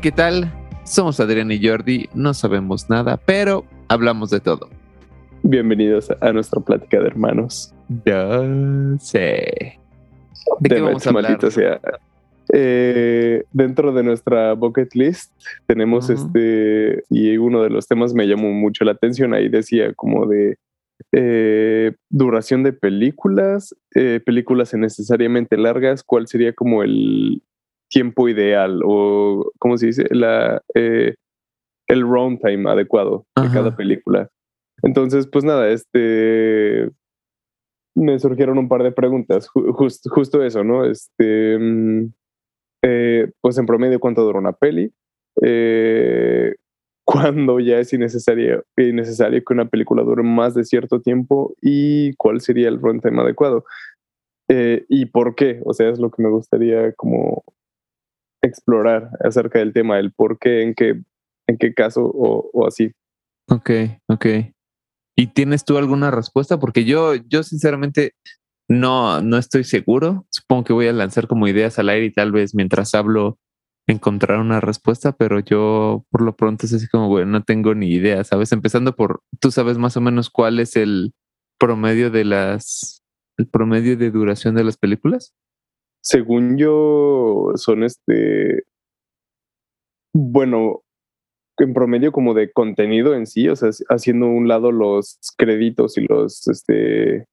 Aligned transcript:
¿qué 0.00 0.12
tal? 0.12 0.50
Somos 0.84 1.20
Adrián 1.20 1.52
y 1.52 1.66
Jordi, 1.66 2.08
no 2.14 2.32
sabemos 2.32 2.88
nada, 2.88 3.18
pero 3.18 3.66
hablamos 3.88 4.30
de 4.30 4.40
todo. 4.40 4.70
Bienvenidos 5.42 6.10
a 6.22 6.32
nuestra 6.32 6.60
plática 6.60 7.00
de 7.00 7.06
hermanos. 7.06 7.74
Ya 8.06 8.40
sé. 8.98 9.78
¿De, 10.60 10.68
qué 10.68 10.80
vamos 10.80 11.06
a 11.06 11.10
hablar? 11.10 11.50
Sea. 11.50 11.80
Eh, 12.52 13.44
dentro 13.52 13.92
de 13.92 14.02
nuestra 14.02 14.54
bucket 14.54 14.94
list 14.94 15.34
tenemos 15.66 16.08
este, 16.08 17.04
y 17.10 17.36
uno 17.36 17.62
de 17.62 17.70
los 17.70 17.86
temas 17.86 18.14
me 18.14 18.26
llamó 18.26 18.50
mucho 18.52 18.84
la 18.84 18.92
atención, 18.92 19.34
ahí 19.34 19.50
decía 19.50 19.92
como 19.92 20.26
de 20.26 20.56
eh, 21.12 21.92
duración 22.08 22.62
de 22.62 22.72
películas, 22.72 23.76
eh, 23.94 24.20
películas 24.24 24.72
innecesariamente 24.72 25.58
largas, 25.58 26.02
cuál 26.02 26.26
sería 26.26 26.54
como 26.54 26.82
el 26.82 27.42
tiempo 27.90 28.28
ideal 28.28 28.80
o, 28.84 29.50
¿cómo 29.58 29.76
se 29.76 29.86
dice? 29.86 30.04
La, 30.10 30.62
el 30.74 32.02
runtime 32.02 32.70
adecuado 32.70 33.26
de 33.36 33.50
cada 33.50 33.76
película. 33.76 34.30
Entonces, 34.82 35.26
pues 35.26 35.44
nada, 35.44 35.68
este 35.70 36.90
me 37.94 38.18
surgieron 38.18 38.58
un 38.58 38.68
par 38.68 38.82
de 38.82 38.92
preguntas, 38.92 39.48
justo 39.48 40.42
eso, 40.42 40.64
¿no? 40.64 40.84
Este, 40.84 41.58
mm, 41.58 42.12
eh, 42.82 43.30
pues 43.40 43.58
en 43.58 43.66
promedio, 43.66 44.00
¿cuánto 44.00 44.22
dura 44.22 44.38
una 44.38 44.52
peli? 44.52 44.92
Eh, 45.42 46.54
¿Cuándo 47.04 47.58
ya 47.58 47.80
es 47.80 47.92
innecesario, 47.92 48.64
innecesario 48.76 49.42
que 49.44 49.52
una 49.52 49.68
película 49.68 50.02
dure 50.02 50.22
más 50.22 50.54
de 50.54 50.64
cierto 50.64 51.00
tiempo? 51.00 51.54
¿Y 51.60 52.14
cuál 52.14 52.40
sería 52.40 52.68
el 52.68 52.80
runtime 52.80 53.20
adecuado? 53.20 53.64
Eh, 54.48 54.84
¿Y 54.88 55.06
por 55.06 55.34
qué? 55.34 55.60
O 55.64 55.74
sea, 55.74 55.90
es 55.90 55.98
lo 55.98 56.10
que 56.10 56.22
me 56.22 56.30
gustaría 56.30 56.92
como 56.92 57.42
explorar 58.42 59.10
acerca 59.20 59.58
del 59.58 59.72
tema, 59.72 59.98
el 59.98 60.12
por 60.12 60.38
qué, 60.38 60.62
en 60.62 60.74
qué, 60.74 61.00
en 61.46 61.58
qué 61.58 61.74
caso 61.74 62.04
o, 62.04 62.66
así. 62.66 62.92
Ok, 63.48 63.70
ok. 64.08 64.26
¿Y 65.16 65.26
tienes 65.28 65.64
tú 65.64 65.76
alguna 65.76 66.10
respuesta? 66.10 66.58
Porque 66.58 66.84
yo, 66.84 67.14
yo 67.14 67.42
sinceramente 67.42 68.14
no, 68.68 69.20
no 69.22 69.36
estoy 69.36 69.64
seguro. 69.64 70.26
Supongo 70.30 70.64
que 70.64 70.72
voy 70.72 70.86
a 70.86 70.92
lanzar 70.92 71.26
como 71.26 71.48
ideas 71.48 71.78
al 71.78 71.88
aire 71.88 72.06
y 72.06 72.12
tal 72.12 72.32
vez 72.32 72.54
mientras 72.54 72.94
hablo 72.94 73.38
encontrar 73.86 74.38
una 74.38 74.60
respuesta, 74.60 75.12
pero 75.12 75.40
yo 75.40 76.06
por 76.10 76.22
lo 76.22 76.36
pronto 76.36 76.66
es 76.66 76.72
así 76.72 76.86
como, 76.88 77.08
bueno, 77.08 77.30
no 77.32 77.42
tengo 77.42 77.74
ni 77.74 77.88
idea, 77.88 78.22
¿sabes? 78.24 78.52
Empezando 78.52 78.94
por, 78.94 79.22
¿tú 79.40 79.50
sabes 79.50 79.78
más 79.78 79.96
o 79.96 80.00
menos 80.00 80.30
cuál 80.30 80.60
es 80.60 80.76
el 80.76 81.12
promedio 81.58 82.10
de 82.10 82.24
las, 82.24 83.02
el 83.36 83.48
promedio 83.48 83.96
de 83.96 84.10
duración 84.10 84.54
de 84.54 84.64
las 84.64 84.76
películas? 84.76 85.34
Según 86.02 86.56
yo, 86.56 87.52
son 87.56 87.84
este, 87.84 88.64
bueno, 90.14 90.82
en 91.58 91.74
promedio 91.74 92.12
como 92.12 92.34
de 92.34 92.50
contenido 92.52 93.14
en 93.14 93.26
sí, 93.26 93.48
o 93.48 93.56
sea, 93.56 93.70
haciendo 93.88 94.26
un 94.26 94.48
lado 94.48 94.72
los 94.72 95.18
créditos 95.36 95.98
y 95.98 96.06
los, 96.06 96.48
este, 96.48 97.26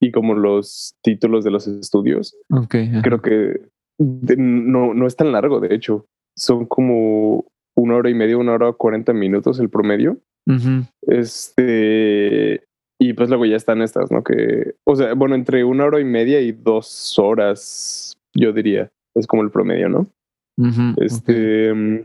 y 0.00 0.10
como 0.10 0.34
los 0.34 0.96
títulos 1.02 1.44
de 1.44 1.50
los 1.50 1.66
estudios. 1.66 2.36
Okay, 2.50 2.90
Creo 3.02 3.20
que 3.22 3.60
no, 3.98 4.94
no 4.94 5.06
es 5.06 5.16
tan 5.16 5.32
largo, 5.32 5.60
de 5.60 5.74
hecho. 5.74 6.06
Son 6.36 6.66
como 6.66 7.44
una 7.76 7.96
hora 7.96 8.10
y 8.10 8.14
media, 8.14 8.38
una 8.38 8.52
hora 8.52 8.72
cuarenta 8.72 9.12
minutos 9.12 9.60
el 9.60 9.68
promedio. 9.68 10.18
Este, 11.02 12.64
y 13.00 13.14
pues 13.14 13.28
luego 13.28 13.46
ya 13.46 13.56
están 13.56 13.82
estas, 13.82 14.12
¿no? 14.12 14.22
Que, 14.22 14.74
o 14.84 14.94
sea, 14.94 15.14
bueno, 15.14 15.34
entre 15.34 15.64
una 15.64 15.86
hora 15.86 15.98
y 15.98 16.04
media 16.04 16.40
y 16.40 16.52
dos 16.52 17.18
horas, 17.18 18.16
yo 18.34 18.52
diría, 18.52 18.92
es 19.14 19.26
como 19.26 19.42
el 19.42 19.50
promedio, 19.50 19.88
¿no? 19.88 20.06
este, 20.98 21.72
mm, 21.72 22.00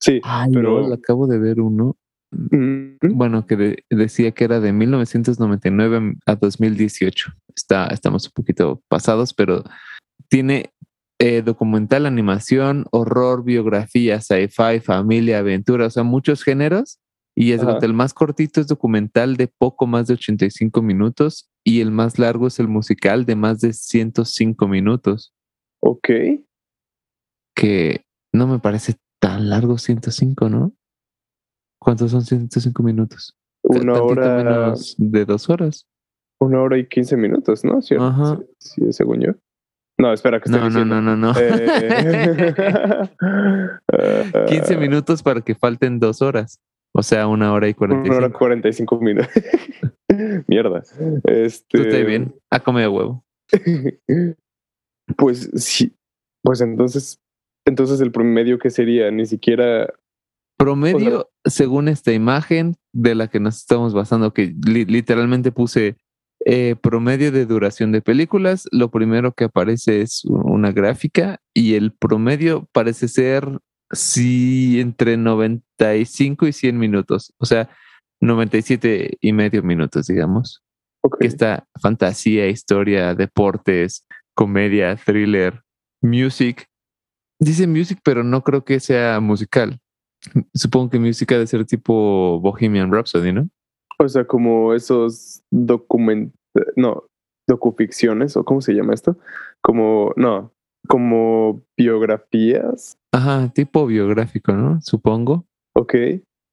Sí, 0.00 0.20
pero 0.52 0.92
acabo 0.92 1.26
de 1.26 1.38
ver 1.38 1.60
uno. 1.60 1.96
Bueno, 2.30 3.46
que 3.46 3.76
decía 3.90 4.32
que 4.32 4.44
era 4.44 4.60
de 4.60 4.72
1999 4.72 6.14
a 6.26 6.36
2018. 6.36 7.32
Está, 7.54 7.86
estamos 7.86 8.26
un 8.26 8.32
poquito 8.32 8.82
pasados, 8.88 9.32
pero 9.34 9.64
tiene 10.28 10.70
eh, 11.18 11.42
documental, 11.42 12.06
animación, 12.06 12.84
horror, 12.90 13.44
biografía, 13.44 14.20
sci-fi, 14.20 14.80
familia, 14.80 15.38
aventura, 15.38 15.86
o 15.86 15.90
sea, 15.90 16.02
muchos 16.02 16.44
géneros. 16.44 16.98
Y 17.40 17.52
es 17.52 17.62
el 17.62 17.94
más 17.94 18.14
cortito 18.14 18.60
es 18.60 18.66
documental 18.66 19.36
de 19.36 19.46
poco 19.46 19.86
más 19.86 20.08
de 20.08 20.14
85 20.14 20.82
minutos 20.82 21.48
y 21.62 21.80
el 21.80 21.92
más 21.92 22.18
largo 22.18 22.48
es 22.48 22.58
el 22.58 22.66
musical 22.66 23.26
de 23.26 23.36
más 23.36 23.60
de 23.60 23.74
105 23.74 24.66
minutos. 24.66 25.32
Ok. 25.80 26.08
Que 27.54 28.04
no 28.32 28.48
me 28.48 28.58
parece 28.58 28.96
tan 29.20 29.50
largo 29.50 29.78
105, 29.78 30.48
¿no? 30.48 30.72
¿Cuántos 31.80 32.10
son 32.10 32.22
105 32.22 32.82
minutos? 32.82 33.36
Una 33.62 34.02
hora. 34.02 34.42
menos 34.42 34.96
de 34.98 35.24
dos 35.24 35.48
horas. 35.48 35.86
Una 36.40 36.60
hora 36.60 36.76
y 36.76 36.88
quince 36.88 37.16
minutos, 37.16 37.64
¿no? 37.64 37.80
¿Sí, 37.82 37.94
Ajá. 37.96 38.40
Sí, 38.58 38.92
según 38.92 39.20
yo. 39.20 39.34
No, 39.96 40.12
espera 40.12 40.40
que 40.40 40.50
no, 40.50 40.68
no, 40.68 40.84
no, 40.84 41.00
no, 41.00 41.16
no, 41.16 41.32
eh... 41.38 43.08
15 44.48 44.76
minutos 44.76 45.22
para 45.22 45.40
que 45.40 45.54
falten 45.54 46.00
dos 46.00 46.20
horas. 46.20 46.60
O 46.98 47.02
sea, 47.04 47.28
una 47.28 47.52
hora 47.52 47.68
y 47.68 47.74
45. 47.74 48.08
Una 48.08 48.26
hora 48.26 48.34
y 48.34 48.38
45 48.38 49.00
minutos. 49.00 49.30
Mierda. 50.48 50.82
Este... 51.24 51.78
Tú 51.78 51.82
estás 51.82 52.04
bien. 52.04 52.34
A 52.50 52.58
comer 52.58 52.88
huevo. 52.88 53.24
pues 55.16 55.48
sí. 55.54 55.94
Pues 56.42 56.60
entonces 56.60 57.20
entonces 57.68 58.00
el 58.00 58.10
promedio 58.10 58.58
que 58.58 58.70
sería 58.70 59.10
ni 59.10 59.26
siquiera... 59.26 59.92
Promedio, 60.56 61.30
según 61.44 61.86
esta 61.86 62.12
imagen 62.12 62.74
de 62.92 63.14
la 63.14 63.28
que 63.28 63.38
nos 63.38 63.58
estamos 63.58 63.94
basando, 63.94 64.34
que 64.34 64.52
literalmente 64.66 65.52
puse 65.52 65.96
eh, 66.44 66.74
promedio 66.82 67.30
de 67.30 67.46
duración 67.46 67.92
de 67.92 68.02
películas, 68.02 68.66
lo 68.72 68.90
primero 68.90 69.32
que 69.32 69.44
aparece 69.44 70.00
es 70.00 70.24
una 70.24 70.72
gráfica 70.72 71.40
y 71.54 71.74
el 71.74 71.92
promedio 71.92 72.66
parece 72.72 73.06
ser 73.06 73.60
sí 73.90 74.80
entre 74.80 75.16
95 75.16 76.46
y 76.46 76.52
100 76.52 76.78
minutos, 76.78 77.34
o 77.38 77.46
sea, 77.46 77.68
97 78.20 79.18
y 79.20 79.32
medio 79.32 79.62
minutos, 79.62 80.06
digamos. 80.06 80.62
Esta 81.20 81.66
fantasía, 81.80 82.48
historia, 82.48 83.14
deportes, 83.14 84.04
comedia, 84.34 84.96
thriller, 84.96 85.62
music, 86.02 86.68
Dice 87.40 87.68
music, 87.68 88.00
pero 88.02 88.24
no 88.24 88.42
creo 88.42 88.64
que 88.64 88.80
sea 88.80 89.20
musical. 89.20 89.78
Supongo 90.54 90.90
que 90.90 90.98
música 90.98 91.36
debe 91.36 91.46
ser 91.46 91.64
tipo 91.64 92.40
Bohemian 92.40 92.92
Rhapsody, 92.92 93.32
¿no? 93.32 93.48
O 93.98 94.08
sea, 94.08 94.26
como 94.26 94.74
esos 94.74 95.42
document... 95.50 96.34
No, 96.74 97.04
docuficciones, 97.46 98.36
o 98.36 98.44
cómo 98.44 98.60
se 98.60 98.72
llama 98.74 98.92
esto? 98.92 99.16
Como, 99.62 100.12
no, 100.16 100.52
como 100.88 101.62
biografías. 101.76 102.98
Ajá, 103.12 103.52
tipo 103.54 103.86
biográfico, 103.86 104.52
¿no? 104.52 104.80
Supongo. 104.82 105.44
Ok. 105.74 105.94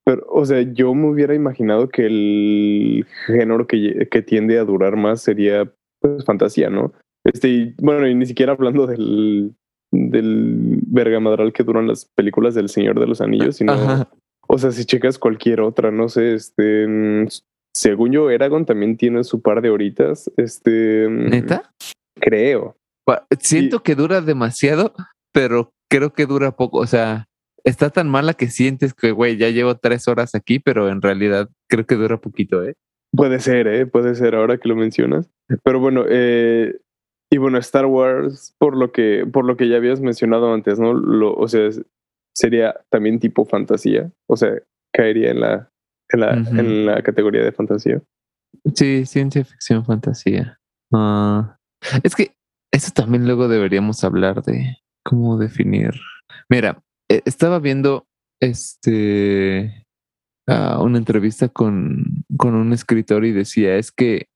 Pero, 0.04 0.24
o 0.28 0.44
sea, 0.44 0.62
yo 0.62 0.94
me 0.94 1.08
hubiera 1.08 1.34
imaginado 1.34 1.88
que 1.88 2.06
el 2.06 3.04
género 3.26 3.66
que, 3.66 4.06
que 4.08 4.22
tiende 4.22 4.58
a 4.58 4.64
durar 4.64 4.94
más 4.96 5.20
sería 5.20 5.72
pues, 6.00 6.24
fantasía, 6.24 6.70
¿no? 6.70 6.92
Este, 7.24 7.74
bueno, 7.78 8.06
y 8.06 8.14
ni 8.14 8.24
siquiera 8.24 8.52
hablando 8.52 8.86
del, 8.86 9.52
del 9.90 10.78
vergamadral 10.86 11.52
que 11.52 11.64
duran 11.64 11.88
las 11.88 12.04
películas 12.04 12.54
del 12.54 12.68
Señor 12.68 13.00
de 13.00 13.06
los 13.08 13.20
Anillos, 13.20 13.56
sino, 13.56 14.06
o 14.46 14.58
sea, 14.58 14.70
si 14.70 14.84
checas 14.84 15.18
cualquier 15.18 15.60
otra, 15.60 15.90
no 15.90 16.08
sé, 16.08 16.34
este, 16.34 17.26
según 17.74 18.12
yo, 18.12 18.30
Eragon 18.30 18.64
también 18.64 18.96
tiene 18.96 19.24
su 19.24 19.42
par 19.42 19.60
de 19.60 19.70
horitas, 19.70 20.30
este... 20.36 21.08
¿Neta? 21.10 21.72
Creo. 22.20 22.76
Siento 23.40 23.82
que 23.82 23.94
dura 23.94 24.20
demasiado, 24.20 24.94
pero 25.32 25.72
creo 25.90 26.12
que 26.12 26.26
dura 26.26 26.52
poco, 26.52 26.78
o 26.78 26.86
sea, 26.86 27.28
está 27.64 27.90
tan 27.90 28.08
mala 28.08 28.34
que 28.34 28.48
sientes 28.48 28.94
que, 28.94 29.10
güey, 29.10 29.36
ya 29.36 29.50
llevo 29.50 29.76
tres 29.76 30.08
horas 30.08 30.34
aquí, 30.34 30.58
pero 30.58 30.88
en 30.88 31.02
realidad 31.02 31.48
creo 31.68 31.86
que 31.86 31.96
dura 31.96 32.16
poquito, 32.18 32.64
¿eh? 32.64 32.74
Puede 33.12 33.40
ser, 33.40 33.66
¿eh? 33.66 33.86
Puede 33.86 34.14
ser 34.14 34.34
ahora 34.34 34.58
que 34.58 34.68
lo 34.68 34.76
mencionas. 34.76 35.30
Pero 35.62 35.80
bueno, 35.80 36.04
eh, 36.08 36.78
y 37.30 37.38
bueno, 37.38 37.58
Star 37.58 37.86
Wars, 37.86 38.54
por 38.58 38.76
lo 38.76 38.92
que, 38.92 39.26
por 39.30 39.44
lo 39.44 39.56
que 39.56 39.68
ya 39.68 39.76
habías 39.76 40.00
mencionado 40.00 40.52
antes, 40.52 40.78
¿no? 40.78 40.92
Lo, 40.92 41.34
o 41.34 41.48
sea, 41.48 41.70
sería 42.34 42.74
también 42.90 43.18
tipo 43.18 43.44
fantasía. 43.44 44.10
O 44.28 44.36
sea, 44.36 44.52
caería 44.92 45.30
en 45.30 45.40
la, 45.40 45.70
en 46.10 46.20
la, 46.20 46.32
en 46.34 46.86
la 46.86 47.02
categoría 47.02 47.42
de 47.42 47.52
fantasía. 47.52 48.02
Sí, 48.74 49.06
ciencia 49.06 49.44
ficción, 49.44 49.84
fantasía. 49.84 50.60
Ah, 50.92 51.58
es 52.02 52.14
que 52.14 52.35
eso 52.76 52.92
también 52.92 53.26
luego 53.26 53.48
deberíamos 53.48 54.04
hablar 54.04 54.42
de 54.42 54.78
cómo 55.02 55.38
definir. 55.38 55.92
Mira, 56.50 56.82
e, 57.08 57.22
estaba 57.24 57.58
viendo 57.58 58.06
este 58.40 59.82
una 60.48 60.98
entrevista 60.98 61.48
con, 61.48 62.24
con 62.36 62.54
un 62.54 62.72
escritor 62.72 63.24
y 63.24 63.32
decía 63.32 63.74
es 63.78 63.90
que 63.90 64.28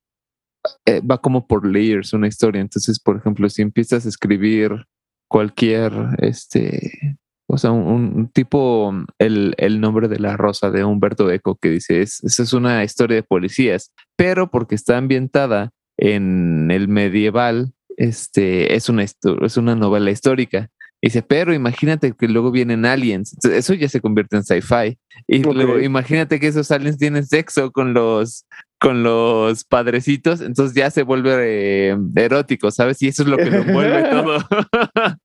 eh, 0.84 1.00
va 1.00 1.18
como 1.18 1.46
por 1.46 1.64
layers 1.64 2.12
una 2.12 2.26
historia. 2.26 2.60
Entonces, 2.60 2.98
por 2.98 3.16
ejemplo, 3.16 3.48
si 3.48 3.62
empiezas 3.62 4.06
a 4.06 4.08
escribir 4.08 4.86
cualquier, 5.28 5.92
este, 6.18 7.18
O 7.46 7.58
sea, 7.58 7.70
un, 7.70 8.28
tipo, 8.32 8.92
el, 9.18 9.54
el, 9.58 9.80
nombre 9.80 10.08
de 10.08 10.18
la 10.18 10.36
rosa 10.36 10.70
de 10.70 10.84
Humberto 10.84 11.30
Eco, 11.30 11.56
que 11.56 11.70
dice, 11.70 12.02
es, 12.02 12.22
esa 12.24 12.42
es 12.42 12.52
una 12.52 12.82
historia 12.82 13.16
de 13.16 13.22
policías, 13.22 13.92
pero 14.16 14.50
porque 14.50 14.74
está 14.74 14.98
ambientada 14.98 15.70
en 15.96 16.70
el 16.70 16.88
medieval, 16.88 17.72
este, 18.00 18.74
es 18.74 18.88
una, 18.88 19.04
es 19.04 19.56
una 19.58 19.76
novela 19.76 20.10
histórica. 20.10 20.70
dice, 21.02 21.20
pero 21.20 21.52
imagínate 21.52 22.12
que 22.12 22.28
luego 22.28 22.50
vienen 22.50 22.86
aliens. 22.86 23.36
eso 23.44 23.74
ya 23.74 23.90
se 23.90 24.00
convierte 24.00 24.36
en 24.36 24.42
sci-fi. 24.42 24.98
Y 25.26 25.42
luego 25.42 25.78
imagínate 25.78 26.40
que 26.40 26.46
esos 26.46 26.70
aliens 26.70 26.96
tienen 26.96 27.26
sexo 27.26 27.70
con 27.70 27.92
los, 27.92 28.46
con 28.80 29.02
los 29.02 29.64
padrecitos, 29.64 30.40
entonces 30.40 30.74
ya 30.74 30.90
se 30.90 31.02
vuelve 31.02 31.90
eh, 31.90 31.96
erótico, 32.16 32.70
¿sabes? 32.70 33.02
Y 33.02 33.08
eso 33.08 33.22
es 33.22 33.28
lo 33.28 33.36
que 33.36 33.50
lo 33.50 33.58
envuelve 33.58 34.02
todo. 34.10 34.38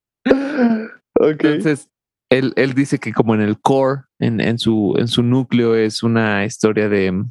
Entonces, 1.22 1.88
él, 2.30 2.52
él, 2.58 2.74
dice 2.74 3.00
que 3.00 3.14
como 3.14 3.36
en 3.36 3.42
el 3.42 3.58
core, 3.62 4.02
en, 4.20 4.42
en, 4.42 4.60
su, 4.60 4.96
en 4.98 5.08
su 5.08 5.24
núcleo 5.24 5.76
es 5.76 6.04
una 6.04 6.44
historia 6.44 6.90
de, 6.90 7.24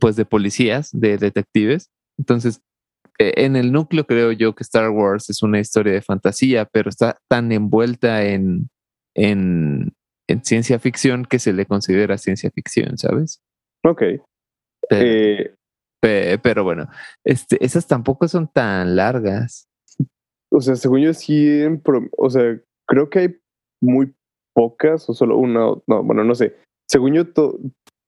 pues, 0.00 0.16
de 0.16 0.24
policías, 0.24 0.88
de 0.92 1.18
detectives. 1.18 1.90
Entonces, 2.16 2.62
en 3.18 3.56
el 3.56 3.72
núcleo 3.72 4.06
creo 4.06 4.32
yo 4.32 4.54
que 4.54 4.62
Star 4.62 4.90
Wars 4.90 5.30
es 5.30 5.42
una 5.42 5.60
historia 5.60 5.92
de 5.92 6.02
fantasía, 6.02 6.64
pero 6.64 6.88
está 6.88 7.18
tan 7.28 7.52
envuelta 7.52 8.24
en, 8.24 8.68
en, 9.14 9.92
en 10.28 10.44
ciencia 10.44 10.78
ficción 10.78 11.24
que 11.24 11.38
se 11.38 11.52
le 11.52 11.66
considera 11.66 12.18
ciencia 12.18 12.50
ficción, 12.50 12.98
¿sabes? 12.98 13.40
Ok. 13.84 14.02
Eh, 14.90 15.54
pero, 16.00 16.64
bueno, 16.64 16.88
este, 17.24 17.64
esas 17.64 17.86
tampoco 17.86 18.26
son 18.26 18.48
tan 18.48 18.96
largas. 18.96 19.68
O 20.50 20.60
sea, 20.60 20.76
según 20.76 21.00
yo 21.00 21.14
sí, 21.14 21.62
o 22.18 22.30
sea, 22.30 22.60
creo 22.86 23.08
que 23.08 23.18
hay 23.20 23.36
muy 23.80 24.14
pocas 24.54 25.08
o 25.08 25.14
solo 25.14 25.38
una, 25.38 25.60
no, 25.86 26.02
bueno, 26.02 26.24
no 26.24 26.34
sé. 26.34 26.56
Según 26.88 27.14
yo, 27.14 27.24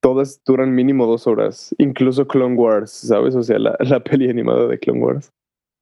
todas 0.04 0.42
duran 0.44 0.74
mínimo 0.74 1.06
dos 1.06 1.26
horas, 1.26 1.74
incluso 1.78 2.28
Clone 2.28 2.56
Wars, 2.56 2.90
¿sabes? 2.90 3.34
O 3.34 3.42
sea, 3.42 3.58
la, 3.58 3.74
la 3.80 4.04
peli 4.04 4.28
animada 4.28 4.66
de 4.66 4.78
Clone 4.78 5.00
Wars. 5.00 5.32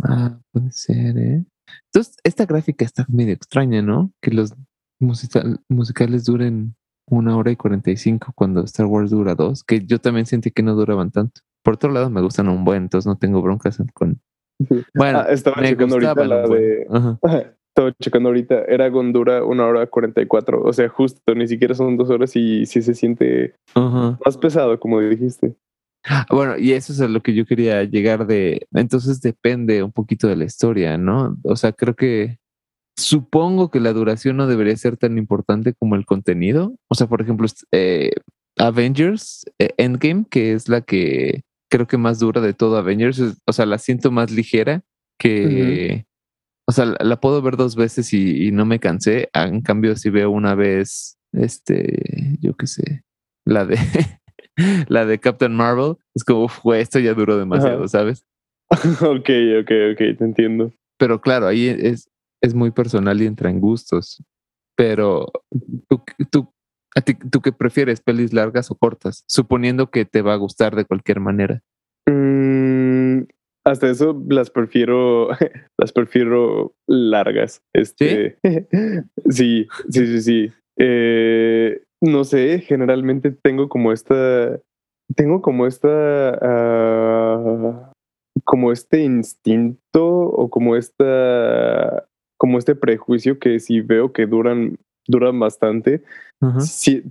Ah, 0.04 0.38
puede 0.52 0.70
ser, 0.70 1.18
¿eh? 1.18 1.44
Entonces, 1.86 2.16
esta 2.22 2.46
gráfica 2.46 2.84
está 2.84 3.04
medio 3.08 3.34
extraña, 3.34 3.82
¿no? 3.82 4.12
Que 4.22 4.30
los 4.30 4.54
musicales 5.00 6.24
duren 6.24 6.76
una 7.10 7.36
hora 7.36 7.50
y 7.50 7.56
cuarenta 7.56 7.90
y 7.90 7.96
cinco 7.96 8.32
cuando 8.36 8.62
Star 8.62 8.86
Wars 8.86 9.10
dura 9.10 9.34
dos, 9.34 9.64
que 9.64 9.84
yo 9.84 9.98
también 9.98 10.26
sentí 10.26 10.52
que 10.52 10.62
no 10.62 10.76
duraban 10.76 11.10
tanto. 11.10 11.40
Por 11.64 11.74
otro 11.74 11.90
lado, 11.90 12.08
me 12.08 12.22
gustan 12.22 12.48
un 12.48 12.64
buen, 12.64 12.84
entonces 12.84 13.08
no 13.08 13.18
tengo 13.18 13.42
broncas 13.42 13.82
con. 13.92 14.20
Bueno, 14.94 15.18
ah, 15.18 15.26
estaba 15.30 15.60
checando 15.64 15.96
ahorita 15.96 16.24
la 16.24 16.46
de. 16.46 16.86
Estaba 17.74 17.92
checando 18.00 18.28
ahorita, 18.28 18.64
Eragon 18.68 19.12
dura 19.12 19.44
una 19.44 19.66
hora 19.66 19.86
cuarenta 19.86 20.20
y 20.20 20.26
cuatro, 20.26 20.62
o 20.62 20.72
sea, 20.74 20.88
justo, 20.90 21.34
ni 21.34 21.48
siquiera 21.48 21.74
son 21.74 21.96
dos 21.96 22.10
horas 22.10 22.36
y 22.36 22.66
sí 22.66 22.82
se 22.82 22.94
siente 22.94 23.54
más 23.74 24.36
pesado, 24.36 24.78
como 24.78 25.00
dijiste. 25.00 25.56
Bueno, 26.30 26.58
y 26.58 26.72
eso 26.72 26.92
es 26.92 27.00
a 27.00 27.08
lo 27.08 27.20
que 27.22 27.32
yo 27.32 27.46
quería 27.46 27.84
llegar 27.84 28.26
de. 28.26 28.66
Entonces 28.72 29.20
depende 29.20 29.82
un 29.82 29.92
poquito 29.92 30.26
de 30.26 30.36
la 30.36 30.44
historia, 30.44 30.98
¿no? 30.98 31.36
O 31.44 31.54
sea, 31.56 31.72
creo 31.72 31.94
que 31.94 32.38
Supongo 32.96 33.70
que 33.70 33.80
la 33.80 33.92
duración 33.92 34.36
no 34.36 34.46
debería 34.46 34.76
ser 34.76 34.96
tan 34.96 35.16
importante 35.16 35.72
como 35.72 35.94
el 35.96 36.04
contenido. 36.04 36.74
O 36.88 36.94
sea, 36.94 37.06
por 37.06 37.22
ejemplo, 37.22 37.46
eh, 37.72 38.12
Avengers 38.58 39.46
eh, 39.58 39.70
Endgame, 39.78 40.26
que 40.30 40.52
es 40.52 40.68
la 40.68 40.82
que 40.82 41.42
creo 41.70 41.86
que 41.86 41.96
más 41.96 42.18
dura 42.18 42.42
de 42.42 42.52
todo 42.52 42.76
Avengers, 42.76 43.20
o 43.46 43.52
sea, 43.52 43.64
la 43.66 43.78
siento 43.78 44.10
más 44.10 44.30
ligera 44.30 44.82
que... 45.18 46.04
O 46.72 46.74
sea, 46.74 46.86
la, 46.86 47.20
puedo 47.20 47.42
ver 47.42 47.58
dos 47.58 47.76
veces 47.76 48.14
y, 48.14 48.50
no 48.50 48.64
me 48.64 48.78
cansé. 48.78 49.28
En 49.34 49.60
cambio, 49.60 49.94
si 49.94 50.08
veo 50.08 50.30
una 50.30 50.54
vez, 50.54 51.18
este, 51.32 52.38
yo 52.40 52.56
qué 52.56 52.66
sé, 52.66 53.04
la 53.44 53.66
de 53.66 53.76
la 54.88 55.04
de 55.04 55.18
Captain 55.20 55.54
Marvel, 55.54 55.96
es 56.14 56.24
como, 56.24 56.48
fue 56.48 56.80
esto 56.80 56.98
ya 56.98 57.12
duró 57.12 57.36
demasiado, 57.36 57.86
¿sabes? 57.88 58.24
ok, 58.70 59.30
ok, 59.60 59.70
ok, 59.92 59.98
te 60.16 60.24
entiendo. 60.24 60.72
Pero 60.96 61.20
claro, 61.20 61.46
ahí 61.46 61.66
es, 61.66 62.08
es 62.40 62.54
muy 62.54 62.70
personal 62.70 63.20
y 63.20 63.26
entra 63.26 63.50
en 63.50 63.60
gustos. 63.60 64.24
Pero 64.74 65.30
tú, 65.90 66.02
tú, 66.30 66.54
a 66.96 67.02
ti, 67.02 67.12
¿tú 67.12 67.42
qué 67.42 67.52
prefieres, 67.52 68.00
pelis 68.00 68.32
largas 68.32 68.70
o 68.70 68.76
cortas? 68.76 69.24
Suponiendo 69.28 69.90
que 69.90 70.06
te 70.06 70.22
va 70.22 70.32
a 70.32 70.36
gustar 70.36 70.74
de 70.74 70.86
cualquier 70.86 71.20
manera. 71.20 71.60
Mm, 72.06 73.01
hasta 73.64 73.88
eso 73.88 74.20
las 74.28 74.50
prefiero, 74.50 75.28
las 75.78 75.92
prefiero 75.92 76.74
largas. 76.86 77.62
Este, 77.74 78.38
¿Sí? 79.28 79.66
sí, 79.90 80.06
sí, 80.06 80.20
sí, 80.22 80.52
eh, 80.78 81.82
no 82.00 82.24
sé, 82.24 82.60
generalmente 82.60 83.30
tengo 83.30 83.68
como 83.68 83.92
esta, 83.92 84.58
tengo 85.14 85.42
como 85.42 85.66
esta, 85.66 86.38
ah, 86.42 87.92
como 88.44 88.72
este 88.72 89.02
instinto 89.02 90.06
o 90.06 90.50
como 90.50 90.76
esta 90.76 92.06
como 92.42 92.58
este 92.58 92.74
prejuicio 92.74 93.38
que 93.38 93.60
si 93.60 93.82
veo 93.82 94.12
que 94.12 94.26
duran, 94.26 94.76
duran 95.06 95.38
bastante, 95.38 96.02
si, 96.58 97.04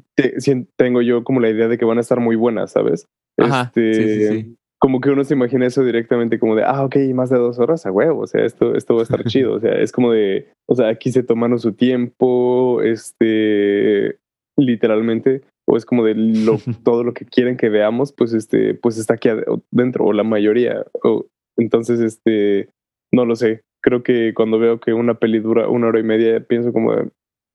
tengo 0.75 1.01
yo 1.01 1.23
como 1.23 1.39
la 1.39 1.49
idea 1.49 1.69
de 1.69 1.77
que 1.77 1.85
van 1.85 1.99
a 1.99 2.01
estar 2.01 2.19
muy 2.19 2.35
buenas, 2.35 2.71
¿sabes? 2.71 3.07
este, 3.37 4.53
Como 4.81 4.99
que 4.99 5.11
uno 5.11 5.23
se 5.23 5.35
imagina 5.35 5.67
eso 5.67 5.83
directamente 5.83 6.39
como 6.39 6.55
de, 6.55 6.63
ah, 6.63 6.83
ok, 6.83 6.95
más 7.13 7.29
de 7.29 7.37
dos 7.37 7.59
horas 7.59 7.85
a 7.85 7.91
huevo, 7.91 8.21
o 8.21 8.27
sea, 8.27 8.43
esto, 8.43 8.75
esto 8.75 8.95
va 8.95 9.01
a 9.01 9.03
estar 9.03 9.23
chido, 9.25 9.53
o 9.53 9.59
sea, 9.59 9.73
es 9.73 9.91
como 9.91 10.11
de, 10.11 10.47
o 10.67 10.75
sea, 10.75 10.89
aquí 10.89 11.11
se 11.11 11.21
toman 11.21 11.57
su 11.59 11.73
tiempo, 11.73 12.81
este, 12.81 14.17
literalmente, 14.57 15.41
o 15.67 15.77
es 15.77 15.85
como 15.85 16.03
de 16.03 16.15
lo, 16.15 16.57
todo 16.83 17.03
lo 17.03 17.13
que 17.13 17.25
quieren 17.25 17.57
que 17.57 17.69
veamos, 17.69 18.11
pues 18.11 18.33
este, 18.33 18.73
pues 18.73 18.97
está 18.97 19.13
aquí 19.13 19.29
adentro, 19.29 20.05
o 20.05 20.13
la 20.13 20.23
mayoría, 20.23 20.83
o, 21.03 21.27
entonces, 21.57 21.99
este, 21.99 22.69
no 23.11 23.25
lo 23.25 23.35
sé, 23.35 23.61
creo 23.81 24.01
que 24.01 24.33
cuando 24.33 24.57
veo 24.57 24.79
que 24.79 24.93
una 24.93 25.13
peli 25.13 25.39
dura 25.39 25.69
una 25.69 25.87
hora 25.87 25.99
y 25.99 26.03
media, 26.03 26.39
pienso 26.39 26.73
como, 26.73 26.95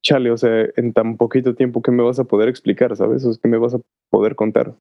chale, 0.07 0.31
o 0.31 0.37
sea, 0.37 0.67
en 0.77 0.93
tan 0.93 1.17
poquito 1.17 1.57
tiempo, 1.57 1.83
¿qué 1.83 1.91
me 1.91 2.05
vas 2.05 2.21
a 2.21 2.25
poder 2.25 2.49
explicar, 2.49 2.95
sabes? 2.97 3.25
O 3.25 3.33
¿qué 3.41 3.49
me 3.49 3.59
vas 3.59 3.75
a 3.75 3.81
poder 4.11 4.37
contar? 4.37 4.75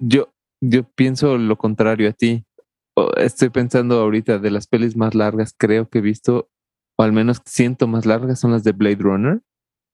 Yo, 0.00 0.28
yo 0.60 0.84
pienso 0.94 1.38
lo 1.38 1.56
contrario 1.56 2.08
a 2.08 2.12
ti. 2.12 2.44
Estoy 3.16 3.50
pensando 3.50 4.00
ahorita 4.00 4.38
de 4.38 4.50
las 4.50 4.66
pelis 4.66 4.96
más 4.96 5.14
largas, 5.14 5.54
creo 5.56 5.88
que 5.88 5.98
he 5.98 6.02
visto, 6.02 6.48
o 6.98 7.02
al 7.02 7.12
menos 7.12 7.42
siento 7.44 7.86
más 7.86 8.06
largas, 8.06 8.40
son 8.40 8.52
las 8.52 8.64
de 8.64 8.72
Blade 8.72 8.96
Runner, 9.00 9.40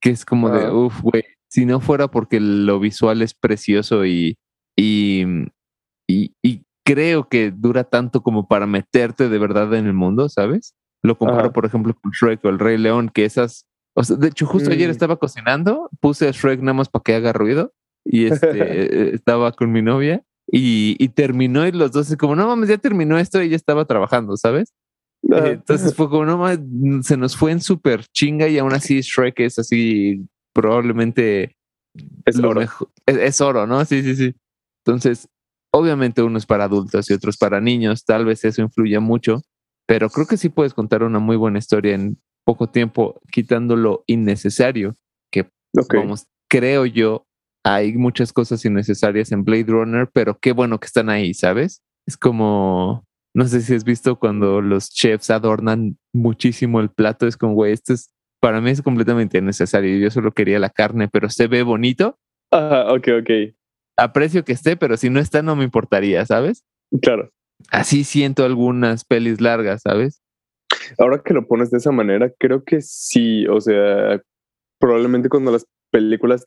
que 0.00 0.10
es 0.10 0.24
como 0.24 0.50
de, 0.50 0.70
uff, 0.70 1.00
güey, 1.02 1.24
si 1.48 1.66
no 1.66 1.80
fuera 1.80 2.08
porque 2.08 2.38
lo 2.40 2.78
visual 2.78 3.22
es 3.22 3.34
precioso 3.34 4.06
y, 4.06 4.36
y, 4.76 5.24
y, 6.08 6.34
y 6.42 6.62
creo 6.84 7.28
que 7.28 7.50
dura 7.50 7.84
tanto 7.84 8.22
como 8.22 8.46
para 8.46 8.66
meterte 8.66 9.28
de 9.28 9.38
verdad 9.38 9.74
en 9.74 9.86
el 9.86 9.94
mundo, 9.94 10.28
¿sabes? 10.28 10.74
Lo 11.02 11.18
comparo, 11.18 11.52
por 11.52 11.66
ejemplo, 11.66 11.94
con 12.00 12.12
Shrek 12.12 12.44
o 12.44 12.48
el 12.48 12.60
Rey 12.60 12.78
León, 12.78 13.10
que 13.12 13.24
esas. 13.24 13.66
O 13.94 14.04
sea, 14.04 14.16
de 14.16 14.28
hecho, 14.28 14.46
justo 14.46 14.70
ayer 14.70 14.88
mm. 14.88 14.92
estaba 14.92 15.16
cocinando, 15.16 15.90
puse 16.00 16.28
a 16.28 16.30
Shrek 16.30 16.60
nada 16.60 16.74
más 16.74 16.88
para 16.88 17.02
que 17.02 17.14
haga 17.14 17.32
ruido 17.32 17.72
y 18.04 18.26
este, 18.26 19.14
estaba 19.14 19.52
con 19.52 19.72
mi 19.72 19.82
novia 19.82 20.22
y, 20.52 20.96
y, 20.98 21.08
terminó 21.08 21.66
y 21.66 21.72
los 21.72 21.90
dos, 21.90 22.14
como, 22.16 22.36
no 22.36 22.46
mames, 22.46 22.68
ya 22.68 22.78
terminó 22.78 23.18
esto 23.18 23.42
y 23.42 23.48
ya 23.48 23.56
estaba 23.56 23.86
trabajando, 23.86 24.36
¿sabes? 24.36 24.72
Entonces 25.22 25.94
fue 25.94 26.08
como, 26.10 26.26
no 26.26 26.38
mames, 26.38 26.60
se 27.06 27.16
nos 27.16 27.36
fue 27.36 27.52
en 27.52 27.60
súper 27.60 28.04
chinga 28.12 28.48
y 28.48 28.58
aún 28.58 28.72
así 28.72 29.00
Shrek 29.00 29.40
es 29.40 29.58
así, 29.58 30.26
probablemente 30.52 31.56
es 32.26 32.36
lo 32.36 32.50
oro. 32.50 32.60
Mejor. 32.60 32.88
es, 33.06 33.40
oro, 33.40 33.66
¿no? 33.66 33.84
Sí, 33.84 34.02
sí, 34.02 34.14
sí. 34.14 34.34
Entonces, 34.84 35.28
Obviamente 35.74 36.22
uno 36.22 36.36
es 36.36 36.44
para 36.44 36.64
adultos 36.64 37.08
y 37.08 37.14
otros 37.14 37.38
para 37.38 37.60
niños, 37.60 38.04
tal 38.04 38.26
vez 38.26 38.44
eso 38.44 38.60
influya 38.60 39.00
mucho, 39.00 39.40
pero 39.86 40.10
creo 40.10 40.26
que 40.26 40.36
sí 40.36 40.50
puedes 40.50 40.74
contar 40.74 41.02
una 41.02 41.18
muy 41.18 41.36
buena 41.36 41.58
historia 41.58 41.94
en 41.94 42.20
poco 42.44 42.68
tiempo, 42.68 43.20
quitando 43.30 43.74
lo 43.74 44.04
innecesario, 44.06 44.96
que 45.30 45.48
vamos, 45.94 46.26
creo 46.48 46.84
yo, 46.84 47.26
hay 47.64 47.94
muchas 47.94 48.32
cosas 48.32 48.64
innecesarias 48.64 49.32
en 49.32 49.44
Blade 49.44 49.66
Runner, 49.68 50.08
pero 50.12 50.38
qué 50.38 50.52
bueno 50.52 50.80
que 50.80 50.86
están 50.86 51.08
ahí, 51.08 51.34
¿sabes? 51.34 51.82
Es 52.06 52.16
como, 52.16 53.04
no 53.34 53.46
sé 53.46 53.60
si 53.60 53.74
has 53.74 53.84
visto 53.84 54.18
cuando 54.18 54.60
los 54.60 54.90
chefs 54.90 55.30
adornan 55.30 55.98
muchísimo 56.12 56.80
el 56.80 56.90
plato, 56.90 57.26
es 57.26 57.36
como, 57.36 57.54
güey, 57.54 57.72
esto 57.72 57.92
es, 57.92 58.10
para 58.40 58.60
mí 58.60 58.70
es 58.70 58.82
completamente 58.82 59.38
innecesario, 59.38 59.98
yo 59.98 60.10
solo 60.10 60.32
quería 60.32 60.58
la 60.58 60.70
carne, 60.70 61.08
pero 61.08 61.30
se 61.30 61.46
ve 61.46 61.62
bonito. 61.62 62.18
Ajá, 62.50 62.92
ok, 62.92 63.08
ok 63.20 63.30
aprecio 63.96 64.44
que 64.44 64.52
esté, 64.52 64.76
pero 64.76 64.96
si 64.96 65.10
no 65.10 65.20
está 65.20 65.42
no 65.42 65.56
me 65.56 65.64
importaría, 65.64 66.24
¿sabes? 66.26 66.64
Claro. 67.00 67.30
Así 67.70 68.04
siento 68.04 68.44
algunas 68.44 69.04
pelis 69.04 69.40
largas, 69.40 69.82
¿sabes? 69.82 70.20
Ahora 70.98 71.22
que 71.24 71.34
lo 71.34 71.46
pones 71.46 71.70
de 71.70 71.78
esa 71.78 71.92
manera, 71.92 72.32
creo 72.38 72.64
que 72.64 72.80
sí, 72.80 73.46
o 73.46 73.60
sea, 73.60 74.20
probablemente 74.78 75.28
cuando 75.28 75.52
las 75.52 75.66
películas 75.90 76.46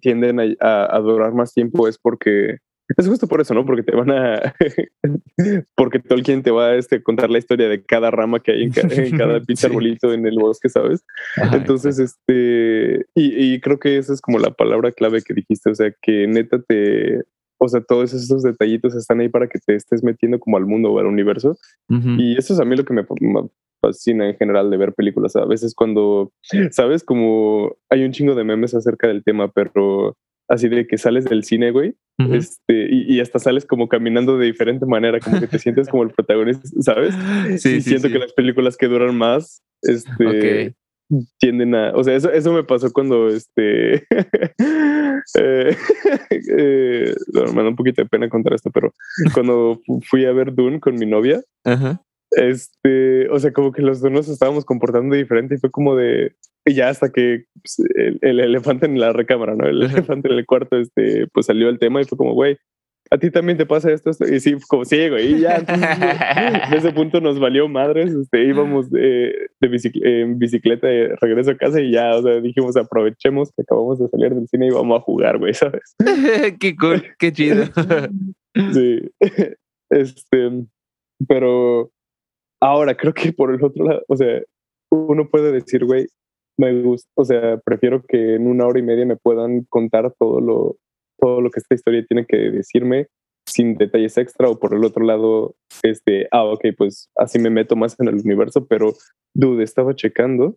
tienden 0.00 0.56
a, 0.60 0.98
durar 1.00 1.32
más 1.32 1.52
tiempo 1.52 1.88
es 1.88 1.98
porque 1.98 2.58
Es 2.96 3.08
justo 3.08 3.26
por 3.26 3.40
eso, 3.40 3.54
¿no? 3.54 3.64
Porque 3.64 3.82
te 3.82 3.94
van 3.94 4.10
a. 4.10 4.54
porque 5.76 5.98
Tolkien 5.98 6.42
te 6.42 6.50
va 6.50 6.68
a 6.68 6.74
este, 6.76 7.02
contar 7.02 7.30
la 7.30 7.38
historia 7.38 7.68
de 7.68 7.84
cada 7.84 8.10
rama 8.10 8.40
que 8.40 8.52
hay 8.52 8.62
en, 8.64 9.16
cada 9.16 9.40
pinche 9.46 9.66
arbolito 9.66 10.12
en 10.12 10.26
el 10.26 10.38
bosque, 10.38 10.68
¿sabes? 10.68 11.04
Entonces, 11.52 11.98
este. 11.98 13.06
Y, 13.14 13.54
y, 13.54 13.60
creo 13.60 13.78
que 13.78 13.98
esa 13.98 14.12
es 14.12 14.20
como 14.20 14.38
la 14.38 14.50
palabra 14.50 14.92
clave 14.92 15.22
que 15.22 15.34
dijiste. 15.34 15.70
O 15.70 15.74
sea, 15.74 15.92
que 16.02 16.26
neta 16.26 16.60
te. 16.60 17.22
O 17.58 17.68
sea, 17.68 17.80
todos 17.80 18.12
esos 18.12 18.42
detallitos 18.42 18.94
están 18.96 19.20
ahí 19.20 19.28
para 19.28 19.46
que 19.46 19.60
te 19.64 19.76
estés 19.76 20.02
metiendo 20.02 20.40
como 20.40 20.56
al 20.56 20.66
mundo 20.66 20.90
o 20.92 20.98
al 20.98 21.06
universo. 21.06 21.56
Y 21.88 22.36
eso 22.36 22.54
es 22.54 22.60
a 22.60 22.64
mí 22.64 22.74
lo 22.74 22.84
que 22.84 22.92
me, 22.92 23.04
fascina 23.82 24.28
en 24.28 24.36
general 24.36 24.70
de 24.70 24.76
ver 24.76 24.94
películas. 24.94 25.36
A 25.36 25.44
veces 25.44 25.74
cuando, 25.74 26.32
¿sabes? 26.70 27.04
Como 27.04 27.76
hay 27.90 28.04
un 28.04 28.12
chingo 28.12 28.34
de 28.34 28.44
memes 28.44 28.74
acerca 28.74 29.08
del 29.08 29.24
tema, 29.24 29.50
pero 29.52 30.16
así 30.48 30.68
de 30.68 30.86
que 30.86 30.98
sales 30.98 31.24
del 31.24 31.44
cine, 31.44 31.70
güey, 31.70 31.94
este, 32.30 32.86
y, 32.90 33.20
hasta 33.20 33.38
sales 33.38 33.64
como 33.64 33.88
caminando 33.88 34.36
de 34.36 34.46
diferente 34.46 34.86
manera, 34.86 35.18
como 35.18 35.40
que 35.40 35.46
te 35.46 35.58
sientes 35.58 35.88
como 35.88 36.02
el 36.02 36.10
protagonista, 36.10 36.68
¿sabes? 36.80 37.14
Sí, 37.60 37.80
siento 37.80 38.08
que 38.08 38.18
las 38.18 38.32
películas 38.32 38.76
que 38.76 38.86
duran 38.86 39.16
más, 39.16 39.62
este, 39.82 40.74
tienden 41.38 41.74
a, 41.74 41.92
o 41.94 42.04
sea, 42.04 42.14
eso, 42.14 42.30
eso 42.30 42.52
me 42.52 42.64
pasó 42.64 42.92
cuando, 42.92 43.28
este, 43.28 43.94
eh, 45.38 45.76
eh, 46.30 47.14
me 47.54 47.62
da 47.62 47.68
un 47.68 47.76
poquito 47.76 48.02
de 48.02 48.08
pena 48.08 48.28
contar 48.28 48.52
esto, 48.52 48.70
pero 48.70 48.92
cuando 49.34 49.80
fui 50.08 50.24
a 50.26 50.32
ver 50.32 50.54
Dune 50.54 50.80
con 50.80 50.96
mi 50.96 51.06
novia, 51.06 51.42
este, 52.36 53.28
o 53.30 53.38
sea, 53.38 53.52
como 53.52 53.72
que 53.72 53.82
los 53.82 54.00
dos 54.00 54.10
nos 54.10 54.28
estábamos 54.28 54.64
comportando 54.64 55.14
diferente 55.16 55.54
y 55.54 55.58
fue 55.58 55.70
como 55.70 55.96
de, 55.96 56.34
y 56.64 56.74
ya 56.74 56.88
hasta 56.88 57.10
que 57.10 57.44
pues, 57.62 57.82
el, 58.22 58.40
elefante 58.40 58.86
en 58.86 58.98
la 58.98 59.12
recámara, 59.12 59.54
¿no? 59.54 59.66
El 59.66 59.82
elefante 59.82 60.28
en 60.28 60.38
el 60.38 60.46
cuarto, 60.46 60.78
este, 60.78 61.26
pues 61.32 61.46
salió 61.46 61.68
el 61.68 61.78
tema 61.78 62.00
y 62.00 62.04
fue 62.04 62.18
como, 62.18 62.34
güey, 62.34 62.56
a 63.10 63.18
ti 63.18 63.30
también 63.30 63.58
te 63.58 63.66
pasa 63.66 63.92
esto, 63.92 64.10
y 64.24 64.40
sí, 64.40 64.56
como 64.68 64.86
sí, 64.86 65.08
güey, 65.10 65.34
y 65.34 65.40
ya, 65.40 65.56
en 65.56 65.66
ese 66.74 66.92
punto 66.92 67.20
nos 67.20 67.38
valió 67.38 67.68
madres, 67.68 68.14
este, 68.14 68.44
íbamos 68.44 68.90
de, 68.90 69.50
en 69.60 70.38
bicicleta 70.38 70.86
de 70.86 71.14
regreso 71.20 71.50
a 71.50 71.56
casa 71.56 71.80
y 71.80 71.92
ya, 71.92 72.16
o 72.16 72.22
sea, 72.22 72.40
dijimos, 72.40 72.74
aprovechemos 72.76 73.50
que 73.54 73.62
acabamos 73.62 73.98
de 73.98 74.08
salir 74.08 74.34
del 74.34 74.48
cine 74.48 74.68
y 74.68 74.70
vamos 74.70 74.98
a 74.98 75.02
jugar, 75.02 75.38
güey, 75.38 75.52
¿sabes? 75.52 75.94
qué 76.58 76.74
cool, 76.74 77.04
qué 77.18 77.32
chido. 77.32 77.66
sí, 78.72 79.10
este, 79.90 80.64
pero 81.28 81.90
ahora 82.62 82.96
creo 82.96 83.12
que 83.12 83.32
por 83.32 83.52
el 83.52 83.62
otro 83.62 83.84
lado, 83.84 84.02
o 84.08 84.16
sea, 84.16 84.40
uno 84.90 85.28
puede 85.28 85.52
decir, 85.52 85.84
güey, 85.84 86.06
me 86.58 86.80
gusta, 86.82 87.10
o 87.16 87.24
sea, 87.24 87.58
prefiero 87.64 88.02
que 88.06 88.36
en 88.36 88.46
una 88.46 88.66
hora 88.66 88.78
y 88.78 88.82
media 88.82 89.04
me 89.04 89.16
puedan 89.16 89.64
contar 89.68 90.14
todo 90.18 90.40
lo, 90.40 90.76
todo 91.18 91.40
lo 91.40 91.50
que 91.50 91.60
esta 91.60 91.74
historia 91.74 92.04
tiene 92.06 92.24
que 92.26 92.36
decirme 92.36 93.08
sin 93.48 93.74
detalles 93.74 94.16
extra 94.18 94.48
o 94.48 94.58
por 94.58 94.74
el 94.74 94.84
otro 94.84 95.04
lado, 95.04 95.56
este, 95.82 96.28
ah, 96.30 96.44
ok, 96.44 96.66
pues 96.76 97.10
así 97.16 97.38
me 97.38 97.50
meto 97.50 97.74
más 97.74 97.98
en 97.98 98.08
el 98.08 98.14
universo, 98.16 98.66
pero, 98.66 98.92
dude, 99.34 99.64
estaba 99.64 99.96
checando, 99.96 100.56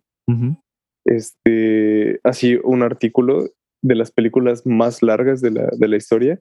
este, 1.05 2.19
así 2.23 2.59
un 2.63 2.83
artículo 2.83 3.49
de 3.83 3.95
las 3.95 4.11
películas 4.11 4.65
más 4.65 5.01
largas 5.01 5.41
de 5.41 5.51
la, 5.51 5.69
de 5.71 5.87
la 5.87 5.97
historia. 5.97 6.39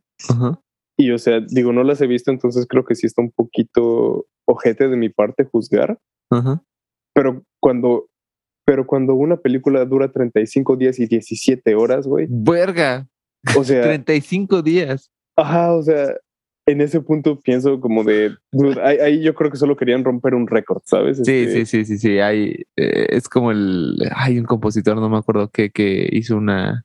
Y, 0.96 1.10
o 1.10 1.18
sea, 1.18 1.40
digo, 1.40 1.72
no 1.72 1.82
las 1.82 2.00
he 2.00 2.06
visto, 2.06 2.30
entonces 2.30 2.66
creo 2.68 2.84
que 2.84 2.94
sí 2.94 3.06
está 3.06 3.22
un 3.22 3.32
poquito 3.32 4.26
ojete 4.46 4.88
de 4.88 4.96
mi 4.96 5.08
parte 5.08 5.44
juzgar. 5.44 5.98
Pero 7.14 7.42
cuando 7.60 8.08
pero 8.64 8.86
cuando 8.86 9.14
una 9.14 9.36
película 9.36 9.84
dura 9.84 10.10
35 10.10 10.76
días 10.76 10.98
y 10.98 11.06
17 11.06 11.74
horas, 11.74 12.06
güey. 12.06 12.26
Verga. 12.30 13.06
O 13.56 13.64
sea. 13.64 13.82
35 13.82 14.62
días. 14.62 15.10
Ajá, 15.36 15.74
o 15.74 15.82
sea, 15.82 16.14
en 16.66 16.80
ese 16.80 17.00
punto 17.00 17.40
pienso 17.40 17.80
como 17.80 18.04
de. 18.04 18.34
ahí, 18.82 19.22
yo 19.22 19.34
creo 19.34 19.50
que 19.50 19.58
solo 19.58 19.76
querían 19.76 20.04
romper 20.04 20.34
un 20.34 20.46
récord, 20.46 20.80
¿sabes? 20.84 21.18
Sí, 21.18 21.44
este 21.44 21.66
sí, 21.66 21.66
sí, 21.66 21.84
sí, 21.84 21.98
sí. 21.98 22.18
Hay, 22.20 22.64
eh, 22.76 23.06
es 23.10 23.28
como 23.28 23.50
el. 23.50 23.96
Hay 24.14 24.38
un 24.38 24.46
compositor, 24.46 24.96
no 24.96 25.08
me 25.10 25.18
acuerdo 25.18 25.50
qué, 25.50 25.70
que 25.70 26.08
hizo 26.10 26.36
una, 26.36 26.84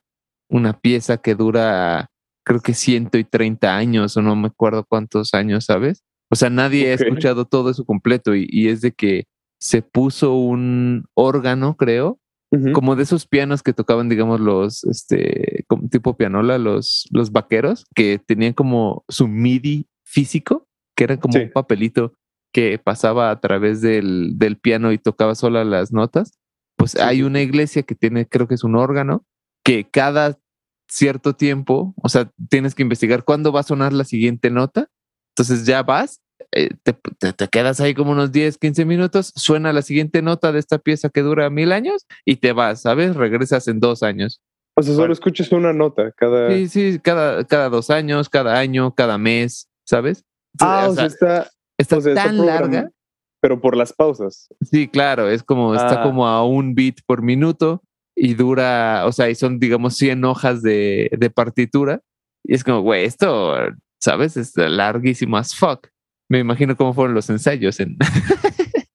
una 0.50 0.74
pieza 0.74 1.18
que 1.18 1.36
dura, 1.36 2.09
creo 2.50 2.62
que 2.62 2.74
130 2.74 3.78
años 3.78 4.18
o 4.18 4.24
no 4.24 4.36
me 4.36 4.48
acuerdo 4.48 4.84
cuántos 4.84 5.36
años, 5.36 5.66
¿sabes? 5.66 6.04
O 6.32 6.36
sea, 6.36 6.50
nadie 6.50 6.90
ha 6.90 6.96
escuchado 6.96 7.46
todo 7.46 7.70
eso 7.70 7.86
completo 7.86 8.36
y, 8.36 8.48
y 8.50 8.70
es 8.70 8.82
de 8.82 8.92
que 8.92 9.26
se 9.60 9.84
puso 9.84 10.34
un 10.34 11.06
órgano, 11.14 11.78
creo, 11.78 12.20
como 12.74 12.96
de 12.96 13.04
esos 13.04 13.28
pianos 13.28 13.62
que 13.62 13.74
tocaban, 13.74 14.10
digamos, 14.10 14.40
los, 14.40 14.84
este, 14.86 15.64
como 15.68 15.88
tipo 15.90 16.18
pianola, 16.18 16.58
los, 16.58 17.08
los 17.12 17.32
vaqueros, 17.32 17.86
que 17.94 18.20
tenían 18.26 18.54
como 18.54 19.04
su 19.08 19.28
MIDI 19.28 19.86
físico, 20.04 20.68
que 20.96 21.04
era 21.04 21.18
como 21.18 21.40
un 21.40 21.52
papelito 21.52 22.16
que 22.52 22.80
pasaba 22.80 23.30
a 23.30 23.40
través 23.40 23.82
del, 23.82 24.40
del, 24.40 24.58
piano 24.58 24.92
y 24.92 24.98
tocaba 24.98 25.36
sola 25.36 25.64
las 25.64 25.92
notas. 25.92 26.40
Pues 26.76 26.96
hay 26.96 27.22
una 27.22 27.42
iglesia 27.42 27.84
que 27.84 27.94
tiene, 27.94 28.26
creo 28.26 28.48
que 28.48 28.56
es 28.56 28.64
un 28.64 28.76
órgano, 28.76 29.24
que 29.64 29.88
cada 29.88 30.40
cierto 30.90 31.36
tiempo, 31.36 31.94
o 32.02 32.10
sea, 32.10 32.32
tienes 32.50 32.76
que 32.76 32.82
investigar 32.82 33.24
cuándo 33.24 33.52
va 33.52 33.62
a 33.62 33.64
sonar 33.64 33.94
la 33.94 34.04
siguiente 34.04 34.50
nota. 34.50 34.90
Entonces 35.36 35.66
ya 35.66 35.84
vas 35.84 36.22
eh, 36.52 36.70
te, 36.82 36.94
te, 36.94 37.48
quedas 37.48 37.80
ahí 37.80 37.94
como 37.94 38.12
unos 38.12 38.32
10, 38.32 38.58
15 38.58 38.86
minutos, 38.86 39.32
suena 39.36 39.72
la 39.72 39.84
siguiente 39.84 40.24
nota 40.24 40.52
de 40.52 40.58
esta 40.60 40.80
pieza 40.80 41.10
que 41.10 41.22
dura 41.22 41.50
mil 41.52 41.72
años 41.72 42.08
y 42.26 42.38
te 42.38 42.54
vas, 42.54 42.82
¿sabes? 42.82 43.16
Regresas 43.16 43.68
en 43.68 43.80
dos 43.80 44.02
años. 44.02 44.42
O 44.76 44.82
sea, 44.82 44.96
solo 44.96 45.14
escuchas 45.14 45.52
una 45.52 45.74
nota 45.74 46.12
cada... 46.12 46.50
Sí, 46.52 46.68
sí, 46.68 47.00
cada, 47.04 47.44
cada 47.44 47.70
dos 47.70 47.92
años, 47.92 48.30
cada 48.30 48.58
año, 48.58 48.96
cada 48.96 49.18
mes, 49.18 49.70
¿sabes? 49.86 50.26
Ah, 50.60 50.88
o, 50.90 50.96
sea, 50.96 51.06
está, 51.06 51.50
está 51.78 52.02
tan 52.16 52.44
larga. 52.44 52.90
Pero 53.42 53.62
por 53.62 53.78
las 53.78 53.94
pausas. 53.94 54.48
Sí, 54.62 54.88
claro, 54.88 55.30
es 55.30 55.44
como, 55.44 55.76
está 55.76 56.02
ah. 56.02 56.04
como 56.04 56.28
a 56.28 56.44
un 56.46 56.74
beat 56.74 56.96
por 57.06 57.22
minuto 57.22 57.84
y 58.22 58.34
dura, 58.34 59.04
o 59.06 59.14
sea, 59.14 59.30
y 59.30 59.36
son, 59.36 59.60
digamos, 59.60 59.96
100 59.96 60.26
hojas 60.26 60.62
de, 60.62 61.10
de 61.18 61.30
partitura. 61.30 62.02
Y 62.44 62.54
es 62.54 62.66
como, 62.66 62.82
güey, 62.82 63.06
esto, 63.06 63.56
¿sabes? 64.02 64.36
Es 64.36 64.58
larguísimo 64.58 65.38
as 65.38 65.56
fuck. 65.56 65.88
Me 66.30 66.40
imagino 66.40 66.76
cómo 66.76 66.94
fueron 66.94 67.16
los 67.16 67.30
ensayos 67.30 67.80
en. 67.80 67.96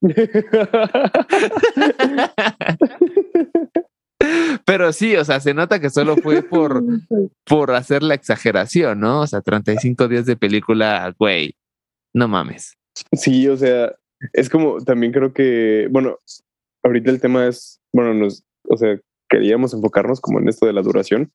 Pero 4.67 4.93
sí, 4.93 5.17
o 5.17 5.25
sea, 5.25 5.41
se 5.41 5.55
nota 5.55 5.81
que 5.81 5.89
solo 5.91 6.17
fue 6.17 6.43
por, 6.43 6.83
por 7.45 7.71
hacer 7.73 8.03
la 8.03 8.15
exageración, 8.15 9.01
¿no? 9.01 9.23
O 9.23 9.27
sea, 9.27 9.41
35 9.41 10.07
días 10.09 10.27
de 10.27 10.37
película, 10.37 11.15
güey, 11.19 11.57
no 12.15 12.29
mames. 12.29 12.77
Sí, 13.13 13.49
o 13.49 13.57
sea, 13.57 13.95
es 14.33 14.51
como 14.51 14.83
también 14.83 15.13
creo 15.13 15.33
que, 15.33 15.89
bueno, 15.91 16.19
ahorita 16.83 17.11
el 17.11 17.21
tema 17.21 17.47
es, 17.47 17.81
bueno, 17.93 18.15
nos, 18.15 18.45
o 18.69 18.77
sea, 18.77 18.99
queríamos 19.35 19.75
enfocarnos 19.75 20.21
como 20.21 20.39
en 20.39 20.49
esto 20.49 20.65
de 20.65 20.73
la 20.73 20.83
duración, 20.83 21.33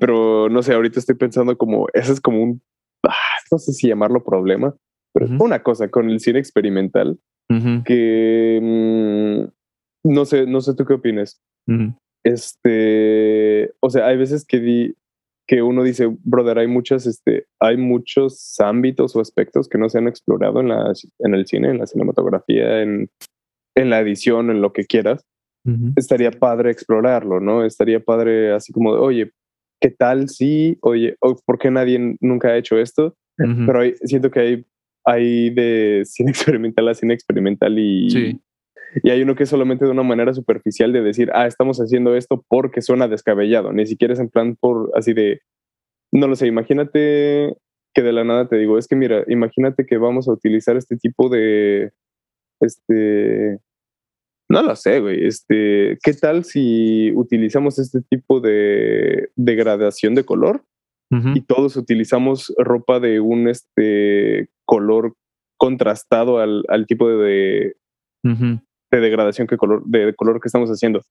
pero 0.00 0.48
no 0.48 0.62
sé, 0.62 0.72
ahorita 0.72 0.98
estoy 0.98 1.16
pensando 1.16 1.58
como, 1.58 1.86
ese 1.92 2.12
es 2.12 2.20
como 2.22 2.42
un, 2.42 2.62
ah, 3.06 3.12
no 3.50 3.58
sé 3.58 3.72
si 3.74 3.88
llamarlo 3.88 4.24
problema, 4.24 4.74
pero 5.12 5.26
una 5.38 5.62
cosa 5.62 5.90
con 5.90 6.08
el 6.08 6.20
cine 6.20 6.38
experimental 6.38 7.18
que 7.84 8.58
mm, 8.62 10.10
no 10.14 10.24
sé, 10.24 10.46
no 10.46 10.62
sé 10.62 10.74
tú 10.74 10.86
qué 10.86 10.94
opinas. 10.94 11.42
Este, 12.24 13.70
o 13.80 13.90
sea, 13.90 14.06
hay 14.06 14.16
veces 14.16 14.46
que 14.46 14.58
di, 14.58 14.96
que 15.46 15.60
uno 15.60 15.82
dice, 15.82 16.08
brother, 16.24 16.58
hay 16.58 16.68
muchas, 16.68 17.04
este, 17.04 17.48
hay 17.60 17.76
muchos 17.76 18.58
ámbitos 18.60 19.14
o 19.14 19.20
aspectos 19.20 19.68
que 19.68 19.76
no 19.76 19.90
se 19.90 19.98
han 19.98 20.08
explorado 20.08 20.60
en 20.60 20.68
la, 20.68 20.90
en 21.18 21.34
el 21.34 21.46
cine, 21.46 21.68
en 21.68 21.78
la 21.78 21.86
cinematografía, 21.86 22.80
en, 22.80 23.10
en 23.76 23.90
la 23.90 24.00
edición, 24.00 24.50
en 24.50 24.62
lo 24.62 24.72
que 24.72 24.86
quieras. 24.86 25.26
Estaría 25.96 26.30
padre 26.32 26.70
explorarlo, 26.70 27.40
¿no? 27.40 27.64
Estaría 27.64 28.00
padre 28.00 28.52
así 28.52 28.72
como, 28.72 28.90
oye, 28.90 29.30
¿qué 29.80 29.90
tal 29.90 30.28
si, 30.28 30.76
oye, 30.82 31.16
¿por 31.20 31.58
qué 31.58 31.70
nadie 31.70 32.16
nunca 32.20 32.48
ha 32.48 32.56
hecho 32.56 32.78
esto? 32.78 33.16
Pero 33.36 33.80
siento 34.04 34.30
que 34.30 34.40
hay 34.40 34.66
hay 35.04 35.50
de 35.50 36.02
cine 36.06 36.30
experimental 36.30 36.88
a 36.88 36.94
cine 36.94 37.14
experimental 37.14 37.78
y, 37.78 38.40
y 39.02 39.10
hay 39.10 39.22
uno 39.22 39.34
que 39.34 39.44
es 39.44 39.48
solamente 39.48 39.84
de 39.84 39.90
una 39.90 40.02
manera 40.02 40.32
superficial 40.32 40.92
de 40.92 41.02
decir, 41.02 41.30
ah, 41.34 41.46
estamos 41.46 41.78
haciendo 41.78 42.16
esto 42.16 42.44
porque 42.48 42.82
suena 42.82 43.08
descabellado, 43.08 43.72
ni 43.72 43.86
siquiera 43.86 44.14
es 44.14 44.20
en 44.20 44.28
plan 44.28 44.56
por 44.56 44.90
así 44.94 45.12
de, 45.12 45.40
no 46.12 46.26
lo 46.28 46.36
sé, 46.36 46.46
imagínate 46.46 47.54
que 47.94 48.02
de 48.02 48.12
la 48.12 48.24
nada 48.24 48.48
te 48.48 48.56
digo, 48.56 48.78
es 48.78 48.88
que 48.88 48.96
mira, 48.96 49.24
imagínate 49.28 49.84
que 49.84 49.98
vamos 49.98 50.28
a 50.28 50.32
utilizar 50.32 50.76
este 50.76 50.96
tipo 50.96 51.28
de, 51.28 51.92
este, 52.60 53.58
no 54.52 54.62
lo 54.62 54.76
sé, 54.76 55.00
güey, 55.00 55.26
este, 55.26 55.98
¿qué 56.02 56.12
tal 56.12 56.44
si 56.44 57.10
utilizamos 57.12 57.78
este 57.78 58.02
tipo 58.02 58.38
de 58.40 59.30
degradación 59.34 60.14
de 60.14 60.24
color? 60.24 60.64
y 61.34 61.42
todos 61.42 61.76
utilizamos 61.76 62.54
ropa 62.56 62.98
de 62.98 63.20
un 63.20 63.46
este 63.46 64.48
color 64.64 65.14
contrastado 65.58 66.38
al, 66.38 66.64
al 66.68 66.86
tipo 66.86 67.06
de, 67.06 67.76
de, 68.22 68.60
degradación 68.90 69.46
que 69.46 69.58
color, 69.58 69.82
de 69.84 70.14
color 70.14 70.40
que 70.40 70.48
estamos 70.48 70.70
haciendo. 70.70 71.02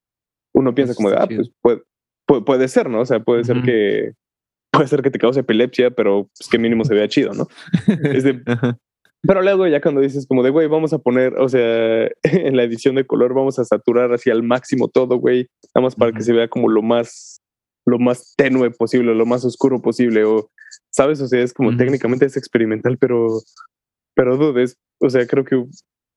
Uno 0.55 0.74
piensa 0.74 0.95
como 0.95 1.12
de, 1.12 1.17
ah, 1.17 1.27
pues 1.27 1.51
puede, 1.62 1.83
puede, 2.25 2.67
ser, 2.67 2.89
¿no? 2.89 3.01
O 3.01 3.05
sea, 3.05 3.19
puede 3.19 3.43
ser 3.43 3.62
que, 3.62 4.13
puede 4.71 4.88
ser 4.88 5.03
que 5.03 5.12
te 5.12 5.19
cause 5.19 5.41
epilepsia, 5.41 5.91
pero 5.91 6.27
pues 6.36 6.50
que 6.50 6.57
mínimo 6.57 6.83
se 6.83 6.95
vea 6.95 7.07
chido, 7.07 7.33
¿no? 7.36 7.45
pero 9.23 9.41
luego 9.41 9.67
ya 9.67 9.81
cuando 9.81 10.01
dices 10.01 10.25
como 10.27 10.41
de, 10.43 10.49
güey, 10.49 10.67
vamos 10.67 10.93
a 10.93 10.99
poner, 10.99 11.37
o 11.39 11.47
sea, 11.47 12.09
en 12.23 12.55
la 12.55 12.63
edición 12.63 12.95
de 12.95 13.05
color 13.05 13.33
vamos 13.33 13.59
a 13.59 13.65
saturar 13.65 14.11
hacia 14.11 14.33
el 14.33 14.43
máximo 14.43 14.87
todo, 14.87 15.17
güey, 15.17 15.47
nada 15.75 15.85
más 15.85 15.95
para 15.95 16.11
que 16.11 16.23
se 16.23 16.33
vea 16.33 16.47
como 16.47 16.69
lo 16.69 16.81
más, 16.81 17.41
lo 17.85 17.99
más 17.99 18.33
tenue 18.35 18.71
posible, 18.71 19.13
lo 19.13 19.25
más 19.25 19.45
oscuro 19.45 19.81
posible, 19.81 20.23
o, 20.23 20.49
¿sabes? 20.89 21.21
O 21.21 21.27
sea, 21.27 21.41
es 21.41 21.53
como 21.53 21.75
técnicamente 21.77 22.25
es 22.25 22.37
experimental, 22.37 22.97
pero, 22.97 23.27
pero 24.15 24.37
dudes, 24.37 24.77
o 24.99 25.09
sea, 25.09 25.25
creo 25.27 25.45
que 25.45 25.63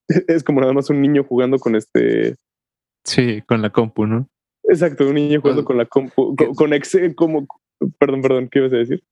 es 0.29 0.43
como 0.43 0.61
nada 0.61 0.73
más 0.73 0.89
un 0.91 1.03
niño 1.03 1.25
jugando 1.25 1.59
con 1.59 1.77
este... 1.77 2.37
Sí, 3.05 3.43
con 3.43 3.61
la 3.61 3.71
compu, 3.71 4.07
¿no? 4.07 4.29
Exacto, 4.63 5.07
un 5.07 5.17
niño 5.17 5.43
jugando 5.43 5.63
con 5.65 5.77
la 5.77 5.85
compu, 5.85 6.35
con, 6.57 6.73
Excel, 6.73 7.15
como, 7.15 7.47
perdón, 7.99 8.23
perdón, 8.23 8.49
¿qué 8.51 8.61
ibas 8.61 8.73
a 8.73 8.77
decir? 8.77 9.05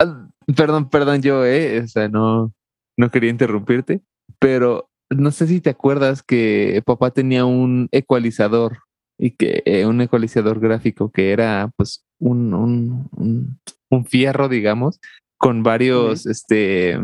Ah, 0.00 0.28
perdón, 0.56 0.90
perdón, 0.90 1.22
yo, 1.22 1.44
eh, 1.44 1.80
o 1.80 1.86
sea, 1.86 2.08
no, 2.08 2.52
no 2.96 3.10
quería 3.10 3.30
interrumpirte, 3.30 4.00
pero 4.38 4.88
no 5.10 5.30
sé 5.30 5.46
si 5.46 5.60
te 5.60 5.70
acuerdas 5.70 6.22
que 6.22 6.82
papá 6.84 7.10
tenía 7.10 7.44
un 7.44 7.88
ecualizador 7.92 8.78
y 9.18 9.30
que 9.32 9.62
eh, 9.64 9.86
un 9.86 10.00
ecualizador 10.00 10.60
gráfico 10.60 11.10
que 11.10 11.32
era 11.32 11.70
pues 11.76 12.04
un, 12.18 12.54
un, 12.54 13.58
un, 13.90 14.04
fierro, 14.04 14.48
digamos, 14.48 15.00
con 15.38 15.62
varios, 15.62 16.26
este, 16.26 16.98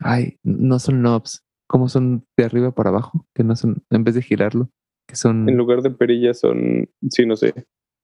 ay, 0.00 0.38
no 0.42 0.78
son 0.78 1.00
knobs, 1.00 1.44
¿cómo 1.66 1.88
son 1.88 2.24
de 2.36 2.44
arriba 2.44 2.72
para 2.72 2.90
abajo? 2.90 3.26
Que 3.34 3.44
no 3.44 3.56
son, 3.56 3.82
en 3.90 4.04
vez 4.04 4.14
de 4.14 4.22
girarlo, 4.22 4.70
que 5.08 5.16
son... 5.16 5.48
En 5.48 5.56
lugar 5.56 5.82
de 5.82 5.90
perillas 5.90 6.40
son, 6.40 6.88
sí, 7.10 7.26
no 7.26 7.36
sé. 7.36 7.54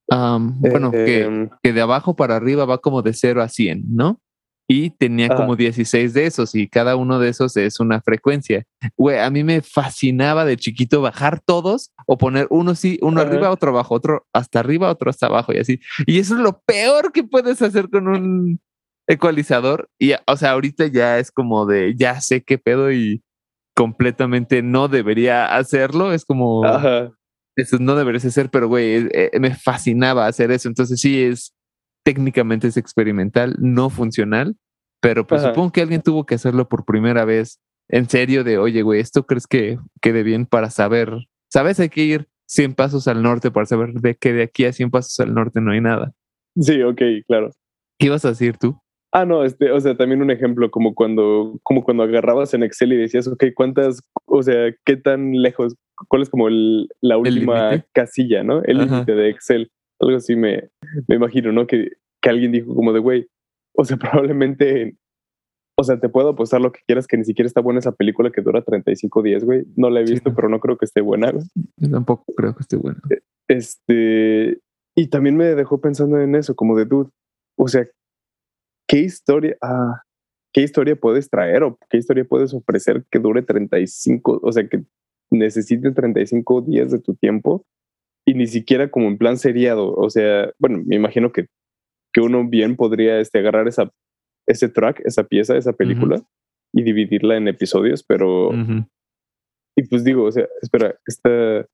bueno, 0.08 0.90
que, 0.90 1.22
em. 1.22 1.50
que, 1.62 1.72
de 1.72 1.80
abajo 1.80 2.16
para 2.16 2.36
arriba 2.36 2.64
va 2.64 2.78
como 2.78 3.02
de 3.02 3.12
0 3.12 3.42
a 3.42 3.48
100, 3.48 3.84
¿no? 3.88 4.20
Y 4.68 4.90
tenía 4.90 5.28
como 5.28 5.56
16 5.56 6.14
de 6.14 6.26
esos 6.26 6.54
y 6.54 6.68
cada 6.68 6.96
uno 6.96 7.18
de 7.18 7.28
esos 7.28 7.56
es 7.56 7.80
una 7.80 8.00
frecuencia. 8.00 8.64
Güey, 8.96 9.18
a 9.18 9.28
mí 9.28 9.44
me 9.44 9.60
fascinaba 9.60 10.44
de 10.44 10.56
chiquito 10.56 11.02
bajar 11.02 11.40
todos 11.40 11.90
o 12.06 12.16
poner 12.16 12.46
uno 12.48 12.74
sí, 12.74 12.98
uno 13.02 13.20
arriba, 13.20 13.50
otro 13.50 13.70
abajo, 13.70 13.94
otro 13.94 14.26
hasta 14.32 14.60
arriba, 14.60 14.90
otro 14.90 15.10
hasta 15.10 15.26
abajo 15.26 15.52
y 15.52 15.58
así. 15.58 15.80
Y 16.06 16.20
eso 16.20 16.36
es 16.36 16.40
lo 16.40 16.60
peor 16.64 17.12
que 17.12 17.24
puedes 17.24 17.60
hacer 17.60 17.90
con 17.90 18.08
un 18.08 18.60
ecualizador. 19.06 19.90
Y, 19.98 20.12
o 20.26 20.36
sea, 20.36 20.52
ahorita 20.52 20.86
ya 20.86 21.18
es 21.18 21.30
como 21.30 21.66
de, 21.66 21.94
ya 21.96 22.20
sé 22.20 22.42
qué 22.42 22.58
pedo 22.58 22.92
y 22.92 23.22
completamente 23.74 24.62
no 24.62 24.88
debería 24.88 25.54
hacerlo. 25.56 26.12
Es 26.12 26.24
como, 26.24 26.62
eso 27.56 27.78
no 27.78 27.94
debería 27.94 28.20
ser, 28.20 28.50
pero 28.50 28.68
güey, 28.68 29.08
eh, 29.12 29.30
me 29.38 29.54
fascinaba 29.54 30.26
hacer 30.26 30.50
eso. 30.50 30.68
Entonces 30.68 31.00
sí 31.00 31.22
es, 31.22 31.54
técnicamente 32.04 32.68
es 32.68 32.76
experimental, 32.76 33.56
no 33.58 33.90
funcional, 33.90 34.56
pero 35.00 35.26
pues 35.26 35.42
supongo 35.42 35.72
que 35.72 35.80
alguien 35.80 36.02
tuvo 36.02 36.26
que 36.26 36.36
hacerlo 36.36 36.68
por 36.68 36.84
primera 36.84 37.24
vez 37.24 37.60
en 37.88 38.08
serio 38.08 38.44
de, 38.44 38.58
oye, 38.58 38.82
güey, 38.82 39.00
¿esto 39.00 39.26
crees 39.26 39.46
que 39.46 39.78
quede 40.00 40.22
bien 40.22 40.46
para 40.46 40.70
saber? 40.70 41.12
¿Sabes? 41.50 41.80
Hay 41.80 41.88
que 41.88 42.02
ir 42.02 42.28
100 42.46 42.74
pasos 42.74 43.08
al 43.08 43.22
norte 43.22 43.50
para 43.50 43.66
saber 43.66 43.92
de 43.94 44.14
que 44.14 44.32
de 44.32 44.44
aquí 44.44 44.64
a 44.64 44.72
100 44.72 44.90
pasos 44.90 45.18
al 45.20 45.34
norte 45.34 45.60
no 45.60 45.72
hay 45.72 45.80
nada. 45.80 46.12
Sí, 46.58 46.82
ok, 46.82 47.00
claro. 47.26 47.50
¿Qué 47.98 48.06
ibas 48.06 48.24
a 48.24 48.30
decir 48.30 48.56
tú? 48.58 48.78
Ah, 49.14 49.26
no, 49.26 49.44
este, 49.44 49.70
o 49.70 49.78
sea, 49.78 49.94
también 49.96 50.22
un 50.22 50.30
ejemplo 50.30 50.70
como 50.70 50.94
cuando, 50.94 51.58
como 51.62 51.84
cuando 51.84 52.02
agarrabas 52.02 52.54
en 52.54 52.62
Excel 52.62 52.94
y 52.94 52.96
decías, 52.96 53.28
ok, 53.28 53.44
¿cuántas, 53.54 54.00
o 54.24 54.42
sea, 54.42 54.74
qué 54.86 54.96
tan 54.96 55.32
lejos, 55.32 55.74
cuál 56.08 56.22
es 56.22 56.30
como 56.30 56.48
la 56.48 57.18
última 57.18 57.84
casilla, 57.92 58.42
¿no? 58.42 58.62
El 58.64 58.78
límite 58.78 59.12
de 59.12 59.28
Excel. 59.28 59.70
Algo 60.02 60.16
así 60.16 60.36
me, 60.36 60.68
me 61.08 61.16
imagino, 61.16 61.52
¿no? 61.52 61.66
Que, 61.66 61.92
que 62.20 62.28
alguien 62.28 62.52
dijo 62.52 62.74
como 62.74 62.92
de, 62.92 63.00
güey, 63.00 63.28
o 63.74 63.84
sea, 63.84 63.96
probablemente, 63.98 64.96
o 65.78 65.84
sea, 65.84 65.98
te 65.98 66.08
puedo 66.08 66.30
apostar 66.30 66.60
lo 66.60 66.72
que 66.72 66.80
quieras 66.86 67.06
que 67.06 67.16
ni 67.16 67.24
siquiera 67.24 67.46
está 67.46 67.60
buena 67.60 67.80
esa 67.80 67.92
película 67.92 68.30
que 68.30 68.42
dura 68.42 68.62
35 68.62 69.22
días, 69.22 69.44
güey. 69.44 69.64
No 69.76 69.90
la 69.90 70.00
he 70.00 70.04
visto, 70.04 70.34
pero 70.34 70.48
no 70.48 70.60
creo 70.60 70.76
que 70.76 70.84
esté 70.84 71.00
buena. 71.00 71.32
Yo 71.76 71.90
tampoco 71.90 72.32
creo 72.36 72.54
que 72.54 72.60
esté 72.60 72.76
buena. 72.76 73.00
E, 73.10 73.22
este, 73.48 74.60
y 74.96 75.08
también 75.08 75.36
me 75.36 75.54
dejó 75.54 75.80
pensando 75.80 76.20
en 76.20 76.34
eso, 76.34 76.54
como 76.54 76.76
de, 76.76 76.84
dude, 76.84 77.10
o 77.56 77.68
sea, 77.68 77.86
¿qué 78.88 78.98
historia, 78.98 79.56
ah, 79.62 80.02
qué 80.52 80.62
historia 80.62 80.96
puedes 80.96 81.30
traer 81.30 81.62
o 81.62 81.78
qué 81.88 81.98
historia 81.98 82.24
puedes 82.24 82.52
ofrecer 82.54 83.04
que 83.10 83.18
dure 83.18 83.42
35, 83.42 84.40
o 84.42 84.52
sea, 84.52 84.68
que 84.68 84.84
necesite 85.30 85.92
35 85.92 86.60
días 86.62 86.90
de 86.90 86.98
tu 86.98 87.14
tiempo 87.14 87.64
y 88.26 88.34
ni 88.34 88.46
siquiera 88.46 88.90
como 88.90 89.08
en 89.08 89.18
plan 89.18 89.38
seriado? 89.38 89.94
O 89.94 90.10
sea, 90.10 90.50
bueno, 90.58 90.82
me 90.84 90.96
imagino 90.96 91.32
que, 91.32 91.46
que 92.12 92.20
uno 92.20 92.46
bien 92.48 92.76
podría 92.76 93.20
este, 93.20 93.38
agarrar 93.38 93.68
esa, 93.68 93.90
ese 94.46 94.68
track, 94.68 95.00
esa 95.04 95.24
pieza, 95.24 95.56
esa 95.56 95.72
película 95.72 96.22
y 96.72 96.82
dividirla 96.82 97.36
en 97.36 97.48
episodios, 97.48 98.02
pero... 98.02 98.50
Y 99.74 99.84
pues 99.84 100.04
digo, 100.04 100.24
o 100.24 100.32
sea, 100.32 100.46
espera, 100.60 100.96
esta 101.06 101.66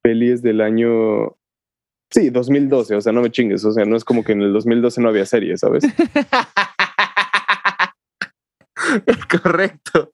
peli 0.00 0.30
es 0.30 0.42
del 0.42 0.60
año 0.60 1.36
Sí, 2.12 2.28
2012, 2.28 2.96
o 2.96 3.00
sea, 3.00 3.12
no 3.12 3.22
me 3.22 3.30
chingues, 3.30 3.64
o 3.64 3.72
sea, 3.72 3.86
no 3.86 3.96
es 3.96 4.04
como 4.04 4.22
que 4.22 4.32
en 4.32 4.42
el 4.42 4.52
2012 4.52 5.00
no 5.00 5.08
había 5.08 5.24
serie, 5.24 5.56
¿sabes? 5.56 5.82
Correcto. 9.42 10.12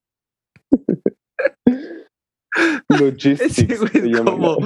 como, 4.24 4.58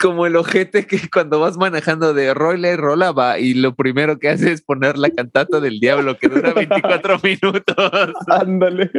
como, 0.00 0.26
el 0.26 0.36
ojete 0.36 0.86
que 0.86 1.00
cuando 1.12 1.40
vas 1.40 1.56
manejando 1.56 2.14
de 2.14 2.34
rola 2.34 2.72
y 2.72 2.76
rola 2.76 3.12
va 3.12 3.38
y 3.38 3.54
lo 3.54 3.74
primero 3.74 4.18
que 4.18 4.28
hace 4.28 4.52
es 4.52 4.62
poner 4.62 4.98
la 4.98 5.10
cantata 5.10 5.60
del 5.60 5.80
diablo 5.80 6.18
que 6.18 6.28
dura 6.28 6.52
24 6.52 7.18
minutos. 7.22 7.76
Ándale. 8.28 8.90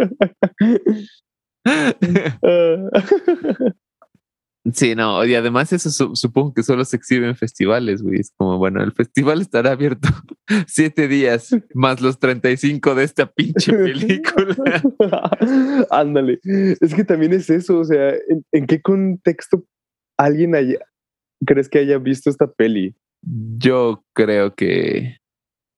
Sí, 4.74 4.96
no, 4.96 5.24
y 5.24 5.36
además 5.36 5.72
eso 5.74 6.16
supongo 6.16 6.54
que 6.54 6.64
solo 6.64 6.86
se 6.86 6.96
exhibe 6.96 7.28
en 7.28 7.36
festivales, 7.36 8.02
güey. 8.02 8.20
Es 8.20 8.32
como, 8.36 8.58
bueno, 8.58 8.82
el 8.84 8.94
festival 8.94 9.42
estará 9.42 9.72
abierto 9.72 10.10
siete 10.68 11.08
días 11.08 11.56
más 11.76 12.02
los 12.02 12.18
35 12.18 12.96
de 12.96 13.04
esta 13.04 13.28
pinche 13.28 13.72
película. 13.72 14.82
Ándale, 15.92 16.40
es 16.44 16.96
que 16.96 17.04
también 17.04 17.34
es 17.34 17.50
eso, 17.52 17.78
o 17.80 17.86
sea, 17.86 18.16
¿en, 18.52 18.66
qué 18.66 18.82
contexto 18.82 19.66
alguien 20.18 20.56
haya, 20.56 20.80
crees 21.46 21.70
que 21.70 21.80
haya 21.80 22.00
visto 22.00 22.32
esta 22.32 22.52
peli? 22.52 22.96
Yo 23.22 24.04
creo 24.14 24.56
que, 24.56 25.18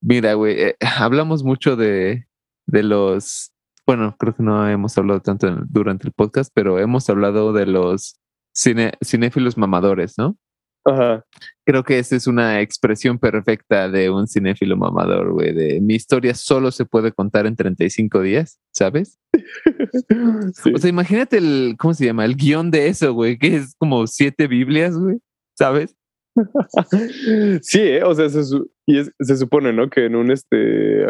mira, 0.02 0.34
güey, 0.36 0.62
eh, 0.62 0.78
hablamos 0.98 1.44
mucho 1.44 1.76
de, 1.76 2.26
de 2.68 2.84
los, 2.84 3.52
bueno, 3.86 4.16
creo 4.18 4.34
que 4.34 4.44
no 4.44 4.70
hemos 4.70 4.98
hablado 4.98 5.20
tanto 5.20 5.54
durante 5.68 6.08
el 6.08 6.14
podcast, 6.14 6.52
pero 6.54 6.80
hemos 6.80 7.10
hablado 7.10 7.52
de 7.52 7.66
los 7.66 8.18
cine, 8.58 8.94
cinéfilos 9.04 9.58
mamadores, 9.58 10.18
¿no? 10.18 10.36
Ajá. 10.84 11.26
Creo 11.66 11.84
que 11.84 12.00
esa 12.00 12.16
es 12.16 12.28
una 12.28 12.62
expresión 12.62 13.20
perfecta 13.20 13.90
de 13.90 14.10
un 14.10 14.26
cinéfilo 14.26 14.78
mamador, 14.78 15.34
güey. 15.34 15.54
De 15.54 15.82
mi 15.82 15.96
historia 15.96 16.34
solo 16.34 16.72
se 16.72 16.86
puede 16.86 17.12
contar 17.12 17.46
en 17.46 17.56
35 17.56 18.22
días, 18.22 18.60
¿sabes? 18.72 19.20
O 20.74 20.78
sea, 20.78 20.90
imagínate 20.90 21.38
el, 21.38 21.76
¿cómo 21.78 21.94
se 21.94 22.06
llama? 22.06 22.26
El 22.26 22.36
guion 22.36 22.72
de 22.72 22.88
eso, 22.88 23.14
güey, 23.14 23.38
que 23.38 23.58
es 23.58 23.76
como 23.78 24.08
siete 24.08 24.48
Biblias, 24.48 24.98
güey, 24.98 25.18
¿sabes? 25.58 25.96
sí, 27.62 27.80
¿eh? 27.80 28.04
o 28.04 28.14
sea, 28.14 28.30
se, 28.30 28.42
y 28.86 29.04
se 29.04 29.38
supone, 29.38 29.74
¿no? 29.74 29.90
Que 29.90 30.06
en 30.06 30.16
un 30.16 30.32
este, 30.32 31.08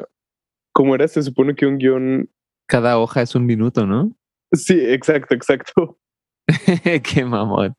¿cómo 0.73 0.95
era? 0.95 1.07
Se 1.07 1.23
supone 1.23 1.55
que 1.55 1.65
un 1.65 1.77
guion... 1.77 2.29
Cada 2.67 2.97
hoja 2.97 3.21
es 3.21 3.35
un 3.35 3.45
minuto, 3.45 3.85
¿no? 3.85 4.15
Sí, 4.53 4.79
exacto, 4.79 5.35
exacto. 5.35 5.99
Qué 7.03 7.25
mamón. 7.25 7.75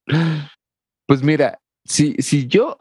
Pues 1.07 1.23
mira, 1.23 1.61
si, 1.85 2.15
si 2.19 2.47
yo, 2.47 2.77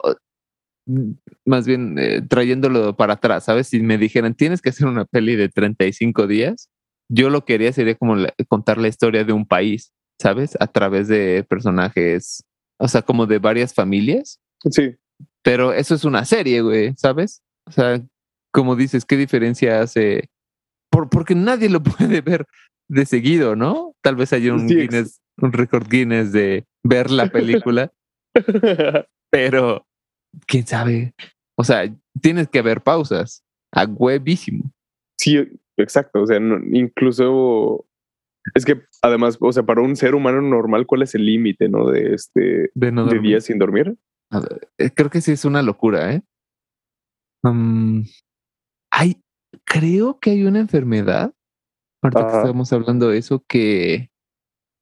mm, 0.86 1.12
más 1.46 1.66
bien 1.66 1.98
eh, 1.98 2.22
trayéndolo 2.22 2.96
para 2.96 3.14
atrás, 3.14 3.44
¿sabes? 3.44 3.68
Si 3.68 3.80
me 3.80 3.98
dijeran, 3.98 4.34
tienes 4.34 4.60
que 4.60 4.70
hacer 4.70 4.86
una 4.86 5.04
peli 5.04 5.36
de 5.36 5.48
35 5.48 6.26
días, 6.26 6.68
yo 7.10 7.30
lo 7.30 7.44
que 7.44 7.54
haría 7.54 7.72
sería 7.72 7.94
como 7.94 8.16
contar 8.48 8.78
la 8.78 8.88
historia 8.88 9.24
de 9.24 9.32
un 9.32 9.46
país, 9.46 9.92
¿sabes? 10.20 10.56
A 10.60 10.66
través 10.66 11.08
de 11.08 11.44
personajes, 11.48 12.44
o 12.78 12.88
sea, 12.88 13.02
como 13.02 13.26
de 13.26 13.38
varias 13.38 13.72
familias. 13.72 14.40
Sí. 14.70 14.94
Pero 15.42 15.72
eso 15.72 15.94
es 15.94 16.04
una 16.04 16.24
serie, 16.24 16.60
güey, 16.60 16.94
¿sabes? 16.96 17.42
O 17.66 17.72
sea, 17.72 18.02
como 18.52 18.76
dices, 18.76 19.04
¿qué 19.06 19.16
diferencia 19.16 19.80
hace? 19.80 20.28
Por, 20.90 21.08
porque 21.08 21.34
nadie 21.34 21.70
lo 21.70 21.82
puede 21.82 22.20
ver 22.20 22.46
de 22.88 23.06
seguido, 23.06 23.56
¿no? 23.56 23.94
Tal 24.02 24.16
vez 24.16 24.32
haya 24.32 24.52
un 24.52 24.66
Guinness 24.66 25.20
un 25.40 25.52
récord 25.52 25.88
Guinness 25.88 26.32
de 26.32 26.66
ver 26.84 27.10
la 27.10 27.28
película, 27.28 27.92
pero 29.30 29.86
quién 30.46 30.66
sabe. 30.66 31.14
O 31.56 31.64
sea, 31.64 31.84
tienes 32.20 32.48
que 32.48 32.62
ver 32.62 32.82
pausas 32.82 33.44
a 33.72 33.84
huevísimo. 33.84 34.70
Sí, 35.18 35.36
exacto. 35.76 36.22
O 36.22 36.26
sea, 36.26 36.38
incluso 36.38 37.86
es 38.54 38.64
que 38.64 38.82
además, 39.02 39.36
o 39.40 39.52
sea, 39.52 39.62
para 39.62 39.82
un 39.82 39.96
ser 39.96 40.14
humano 40.14 40.40
normal, 40.40 40.86
¿cuál 40.86 41.02
es 41.02 41.14
el 41.14 41.26
límite, 41.26 41.68
no? 41.68 41.90
De 41.90 42.14
este 42.14 42.70
de, 42.74 43.20
días 43.20 43.44
sin 43.44 43.58
dormir. 43.58 43.96
Eh, 44.78 44.90
creo 44.94 45.10
que 45.10 45.20
sí 45.20 45.32
es 45.32 45.44
una 45.44 45.62
locura, 45.62 46.12
¿eh? 46.12 46.22
hay, 48.90 49.22
creo 49.64 50.18
que 50.18 50.30
hay 50.30 50.44
una 50.44 50.58
enfermedad, 50.58 51.32
ahorita 52.02 52.26
que 52.26 52.36
estamos 52.36 52.72
hablando 52.72 53.08
de 53.08 53.18
eso, 53.18 53.42
que, 53.48 54.10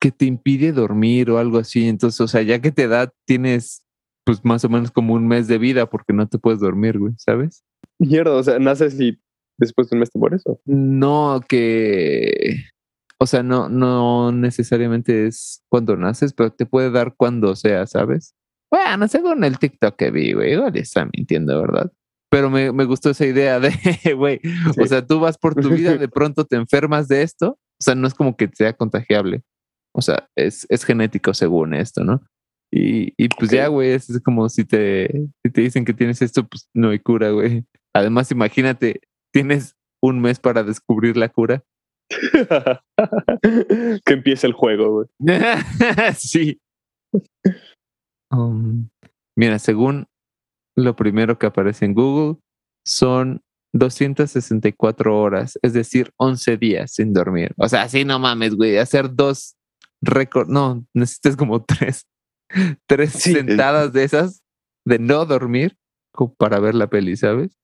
que 0.00 0.11
te 0.11 0.26
impide 0.26 0.72
dormir 0.72 1.30
o 1.30 1.38
algo 1.38 1.59
así. 1.59 1.88
Entonces, 1.88 2.20
o 2.20 2.28
sea, 2.28 2.42
ya 2.42 2.61
que 2.61 2.72
te 2.72 2.88
da, 2.88 3.12
tienes 3.26 3.85
pues 4.24 4.44
más 4.44 4.64
o 4.64 4.68
menos 4.68 4.90
como 4.90 5.14
un 5.14 5.26
mes 5.28 5.46
de 5.46 5.59
vida 5.59 5.88
porque 5.88 6.12
no 6.12 6.28
te 6.28 6.38
puedes 6.38 6.61
dormir, 6.61 6.98
güey, 6.98 7.12
¿sabes? 7.16 7.64
Mierda, 7.98 8.32
o 8.32 8.42
sea, 8.42 8.59
naces 8.59 9.00
y 9.00 9.20
después 9.56 9.88
de 9.88 9.96
un 9.96 10.00
mes 10.00 10.11
te 10.11 10.18
mueres. 10.18 10.42
¿o? 10.46 10.61
No, 10.66 11.40
que 11.48 12.64
o 13.18 13.26
sea, 13.26 13.42
no, 13.42 13.68
no 13.68 14.30
necesariamente 14.32 15.26
es 15.26 15.62
cuando 15.68 15.96
naces, 15.96 16.32
pero 16.35 16.52
te 16.52 16.66
puede 16.66 16.90
dar 16.90 17.14
cuando 17.16 17.56
sea, 17.56 17.87
¿sabes? 17.87 18.35
Bueno, 18.70 19.09
según 19.09 19.42
el 19.44 19.59
TikTok 19.59 19.96
que 19.96 20.11
vi, 20.11 20.32
güey, 20.32 20.52
igual 20.52 20.76
está 20.76 21.09
mintiendo, 21.12 21.61
¿verdad? 21.61 21.90
Pero 22.30 22.50
me, 22.50 22.72
me 22.72 22.85
gustó 22.85 23.11
esa 23.11 23.24
idea 23.24 23.59
de, 23.59 23.72
güey, 24.16 24.40
o 24.78 24.87
sea, 24.87 25.06
tú 25.06 25.20
vas 25.20 25.38
por 25.38 25.54
tu 25.54 25.70
vida, 25.70 25.96
de 25.96 26.09
pronto 26.09 26.44
te 26.44 26.56
enfermas 26.56 27.09
de 27.09 27.22
esto, 27.22 27.52
o 27.52 27.82
sea, 27.82 27.94
no 27.94 28.06
es 28.06 28.14
como 28.14 28.37
que 28.37 28.50
sea 28.52 28.74
contagiable, 28.74 29.42
o 29.96 30.02
sea, 30.02 30.28
es, 30.37 30.66
es 30.68 30.85
genético 30.85 31.32
según 31.32 31.72
esto, 31.72 32.04
¿no? 32.04 32.22
Y, 32.70 33.14
y 33.16 33.28
pues 33.28 33.50
ya, 33.50 33.68
güey, 33.68 33.92
es 33.92 34.20
como 34.22 34.48
si 34.50 34.64
te, 34.64 35.09
si 35.42 35.52
te 35.52 35.61
dicen 35.62 35.87
que 35.87 35.94
tienes 35.94 36.20
esto, 36.20 36.46
pues 36.46 36.68
no 36.74 36.90
hay 36.90 36.98
cura, 36.98 37.30
güey. 37.30 37.64
Además, 37.94 38.30
imagínate, 38.30 39.00
tienes 39.32 39.74
un 40.02 40.20
mes 40.20 40.38
para 40.38 40.62
descubrir 40.62 41.16
la 41.16 41.30
cura 41.30 41.64
que 44.04 44.12
empiece 44.12 44.46
el 44.46 44.52
juego, 44.52 44.92
güey. 44.92 45.09
sí. 46.16 46.61
Um, 48.30 48.90
mira, 49.35 49.59
según 49.59 50.06
lo 50.76 50.94
primero 50.94 51.38
que 51.38 51.46
aparece 51.46 51.87
en 51.87 51.94
Google, 51.94 52.38
son 52.85 53.40
264 53.72 55.18
horas, 55.18 55.59
es 55.62 55.72
decir, 55.72 56.12
11 56.18 56.59
días 56.59 56.92
sin 56.92 57.14
dormir. 57.14 57.54
O 57.56 57.68
sea, 57.68 57.82
así 57.82 58.04
no 58.04 58.18
mames, 58.18 58.54
güey, 58.54 58.76
hacer 58.76 59.14
dos 59.14 59.56
récords, 60.02 60.48
no, 60.48 60.87
necesitas 60.94 61.37
como 61.37 61.64
tres, 61.66 62.06
tres 62.87 63.12
sentadas 63.12 63.92
de 63.92 64.04
esas 64.04 64.42
de 64.85 64.98
no 64.98 65.24
dormir 65.26 65.76
para 66.38 66.61
ver 66.61 66.74
la 66.74 66.88
peli, 66.88 67.16
¿sabes? 67.16 67.59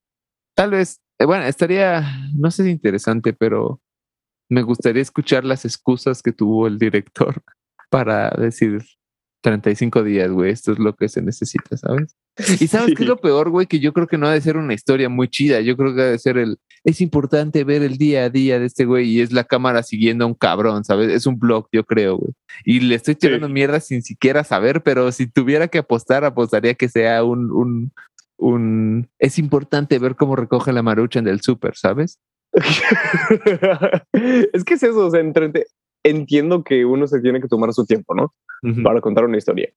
Tal 0.54 0.70
vez, 0.70 1.00
eh, 1.18 1.24
bueno, 1.24 1.44
estaría, 1.44 2.04
no 2.34 2.50
sé 2.50 2.64
si 2.64 2.70
interesante, 2.70 3.32
pero 3.32 3.80
me 4.50 4.62
gustaría 4.62 5.00
escuchar 5.00 5.44
las 5.44 5.64
excusas 5.64 6.22
que 6.22 6.32
tuvo 6.32 6.66
el 6.66 6.78
director 6.78 7.42
para 7.90 8.30
decir 8.30 8.82
35 9.42 10.02
días, 10.02 10.30
güey, 10.30 10.52
esto 10.52 10.72
es 10.72 10.78
lo 10.78 10.94
que 10.94 11.08
se 11.08 11.22
necesita, 11.22 11.76
¿sabes? 11.76 12.16
Y 12.60 12.66
sabes 12.66 12.94
qué 12.96 13.02
es 13.02 13.08
lo 13.08 13.16
peor, 13.20 13.50
güey, 13.50 13.66
que 13.66 13.78
yo 13.78 13.92
creo 13.92 14.06
que 14.06 14.18
no 14.18 14.26
ha 14.26 14.32
de 14.32 14.40
ser 14.40 14.56
una 14.56 14.74
historia 14.74 15.08
muy 15.08 15.28
chida, 15.28 15.60
yo 15.60 15.76
creo 15.76 15.94
que 15.94 16.02
ha 16.02 16.06
de 16.06 16.18
ser 16.18 16.38
el, 16.38 16.58
es 16.84 17.00
importante 17.00 17.64
ver 17.64 17.82
el 17.82 17.98
día 17.98 18.24
a 18.24 18.30
día 18.30 18.58
de 18.58 18.66
este 18.66 18.84
güey 18.84 19.08
y 19.08 19.20
es 19.20 19.32
la 19.32 19.44
cámara 19.44 19.82
siguiendo 19.82 20.24
a 20.24 20.28
un 20.28 20.34
cabrón, 20.34 20.84
¿sabes? 20.84 21.10
Es 21.10 21.26
un 21.26 21.38
blog, 21.38 21.68
yo 21.72 21.84
creo, 21.84 22.16
güey. 22.16 22.32
Y 22.64 22.80
le 22.80 22.94
estoy 22.94 23.14
tirando 23.14 23.48
mierda 23.48 23.80
sin 23.80 24.02
siquiera 24.02 24.44
saber, 24.44 24.82
pero 24.82 25.12
si 25.12 25.26
tuviera 25.26 25.68
que 25.68 25.78
apostar, 25.78 26.24
apostaría 26.24 26.74
que 26.74 26.88
sea 26.88 27.22
un, 27.22 27.50
un, 27.50 27.92
un, 28.38 29.08
es 29.18 29.38
importante 29.38 29.98
ver 29.98 30.16
cómo 30.16 30.34
recoge 30.34 30.72
la 30.72 30.82
marucha 30.82 31.20
del 31.20 31.40
súper, 31.40 31.76
¿sabes? 31.76 32.18
es 34.12 34.64
que 34.64 34.74
es 34.74 34.82
eso, 34.82 35.06
o 35.06 35.10
sea, 35.10 35.22
entiendo 36.02 36.64
que 36.64 36.84
uno 36.84 37.06
se 37.06 37.20
tiene 37.20 37.40
que 37.40 37.48
tomar 37.48 37.72
su 37.72 37.86
tiempo, 37.86 38.14
¿no? 38.14 38.34
Para 38.82 39.00
contar 39.00 39.24
una 39.24 39.38
historia. 39.38 39.72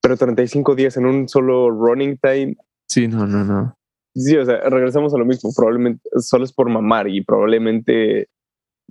Pero 0.00 0.16
35 0.16 0.74
días 0.74 0.96
en 0.96 1.06
un 1.06 1.28
solo 1.28 1.70
running 1.70 2.18
time. 2.18 2.56
Sí, 2.88 3.08
no, 3.08 3.26
no, 3.26 3.44
no. 3.44 3.74
Sí, 4.14 4.36
o 4.36 4.44
sea, 4.44 4.60
regresamos 4.68 5.14
a 5.14 5.18
lo 5.18 5.24
mismo. 5.24 5.50
Probablemente 5.54 6.08
solo 6.18 6.44
es 6.44 6.52
por 6.52 6.68
mamar 6.68 7.08
y 7.08 7.22
probablemente 7.22 8.28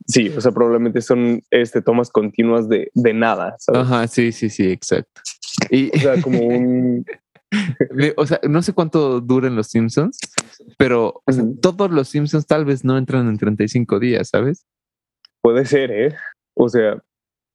sí, 0.05 0.29
o 0.29 0.41
sea, 0.41 0.51
probablemente 0.51 1.01
son 1.01 1.41
este, 1.49 1.81
tomas 1.81 2.09
continuas 2.09 2.69
de, 2.69 2.91
de 2.93 3.13
nada. 3.13 3.55
Ajá, 3.73 4.07
sí, 4.07 4.31
sí, 4.31 4.49
sí, 4.49 4.69
exacto. 4.71 5.21
Y, 5.71 5.95
o 5.95 5.99
sea, 5.99 6.21
como 6.21 6.39
un, 6.39 7.05
o 8.17 8.25
sea, 8.25 8.39
no 8.47 8.61
sé 8.61 8.73
cuánto 8.73 9.21
duren 9.21 9.55
los 9.55 9.67
Simpsons, 9.67 10.19
pero 10.77 11.21
todos 11.61 11.91
los 11.91 12.09
Simpsons 12.09 12.45
tal 12.45 12.65
vez 12.65 12.83
no 12.83 12.97
entran 12.97 13.27
en 13.27 13.37
35 13.37 13.99
días, 13.99 14.29
¿sabes? 14.29 14.65
Puede 15.41 15.65
ser, 15.65 15.91
¿eh? 15.91 16.15
O 16.55 16.69
sea, 16.69 17.01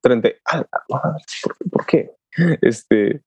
30. 0.03 0.29
Ah, 0.45 0.65
¿por, 0.89 1.01
¿Por 1.71 1.87
qué? 1.87 2.11
Este, 2.63 3.23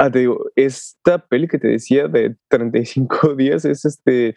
Ah, 0.00 0.12
te 0.12 0.20
digo, 0.20 0.48
esta 0.54 1.18
peli 1.18 1.48
que 1.48 1.58
te 1.58 1.66
decía 1.66 2.06
de 2.06 2.36
35 2.50 3.34
días 3.36 3.64
es 3.64 3.84
este, 3.84 4.36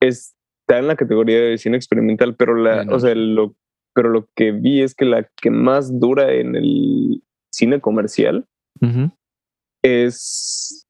está 0.00 0.78
en 0.78 0.88
la 0.88 0.96
categoría 0.96 1.40
de 1.40 1.56
cine 1.56 1.76
experimental, 1.76 2.34
pero 2.34 2.56
la, 2.56 2.84
o 2.90 2.98
sea, 2.98 3.14
lo, 3.14 3.54
pero 3.94 4.08
lo 4.08 4.28
que 4.34 4.50
vi 4.50 4.82
es 4.82 4.96
que 4.96 5.04
la 5.04 5.28
que 5.40 5.50
más 5.50 6.00
dura 6.00 6.32
en 6.32 6.56
el 6.56 7.22
cine 7.52 7.80
comercial 7.80 8.48
es, 9.82 10.86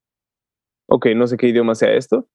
ok, 0.89 1.07
no 1.17 1.27
sé 1.27 1.37
qué 1.37 1.49
idioma 1.49 1.75
sea 1.75 1.95
esto. 1.95 2.29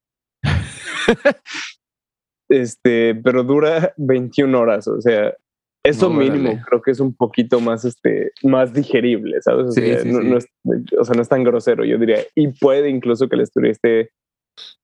este, 2.49 3.15
pero 3.15 3.43
dura 3.43 3.93
21 3.97 4.59
horas, 4.59 4.87
o 4.87 5.01
sea, 5.01 5.33
eso 5.87 6.09
mínimo 6.09 6.59
creo 6.67 6.81
que 6.81 6.91
es 6.91 6.99
un 6.99 7.15
poquito 7.15 7.61
más, 7.61 7.85
este, 7.85 8.33
más 8.43 8.73
digerible, 8.73 9.41
¿sabes? 9.41 9.67
O, 9.67 9.71
sea, 9.71 10.03
no, 10.03 10.37
es, 10.37 10.45
o 10.99 11.05
sea, 11.05 11.15
no 11.15 11.21
es 11.21 11.29
tan 11.29 11.45
grosero, 11.45 11.85
yo 11.85 11.97
diría. 11.97 12.25
Y 12.35 12.49
puede 12.49 12.89
incluso 12.89 13.29
que 13.29 13.37
la 13.37 13.43
historia 13.43 13.71
esté... 13.71 14.11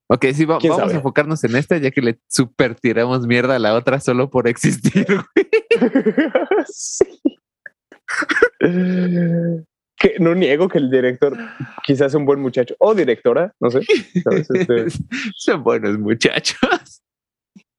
Ok, 0.09 0.27
sí, 0.33 0.45
vamos 0.45 0.79
a 0.79 0.89
enfocarnos 0.91 1.43
en 1.43 1.57
esta, 1.57 1.77
ya 1.77 1.91
que 1.91 2.01
le 2.01 2.19
super 2.29 2.75
tiramos 2.75 3.27
mierda 3.27 3.55
a 3.55 3.59
la 3.59 3.73
otra 3.73 3.99
solo 3.99 4.29
por 4.29 4.47
existir. 4.47 5.05
que 10.03 10.19
no 10.19 10.35
niego 10.35 10.67
que 10.67 10.79
el 10.79 10.91
director 10.91 11.37
quizás 11.83 12.07
es 12.07 12.15
un 12.15 12.25
buen 12.25 12.41
muchacho 12.41 12.75
o 12.79 12.93
directora, 12.93 13.53
no 13.61 13.71
sé. 13.71 13.79
Este 14.13 14.87
Son 15.37 15.63
buenos 15.63 15.97
muchachos. 15.97 17.01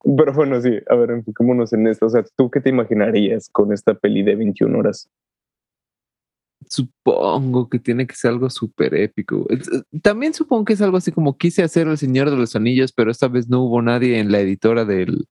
Pero 0.03 0.33
bueno, 0.33 0.59
sí, 0.59 0.79
a 0.89 0.95
ver, 0.95 1.11
enfoquémonos 1.11 1.73
en 1.73 1.85
esto. 1.85 2.07
O 2.07 2.09
sea, 2.09 2.25
¿tú 2.35 2.49
qué 2.49 2.59
te 2.59 2.69
imaginarías 2.69 3.49
con 3.51 3.71
esta 3.71 3.93
peli 3.93 4.23
de 4.23 4.35
21 4.35 4.79
horas? 4.79 5.07
Supongo 6.67 7.69
que 7.69 7.77
tiene 7.77 8.07
que 8.07 8.15
ser 8.15 8.31
algo 8.31 8.49
súper 8.49 8.95
épico. 8.95 9.45
Eh, 9.51 9.59
también 10.01 10.33
supongo 10.33 10.65
que 10.65 10.73
es 10.73 10.81
algo 10.81 10.97
así 10.97 11.11
como 11.11 11.37
quise 11.37 11.61
hacer 11.61 11.87
El 11.87 11.99
Señor 11.99 12.31
de 12.31 12.37
los 12.37 12.55
Anillos, 12.55 12.93
pero 12.93 13.11
esta 13.11 13.27
vez 13.27 13.47
no 13.47 13.61
hubo 13.61 13.79
nadie 13.83 14.17
en 14.17 14.31
la 14.31 14.39
editora 14.39 14.85
del, 14.85 15.27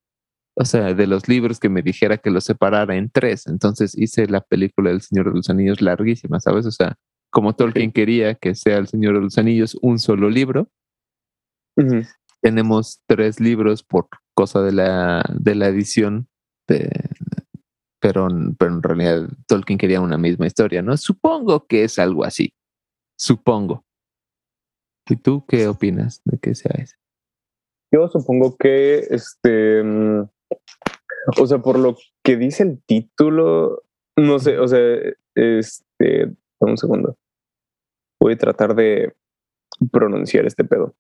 o 0.55 0.65
sea, 0.65 0.95
de 0.95 1.07
los 1.07 1.29
libros 1.29 1.59
que 1.61 1.69
me 1.69 1.83
dijera 1.83 2.19
que 2.19 2.31
lo 2.31 2.41
separara 2.41 2.97
en 2.97 3.11
tres. 3.11 3.47
Entonces 3.47 3.97
hice 3.97 4.27
la 4.27 4.41
película 4.41 4.91
del 4.91 5.01
Señor 5.01 5.31
de 5.31 5.37
los 5.37 5.51
Anillos 5.51 5.81
larguísima, 5.81 6.41
¿sabes? 6.41 6.67
O 6.67 6.71
sea, 6.71 6.97
como 7.31 7.55
Tolkien 7.55 7.93
quería 7.93 8.35
que 8.35 8.55
sea 8.55 8.79
El 8.79 8.89
Señor 8.89 9.15
de 9.15 9.21
los 9.23 9.39
Anillos 9.39 9.79
un 9.81 9.99
solo 9.99 10.29
libro. 10.29 10.69
Tenemos 12.43 13.01
tres 13.07 13.41
libros 13.41 13.83
por 13.83 14.09
cosa 14.35 14.61
de 14.63 14.73
la, 14.73 15.25
de 15.33 15.55
la 15.55 15.69
edición, 15.69 16.29
pero, 16.67 18.29
pero 18.59 18.75
en 18.75 18.83
realidad 18.83 19.29
Tolkien 19.47 19.79
quería 19.79 20.01
una 20.01 20.19
misma 20.19 20.47
historia, 20.47 20.83
¿no? 20.83 20.97
Supongo 20.97 21.67
que 21.67 21.85
es 21.85 21.99
algo 21.99 22.25
así, 22.25 22.53
supongo. 23.17 23.85
¿Y 25.09 25.17
tú 25.17 25.45
qué 25.47 25.69
opinas 25.69 26.21
de 26.25 26.39
que 26.39 26.55
sea 26.55 26.73
eso? 26.79 26.97
Yo 27.93 28.09
supongo 28.09 28.57
que, 28.57 28.99
este, 29.11 29.83
mm, 29.83 30.29
o 31.39 31.47
sea, 31.47 31.59
por 31.59 31.79
lo 31.79 31.97
que 32.25 32.37
dice 32.37 32.63
el 32.63 32.83
título, 32.85 33.83
no 34.17 34.39
sé, 34.39 34.59
o 34.59 34.69
sea, 34.69 34.81
este, 35.35 36.35
un 36.61 36.77
segundo. 36.77 37.17
Voy 38.21 38.35
a 38.35 38.39
tratar 38.39 38.75
de 38.75 39.15
pronunciar 39.91 40.47
este 40.47 40.65
pedo. 40.65 40.95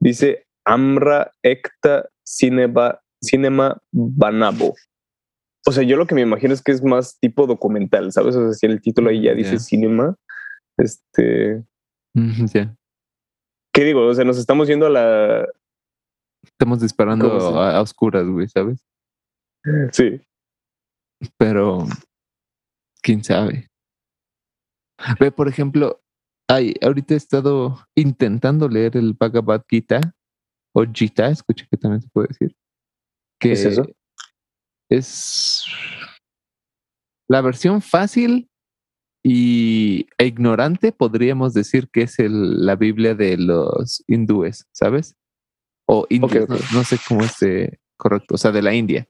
Dice 0.00 0.46
Amra 0.64 1.32
Ekta 1.42 2.08
Cinema, 2.24 3.00
Cinema 3.22 3.82
Banabo. 3.92 4.74
O 5.66 5.72
sea, 5.72 5.82
yo 5.82 5.96
lo 5.96 6.06
que 6.06 6.14
me 6.14 6.22
imagino 6.22 6.54
es 6.54 6.62
que 6.62 6.72
es 6.72 6.82
más 6.82 7.18
tipo 7.20 7.46
documental, 7.46 8.12
¿sabes? 8.12 8.34
O 8.34 8.44
sea, 8.44 8.52
si 8.54 8.66
el 8.66 8.80
título 8.80 9.10
ahí 9.10 9.22
ya 9.22 9.34
dice 9.34 9.58
cinema, 9.58 10.16
este... 10.78 11.62
¿Qué 13.72 13.84
digo? 13.84 14.06
O 14.06 14.14
sea, 14.14 14.24
nos 14.24 14.38
estamos 14.38 14.68
yendo 14.68 14.86
a 14.86 14.90
la... 14.90 15.46
Estamos 16.42 16.80
disparando 16.80 17.60
a, 17.60 17.80
oscuras, 17.80 18.26
güey, 18.26 18.48
¿sabes? 18.48 18.84
Sí. 19.92 20.20
Pero, 21.36 21.86
quién 23.02 23.22
sabe. 23.22 23.68
Ve, 25.18 25.30
por 25.30 25.48
ejemplo, 25.48 26.02
ay, 26.48 26.74
ahorita 26.82 27.14
he 27.14 27.16
estado 27.16 27.78
intentando 27.94 28.68
leer 28.68 28.96
el 28.96 29.14
Bhagavad 29.14 29.64
Gita 29.68 30.00
o 30.74 30.84
Gita, 30.84 31.28
escucha 31.28 31.66
que 31.70 31.76
también 31.76 32.02
se 32.02 32.08
puede 32.08 32.28
decir. 32.28 32.56
¿Qué 33.38 33.52
es 33.52 33.64
eso? 33.64 33.84
es 34.90 35.64
la 37.28 37.40
versión 37.40 37.80
fácil 37.80 38.50
y 39.24 40.08
e 40.18 40.26
ignorante, 40.26 40.92
podríamos 40.92 41.54
decir 41.54 41.88
que 41.90 42.02
es 42.02 42.18
el, 42.18 42.66
la 42.66 42.74
Biblia 42.74 43.14
de 43.14 43.36
los 43.36 44.02
hindúes, 44.08 44.66
¿sabes? 44.72 45.14
O 45.92 46.06
indios, 46.08 46.48
No, 46.72 46.84
sé 46.84 46.98
cómo 47.08 47.24
es 47.24 47.42
eh, 47.42 47.80
correcto, 47.96 48.36
o 48.36 48.38
sea, 48.38 48.52
de 48.52 48.62
la 48.62 48.72
India. 48.72 49.08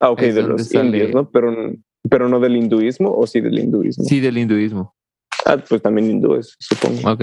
Ah, 0.00 0.10
ok, 0.10 0.20
de 0.20 0.42
los 0.42 0.72
indios, 0.72 1.12
¿no? 1.12 1.28
Pero, 1.28 1.74
pero 2.08 2.28
no 2.28 2.38
del 2.38 2.56
hinduismo 2.56 3.12
o 3.12 3.26
sí 3.26 3.40
del 3.40 3.58
hinduismo. 3.58 4.04
Sí, 4.04 4.20
del 4.20 4.38
hinduismo. 4.38 4.94
Ah, 5.44 5.56
pues 5.56 5.82
también 5.82 6.08
hindúes, 6.08 6.54
supongo. 6.60 7.10
Ok. 7.10 7.22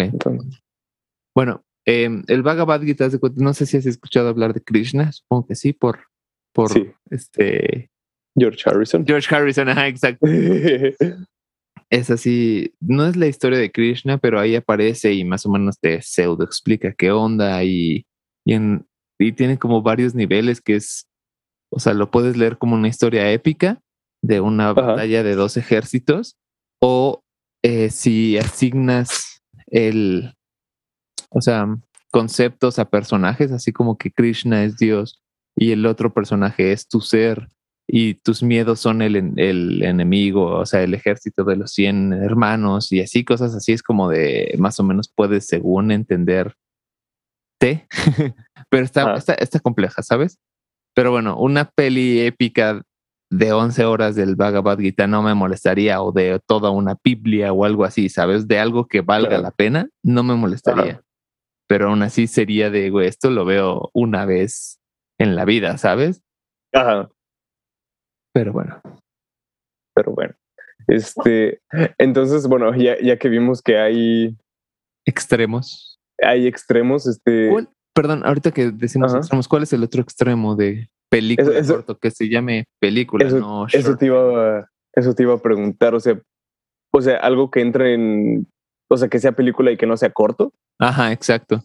Bueno, 1.33 1.63
em, 1.85 2.23
el 2.27 2.43
Bhagavad 2.43 2.81
Gita, 2.81 3.07
no 3.35 3.53
sé 3.53 3.65
si 3.65 3.77
has 3.77 3.85
escuchado 3.85 4.27
hablar 4.27 4.53
de 4.53 4.61
Krishna, 4.61 5.09
supongo 5.13 5.47
que 5.47 5.55
sí, 5.55 5.71
por, 5.71 5.99
por 6.53 6.69
este... 7.09 7.89
George 8.37 8.61
Harrison. 8.65 9.05
George 9.05 9.33
Harrison, 9.33 9.69
ajá, 9.69 9.87
exacto. 9.87 10.27
es 11.89 12.09
así, 12.09 12.73
no 12.81 13.07
es 13.07 13.15
la 13.15 13.27
historia 13.27 13.57
de 13.57 13.71
Krishna, 13.71 14.17
pero 14.17 14.37
ahí 14.37 14.55
aparece 14.55 15.13
y 15.13 15.23
más 15.23 15.45
o 15.45 15.49
menos 15.49 15.79
te 15.79 16.01
pseudo 16.01 16.43
explica 16.43 16.93
qué 16.93 17.11
onda 17.11 17.63
y, 17.63 18.05
y, 18.49 18.53
en, 18.53 18.87
y 19.19 19.33
tiene 19.33 19.59
como 19.59 19.83
varios 19.83 20.15
niveles 20.15 20.59
que 20.59 20.75
es, 20.75 21.07
o 21.71 21.79
sea, 21.79 21.93
lo 21.93 22.09
puedes 22.09 22.35
leer 22.35 22.57
como 22.57 22.75
una 22.75 22.87
historia 22.87 23.31
épica 23.31 23.79
de 24.23 24.41
una 24.41 24.73
batalla 24.73 25.21
de 25.21 25.35
dos 25.35 25.55
ejércitos 25.55 26.35
o 26.81 27.21
eh, 27.63 27.91
si 27.91 28.39
asignas 28.39 29.43
el, 29.67 30.33
o 31.29 31.41
sea, 31.41 31.67
conceptos 32.09 32.79
a 32.79 32.89
personajes, 32.89 33.51
así 33.51 33.71
como 33.71 33.99
que 33.99 34.11
Krishna 34.11 34.63
es 34.63 34.77
Dios 34.77 35.21
y 35.55 35.71
el 35.71 35.85
otro 35.85 36.11
personaje 36.11 36.71
es 36.71 36.87
tu 36.87 37.01
ser 37.01 37.49
y 37.87 38.15
tus 38.15 38.41
miedos 38.41 38.79
son 38.79 39.03
el, 39.03 39.15
el, 39.37 39.83
enemigo, 39.83 40.57
o 40.57 40.65
sea, 40.65 40.81
el 40.81 40.95
ejército 40.95 41.43
de 41.43 41.55
los 41.55 41.71
100 41.73 42.13
hermanos 42.13 42.91
y 42.91 43.01
así, 43.01 43.23
cosas 43.23 43.53
así, 43.53 43.73
es 43.73 43.83
como 43.83 44.09
de 44.09 44.55
más 44.57 44.79
o 44.79 44.83
menos 44.83 45.11
puedes 45.15 45.45
según 45.45 45.91
entender 45.91 46.55
te, 47.59 47.87
pero 48.69 48.83
está, 48.83 49.15
está, 49.15 49.33
está, 49.35 49.59
compleja, 49.59 50.01
¿sabes? 50.01 50.39
Pero 50.95 51.11
bueno, 51.11 51.37
una 51.37 51.65
peli 51.65 52.21
épica 52.21 52.81
de 53.31 53.53
11 53.53 53.85
horas 53.85 54.15
del 54.15 54.35
Bhagavad 54.35 54.79
Gita 54.79 55.05
no 55.05 55.21
me 55.21 55.35
molestaría 55.35 56.01
o 56.01 56.11
de 56.11 56.39
toda 56.47 56.71
una 56.71 56.97
Biblia 57.03 57.53
o 57.53 57.63
algo 57.63 57.85
así, 57.85 58.09
¿sabes? 58.09 58.47
De 58.47 58.59
algo 58.59 58.87
que 58.87 59.01
valga 59.01 59.37
la 59.37 59.51
pena, 59.51 59.89
no 60.03 60.23
me 60.23 60.35
molestaría. 60.35 61.01
Pero 61.67 61.89
aún 61.89 62.01
así 62.01 62.25
sería 62.25 62.71
de, 62.71 62.89
güey, 62.89 63.07
esto 63.07 63.29
lo 63.29 63.45
veo 63.45 63.91
una 63.93 64.25
vez 64.25 64.79
en 65.19 65.35
la 65.35 65.45
vida, 65.45 65.77
¿sabes? 65.77 66.23
Ajá. 66.73 67.09
Pero 68.33 68.53
bueno. 68.53 68.81
Pero 69.93 70.13
bueno. 70.13 70.33
Este, 70.87 71.61
entonces, 71.99 72.47
bueno, 72.47 72.75
ya, 72.75 72.99
ya 72.99 73.17
que 73.17 73.29
vimos 73.29 73.61
que 73.61 73.77
hay 73.77 74.35
extremos. 75.05 75.88
Hay 76.23 76.47
extremos, 76.47 77.07
este. 77.07 77.49
Perdón, 77.93 78.25
ahorita 78.25 78.51
que 78.51 78.71
decimos 78.71 79.13
extremos, 79.13 79.47
¿cuál 79.47 79.63
es 79.63 79.73
el 79.73 79.83
otro 79.83 80.01
extremo 80.01 80.55
de 80.55 80.89
película 81.09 81.61
corto 81.67 81.97
que 81.97 82.11
se 82.11 82.29
llame 82.29 82.65
película? 82.79 83.27
Eso, 83.27 83.39
no 83.39 83.67
eso 83.67 83.97
te 83.97 84.05
iba 84.05 84.59
a, 84.59 84.69
eso 84.93 85.13
te 85.13 85.23
iba 85.23 85.33
a 85.33 85.41
preguntar, 85.41 85.95
o 85.95 85.99
sea, 85.99 86.21
o 86.93 87.01
sea, 87.01 87.17
algo 87.17 87.51
que 87.51 87.61
entre 87.61 87.93
en, 87.95 88.47
o 88.89 88.97
sea, 88.97 89.09
que 89.09 89.19
sea 89.19 89.33
película 89.33 89.71
y 89.71 89.77
que 89.77 89.85
no 89.85 89.97
sea 89.97 90.11
corto. 90.11 90.53
Ajá, 90.79 91.11
exacto. 91.11 91.63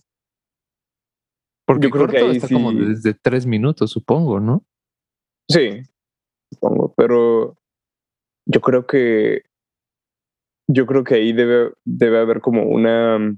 Porque 1.66 1.86
Yo 1.86 1.90
creo 1.90 2.08
que 2.08 2.18
ahí 2.18 2.36
está 2.36 2.48
como 2.48 2.72
desde 2.72 3.14
tres 3.14 3.46
minutos, 3.46 3.90
supongo, 3.90 4.40
¿no? 4.40 4.64
Sí, 5.48 5.82
supongo, 6.52 6.92
pero 6.96 7.56
yo 8.46 8.60
creo 8.60 8.86
que 8.86 9.42
yo 10.68 10.86
creo 10.86 11.04
que 11.04 11.14
ahí 11.14 11.32
debe, 11.32 11.72
debe 11.84 12.18
haber 12.18 12.40
como 12.40 12.64
una 12.64 13.36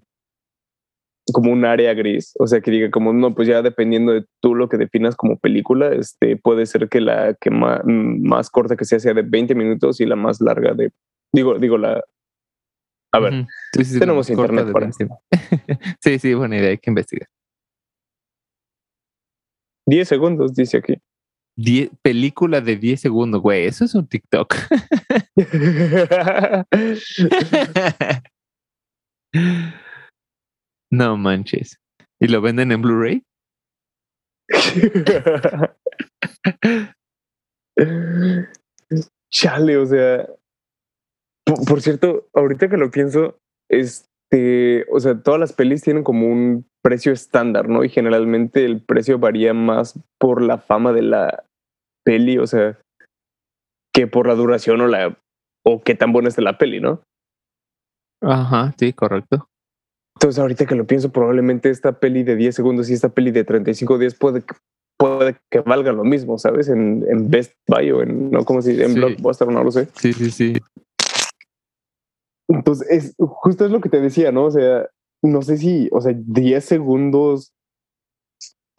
como 1.33 1.53
un 1.53 1.65
área 1.65 1.93
gris, 1.95 2.35
o 2.39 2.47
sea, 2.47 2.61
que 2.61 2.71
diga 2.71 2.91
como 2.91 3.12
no, 3.12 3.35
pues 3.35 3.49
ya 3.49 3.62
dependiendo 3.62 4.12
de 4.12 4.25
tú 4.41 4.55
lo 4.55 4.69
que 4.69 4.77
definas 4.77 5.17
como 5.17 5.39
película, 5.39 5.93
este 5.93 6.37
puede 6.37 6.67
ser 6.67 6.89
que 6.89 7.01
la 7.01 7.35
que 7.41 7.51
más, 7.51 8.51
corta 8.51 8.77
que 8.77 8.85
sea 8.85 9.01
sea 9.01 9.15
de 9.15 9.23
20 9.23 9.55
minutos 9.55 10.01
y 10.01 10.07
la 10.07 10.17
más 10.17 10.41
larga 10.41 10.75
de 10.75 10.93
digo 11.33 11.59
digo 11.59 11.79
la 11.79 12.03
a 13.12 13.19
ver, 13.19 13.47
tenemos 13.99 14.31
internet 14.31 14.71
para 14.73 14.91
sí, 16.01 16.19
sí, 16.19 16.35
buena 16.35 16.59
idea, 16.59 16.71
hay 16.71 16.79
que 16.79 16.91
investigar. 16.91 17.29
10 19.87 20.09
segundos 20.09 20.55
dice 20.55 20.79
aquí 20.79 20.97
película 22.03 22.61
de 22.61 22.77
10 22.77 23.01
segundos, 23.01 23.41
güey, 23.41 23.67
eso 23.67 23.85
es 23.85 23.95
un 23.95 24.07
TikTok. 24.07 24.55
no 30.90 31.16
manches. 31.16 31.79
¿Y 32.20 32.29
lo 32.29 32.40
venden 32.40 32.72
en 32.72 32.83
Blu-ray? 32.83 33.22
Chale, 39.31 39.77
o 39.77 39.87
sea. 39.87 40.29
Por, 41.44 41.81
cierto, 41.81 42.27
ahorita 42.35 42.68
que 42.68 42.77
lo 42.77 42.90
pienso, 42.90 43.38
este, 43.70 44.85
o 44.90 44.99
sea, 44.99 45.22
todas 45.22 45.38
las 45.38 45.53
pelis 45.53 45.83
tienen 45.83 46.03
como 46.03 46.27
un 46.27 46.66
precio 46.83 47.12
estándar, 47.12 47.68
¿no? 47.68 47.85
Y 47.85 47.88
generalmente 47.88 48.64
el 48.64 48.81
precio 48.81 49.20
varía 49.20 49.55
más 49.55 50.01
por 50.18 50.42
la 50.42 50.59
fama 50.59 50.92
de 50.92 51.03
la 51.03 51.44
peli, 52.05 52.38
o 52.38 52.46
sea, 52.49 52.79
que 53.94 54.09
por 54.09 54.27
la 54.27 54.35
duración 54.35 54.81
o 54.81 54.88
la 54.88 55.16
o 55.64 55.83
qué 55.83 55.94
tan 55.94 56.12
buena 56.12 56.29
es 56.29 56.38
la 56.38 56.59
peli, 56.59 56.81
¿no? 56.81 57.03
Ajá, 58.22 58.75
sí, 58.79 58.92
correcto. 58.92 59.49
Entonces, 60.16 60.38
ahorita 60.38 60.64
que 60.64 60.74
lo 60.74 60.87
pienso, 60.87 61.12
probablemente 61.12 61.68
esta 61.68 62.00
peli 62.00 62.22
de 62.22 62.37
10 62.37 62.55
segundos 62.55 62.88
y 62.88 62.94
esta 62.94 63.11
peli 63.11 63.31
de 63.33 63.44
35 63.44 63.98
días 63.98 64.14
puede, 64.14 64.42
puede 64.98 65.37
que 65.50 65.61
valga 65.61 65.92
lo 65.92 66.05
mismo, 66.05 66.38
¿sabes? 66.38 66.68
En, 66.68 67.05
en 67.09 67.31
Best 67.31 67.52
Buy 67.68 67.90
o 67.90 68.02
en, 68.02 68.31
no, 68.31 68.44
como 68.46 68.62
si 68.62 68.81
en 68.81 68.94
Blockbuster, 68.94 69.48
no 69.48 69.62
lo 69.62 69.70
sé. 69.70 69.88
Sí, 69.94 70.14
sí, 70.14 70.31
sí. 70.31 70.55
Entonces, 72.48 72.88
es, 72.90 73.14
justo 73.18 73.66
es 73.66 73.70
lo 73.70 73.83
que 73.83 73.90
te 73.90 74.00
decía, 74.00 74.33
¿no? 74.33 74.44
O 74.44 74.50
sea, 74.50 74.88
no 75.22 75.42
sé 75.42 75.59
si, 75.59 75.90
o 75.92 76.00
sea, 76.00 76.14
10 76.16 76.64
segundos 76.64 77.52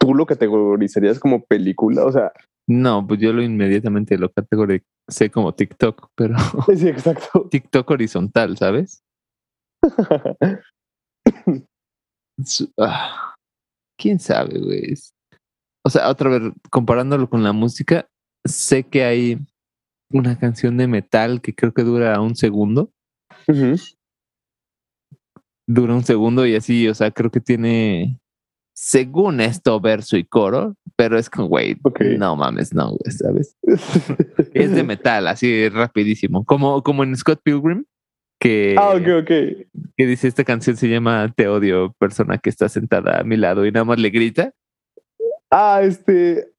tú 0.00 0.14
lo 0.14 0.26
categorizarías 0.26 1.20
como 1.20 1.44
película, 1.44 2.04
o 2.04 2.10
sea. 2.10 2.32
No, 2.66 3.06
pues 3.06 3.20
yo 3.20 3.32
lo 3.32 3.42
inmediatamente 3.42 4.18
lo 4.18 4.30
categoricé 4.30 5.30
como 5.32 5.54
TikTok, 5.54 6.10
pero. 6.16 6.34
Sí, 6.76 6.88
exacto. 6.88 7.48
TikTok 7.48 7.90
horizontal, 7.90 8.56
¿sabes? 8.56 9.04
Ah, 12.78 13.34
¿Quién 13.98 14.18
sabe, 14.18 14.58
güey? 14.58 14.94
O 15.84 15.90
sea, 15.90 16.08
otra 16.08 16.30
vez, 16.30 16.52
comparándolo 16.70 17.28
con 17.28 17.42
la 17.42 17.52
música, 17.52 18.08
sé 18.44 18.84
que 18.84 19.04
hay 19.04 19.38
una 20.12 20.38
canción 20.38 20.76
de 20.76 20.86
metal 20.86 21.40
que 21.40 21.54
creo 21.54 21.72
que 21.72 21.82
dura 21.82 22.20
un 22.20 22.36
segundo 22.36 22.90
dura 25.68 25.94
un 25.94 26.04
segundo 26.04 26.46
y 26.46 26.56
así, 26.56 26.88
o 26.88 26.94
sea, 26.94 27.10
creo 27.10 27.30
que 27.30 27.40
tiene, 27.40 28.18
según 28.74 29.40
esto, 29.40 29.78
verso 29.80 30.16
y 30.16 30.24
coro, 30.24 30.74
pero 30.96 31.18
es 31.18 31.28
como, 31.28 31.48
güey, 31.48 31.76
no 32.18 32.36
mames, 32.36 32.74
no, 32.74 32.88
güey, 32.88 33.12
¿sabes? 33.12 33.56
es 34.54 34.72
de 34.72 34.82
metal, 34.82 35.28
así 35.28 35.68
rapidísimo, 35.68 36.44
como, 36.44 36.82
como 36.82 37.04
en 37.04 37.14
Scott 37.16 37.40
Pilgrim, 37.42 37.84
que, 38.40 38.76
ah, 38.78 38.94
que 39.00 39.66
dice 40.06 40.28
esta 40.28 40.44
canción 40.44 40.76
se 40.76 40.88
llama 40.88 41.32
Te 41.34 41.48
odio, 41.48 41.92
persona 41.98 42.38
que 42.38 42.50
está 42.50 42.68
sentada 42.68 43.20
a 43.20 43.24
mi 43.24 43.36
lado 43.36 43.66
y 43.66 43.72
nada 43.72 43.84
más 43.84 43.98
le 43.98 44.10
grita. 44.10 44.52
Ah, 45.50 45.80
este, 45.82 46.52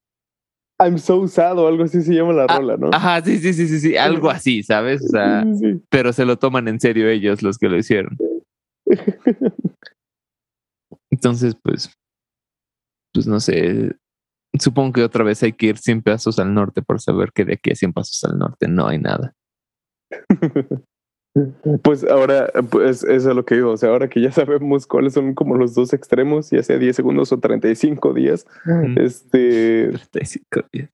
I'm 0.82 0.98
so 0.98 1.28
sad 1.28 1.58
o 1.58 1.68
algo 1.68 1.84
así 1.84 2.02
se 2.02 2.14
llama 2.14 2.34
la 2.34 2.46
ah, 2.46 2.58
rola, 2.58 2.78
¿no? 2.78 2.90
Ajá, 2.94 3.22
sí, 3.22 3.38
sí, 3.38 3.54
sí, 3.54 3.68
sí, 3.68 3.80
sí, 3.80 3.98
algo 3.98 4.30
así, 4.30 4.64
¿sabes? 4.64 5.04
O 5.04 5.10
sea, 5.10 5.46
pero 5.90 6.14
se 6.14 6.26
lo 6.26 6.38
toman 6.38 6.68
en 6.68 6.80
serio 6.80 7.10
ellos 7.10 7.42
los 7.44 7.58
que 7.58 7.70
lo 7.70 7.78
hicieron. 7.78 8.18
Entonces, 11.12 11.56
pues, 11.62 11.92
pues 13.14 13.28
no 13.28 13.40
sé. 13.40 13.96
Supongo 14.58 14.94
que 14.94 15.04
otra 15.04 15.24
vez 15.24 15.44
hay 15.44 15.54
que 15.54 15.68
ir 15.68 15.78
100 15.78 16.02
pasos 16.02 16.40
al 16.40 16.54
norte 16.54 16.82
por 16.82 17.00
saber 17.00 17.32
que 17.34 17.46
de 17.46 17.54
aquí 17.54 17.72
a 17.72 17.76
100 17.76 17.94
pasos 17.94 18.24
al 18.24 18.38
norte 18.40 18.68
no 18.68 18.88
hay 18.88 18.98
nada. 18.98 19.36
Pues 21.84 22.04
ahora, 22.04 22.52
pues 22.72 23.04
eso 23.04 23.30
es 23.30 23.36
lo 23.36 23.46
que 23.46 23.56
digo. 23.56 23.72
O 23.72 23.78
sea, 23.78 23.90
ahora 23.90 24.10
que 24.10 24.22
ya 24.22 24.32
sabemos 24.32 24.88
cuáles 24.88 25.14
son 25.14 25.34
como 25.36 25.56
los 25.56 25.76
dos 25.76 25.94
extremos, 25.94 26.50
ya 26.50 26.64
sea 26.64 26.78
10 26.78 26.96
segundos 26.96 27.32
o 27.32 27.40
35 27.40 28.14
días, 28.14 28.46
este. 28.98 29.90
35 30.12 30.68
días. 30.72 30.90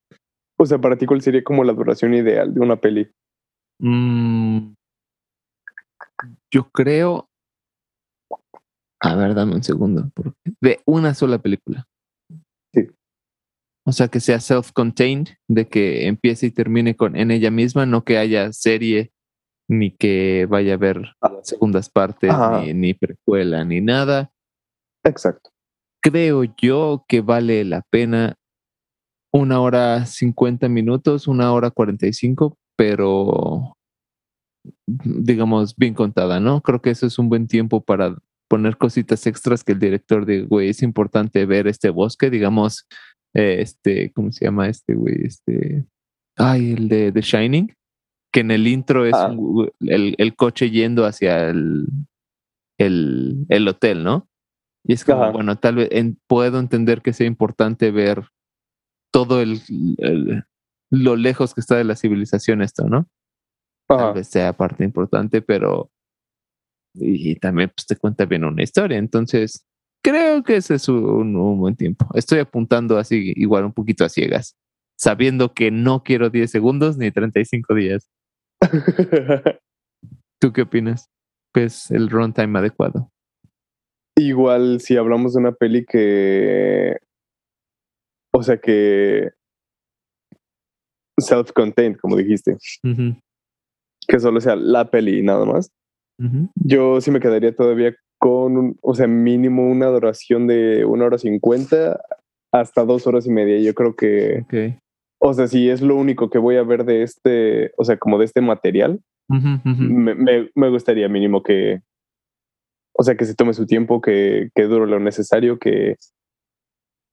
O 0.57 0.65
sea, 0.65 0.77
para 0.77 0.97
ti, 0.97 1.05
¿cuál 1.05 1.21
sería 1.21 1.43
como 1.43 1.63
la 1.63 1.73
duración 1.73 2.13
ideal 2.13 2.53
de 2.53 2.59
una 2.59 2.75
peli? 2.75 3.09
Mm, 3.79 4.73
yo 6.51 6.69
creo 6.71 7.27
a 9.05 9.15
ver, 9.15 9.35
dame 9.35 9.53
un 9.53 9.63
segundo. 9.63 10.09
De 10.61 10.79
una 10.85 11.13
sola 11.13 11.37
película. 11.37 11.87
Sí. 12.73 12.87
O 13.85 13.91
sea, 13.91 14.07
que 14.07 14.19
sea 14.19 14.39
self-contained, 14.39 15.37
de 15.47 15.67
que 15.67 16.07
empiece 16.07 16.47
y 16.47 16.51
termine 16.51 16.95
con 16.95 17.15
en 17.15 17.29
ella 17.29 17.51
misma, 17.51 17.85
no 17.85 18.03
que 18.03 18.17
haya 18.17 18.51
serie 18.51 19.11
ni 19.67 19.91
que 19.91 20.47
vaya 20.49 20.73
a 20.73 20.75
haber 20.75 21.15
segundas 21.43 21.89
partes, 21.89 22.31
ni, 22.61 22.73
ni, 22.73 22.93
precuela, 22.93 23.63
ni 23.65 23.81
nada. 23.81 24.31
Exacto. 25.03 25.49
Creo 26.01 26.43
yo 26.61 27.05
que 27.07 27.21
vale 27.21 27.63
la 27.65 27.81
pena 27.89 28.35
una 29.33 29.59
hora 29.59 30.05
cincuenta 30.05 30.69
minutos, 30.69 31.27
una 31.27 31.51
hora 31.51 31.71
cuarenta 31.71 32.07
y 32.07 32.13
cinco, 32.13 32.57
pero 32.77 33.75
digamos 34.85 35.75
bien 35.75 35.93
contada, 35.93 36.39
¿no? 36.39 36.61
Creo 36.61 36.81
que 36.81 36.91
eso 36.91 37.05
es 37.05 37.19
un 37.19 37.29
buen 37.29 37.47
tiempo 37.47 37.83
para 37.83 38.15
poner 38.47 38.77
cositas 38.77 39.25
extras 39.25 39.63
que 39.63 39.73
el 39.73 39.79
director 39.79 40.25
de, 40.25 40.43
güey, 40.43 40.69
es 40.69 40.83
importante 40.83 41.45
ver 41.45 41.67
este 41.67 41.89
bosque, 41.89 42.29
digamos, 42.29 42.87
eh, 43.33 43.57
este, 43.59 44.11
¿cómo 44.13 44.31
se 44.31 44.45
llama 44.45 44.69
este, 44.69 44.93
güey? 44.93 45.25
Este, 45.25 45.85
ay, 46.37 46.73
el 46.73 46.87
de 46.87 47.11
The 47.11 47.21
Shining 47.21 47.75
que 48.35 48.41
en 48.41 48.51
el 48.51 48.67
intro 48.67 49.05
es 49.05 49.13
ah. 49.13 49.33
el, 49.79 50.35
coche 50.35 50.69
yendo 50.69 51.05
hacia 51.05 51.47
el, 51.47 51.87
el, 52.77 53.67
hotel, 53.69 54.03
¿no? 54.03 54.27
Y 54.83 54.91
es 54.91 55.05
como, 55.05 55.31
bueno, 55.31 55.57
tal 55.57 55.75
vez 55.75 55.89
puedo 56.27 56.59
entender 56.59 57.01
que 57.01 57.13
sea 57.13 57.27
importante 57.27 57.91
ver 57.91 58.27
todo 59.13 59.41
el, 59.41 59.61
lo 60.91 61.15
lejos 61.15 61.53
que 61.53 61.61
está 61.61 61.77
de 61.77 61.85
la 61.85 61.95
civilización 61.95 62.61
esto, 62.61 62.89
¿no? 62.89 63.07
Tal 63.87 64.15
vez 64.15 64.27
sea 64.27 64.51
parte 64.51 64.83
importante, 64.83 65.41
pero 65.41 65.89
y, 66.93 67.37
también 67.37 67.71
pues, 67.73 67.87
te 67.87 67.95
cuenta 67.95 68.25
bien 68.25 68.43
una 68.43 68.63
historia. 68.63 68.97
Entonces, 68.97 69.65
creo 70.03 70.43
que 70.43 70.57
ese 70.57 70.75
es 70.75 70.89
un, 70.89 71.37
un, 71.37 71.57
buen 71.57 71.77
tiempo. 71.77 72.09
Estoy 72.15 72.39
apuntando 72.39 72.97
así, 72.97 73.31
igual 73.37 73.63
un 73.63 73.71
poquito 73.71 74.03
a 74.03 74.09
ciegas, 74.09 74.57
sabiendo 74.97 75.53
que 75.53 75.71
no 75.71 76.03
quiero 76.03 76.29
10 76.29 76.51
segundos 76.51 76.97
ni 76.97 77.11
35 77.11 77.73
días. 77.75 78.09
¿Tú 80.41 80.53
qué 80.53 80.61
opinas? 80.61 81.09
¿Qué 81.53 81.65
es 81.65 81.91
el 81.91 82.09
runtime 82.09 82.59
adecuado? 82.59 83.09
Igual 84.17 84.79
si 84.79 84.97
hablamos 84.97 85.33
de 85.33 85.39
una 85.39 85.51
peli 85.51 85.85
que, 85.85 86.97
o 88.33 88.43
sea 88.43 88.57
que 88.57 89.31
self-contained, 91.19 91.97
como 91.97 92.15
dijiste, 92.15 92.57
que 94.07 94.19
solo 94.19 94.39
sea 94.41 94.55
la 94.55 94.89
peli 94.89 95.19
y 95.19 95.23
nada 95.23 95.45
más. 95.45 95.71
Yo 96.55 97.01
sí 97.01 97.11
me 97.11 97.19
quedaría 97.19 97.53
todavía 97.53 97.93
con, 98.19 98.77
o 98.81 98.95
sea, 98.95 99.07
mínimo 99.07 99.67
una 99.67 99.87
duración 99.87 100.47
de 100.47 100.85
una 100.85 101.05
hora 101.05 101.17
cincuenta 101.17 102.01
hasta 102.53 102.85
dos 102.85 103.05
horas 103.05 103.27
y 103.27 103.31
media. 103.31 103.59
Yo 103.59 103.73
creo 103.73 103.95
que 103.95 104.45
o 105.27 105.33
sea, 105.33 105.47
si 105.47 105.69
es 105.69 105.81
lo 105.81 105.95
único 105.95 106.29
que 106.29 106.37
voy 106.37 106.57
a 106.57 106.63
ver 106.63 106.85
de 106.85 107.01
este, 107.01 107.71
o 107.77 107.83
sea, 107.83 107.97
como 107.97 108.19
de 108.19 108.25
este 108.25 108.41
material, 108.41 109.01
Me, 109.27 110.69
gustaría 110.69 111.09
mínimo 111.09 111.41
que, 111.41 111.81
o 112.93 113.03
sea, 113.03 113.15
que 113.15 113.25
se 113.25 113.33
tome 113.33 113.55
su 113.55 113.65
tiempo, 113.65 114.01
que, 114.01 114.49
que 114.53 114.63
dure 114.65 114.85
lo 114.85 114.99
necesario, 114.99 115.57
que 115.57 115.95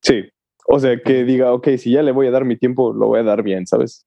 sí, 0.03 0.29
o 0.69 0.79
sea, 0.79 1.01
que 1.03 1.25
diga, 1.25 1.55
ok, 1.55 1.69
si 1.79 1.93
ya 1.93 2.03
le 2.03 2.13
voy 2.13 2.27
a 2.27 2.31
dar 2.31 2.45
mi 2.45 2.59
tiempo, 2.59 2.93
lo 2.93 3.07
voy 3.07 3.21
a 3.21 3.23
dar 3.23 3.43
bien, 3.43 3.67
¿sabes? 3.67 4.05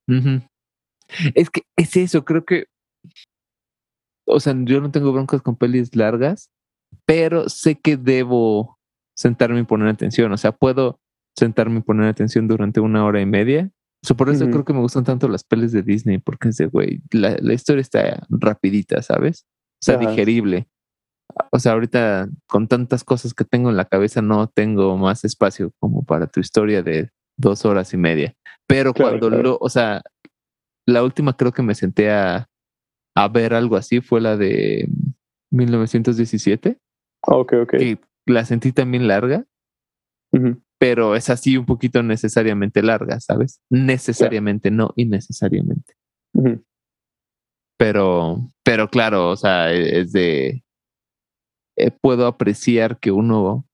Es 1.33 1.49
que 1.49 1.61
es 1.75 1.97
eso, 1.97 2.25
creo 2.25 2.45
que, 2.45 2.65
o 4.27 4.39
sea, 4.39 4.53
yo 4.65 4.81
no 4.81 4.91
tengo 4.91 5.11
broncas 5.13 5.41
con 5.41 5.55
pelis 5.55 5.95
largas, 5.95 6.51
pero 7.07 7.49
sé 7.49 7.73
que 7.73 7.97
debo 7.97 8.77
sentarme 9.15 9.61
y 9.61 9.63
poner 9.63 9.87
atención, 9.87 10.31
o 10.31 10.37
sea, 10.37 10.51
puedo 10.51 10.99
sentarme 11.35 11.79
y 11.79 11.81
poner 11.81 12.07
atención 12.07 12.47
durante 12.47 12.79
una 12.81 13.03
hora 13.03 13.19
y 13.19 13.25
media 13.25 13.71
por 14.13 14.29
eso 14.29 14.45
creo 14.49 14.65
que 14.65 14.73
me 14.73 14.79
gustan 14.79 15.03
tanto 15.03 15.27
las 15.27 15.43
pelis 15.43 15.71
de 15.71 15.81
Disney, 15.81 16.17
porque 16.17 16.49
es 16.49 16.57
de, 16.57 16.67
güey, 16.67 17.01
la, 17.11 17.53
historia 17.53 17.81
está 17.81 18.25
rapidita, 18.29 19.01
¿sabes? 19.01 19.45
O 19.81 19.85
sea, 19.85 19.97
digerible. 19.97 20.67
O 21.51 21.59
sea, 21.59 21.73
ahorita 21.73 22.29
con 22.47 22.67
tantas 22.67 23.03
cosas 23.03 23.33
que 23.33 23.45
tengo 23.45 23.69
en 23.69 23.77
la 23.77 23.85
cabeza 23.85 24.21
no 24.21 24.47
tengo 24.47 24.97
más 24.97 25.25
espacio 25.25 25.71
como 25.79 26.03
para 26.03 26.27
tu 26.27 26.39
historia 26.39 26.83
de 26.83 27.09
dos 27.37 27.65
horas 27.65 27.93
y 27.93 27.97
media. 27.97 28.35
Pero 28.67 28.93
cuando 28.93 29.29
lo, 29.29 29.57
o 29.59 29.69
sea, 29.69 30.01
la 30.85 31.03
última 31.03 31.35
creo 31.35 31.51
que 31.51 31.63
me 31.63 31.75
senté 31.75 32.11
a, 32.11 32.47
a 33.15 33.27
ver 33.27 33.53
algo 33.53 33.75
así 33.75 34.01
fue 34.01 34.21
la 34.21 34.37
de 34.37 34.87
1917. 35.51 36.77
Ok, 37.27 37.53
ok. 37.63 37.73
Y 37.75 37.99
la 38.25 38.45
sentí 38.45 38.71
también 38.71 39.07
larga 39.07 39.45
pero 40.79 41.15
es 41.15 41.29
así 41.29 41.57
un 41.57 41.65
poquito 41.65 42.03
necesariamente 42.03 42.81
larga, 42.81 43.19
¿sabes? 43.19 43.61
Necesariamente, 43.69 44.71
no 44.71 44.93
innecesariamente. 44.95 45.93
Pero, 47.77 48.51
pero 48.63 48.89
claro, 48.89 49.29
o 49.29 49.35
sea, 49.35 49.73
e, 49.73 49.99
es 49.99 50.11
de, 50.11 50.63
eh, 51.77 51.91
puedo 51.91 52.27
apreciar 52.27 52.99
que 52.99 53.11
uno 53.11 53.65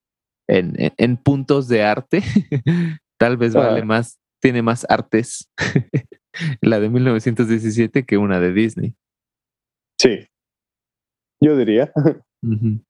en, 0.48 0.74
en, 0.78 1.18
puntos 1.18 1.68
de 1.68 1.84
arte 1.84 2.22
tal 3.20 3.38
vez 3.38 3.54
vale 3.54 3.84
más, 3.84 4.20
tiene 4.42 4.62
más 4.62 4.86
artes 4.90 5.50
la 6.62 6.80
de 6.80 6.90
1917 6.90 8.06
que 8.06 8.18
una 8.18 8.40
de 8.40 8.54
Disney. 8.54 8.96
Sí, 10.00 10.28
yo 11.42 11.56
diría. 11.58 11.92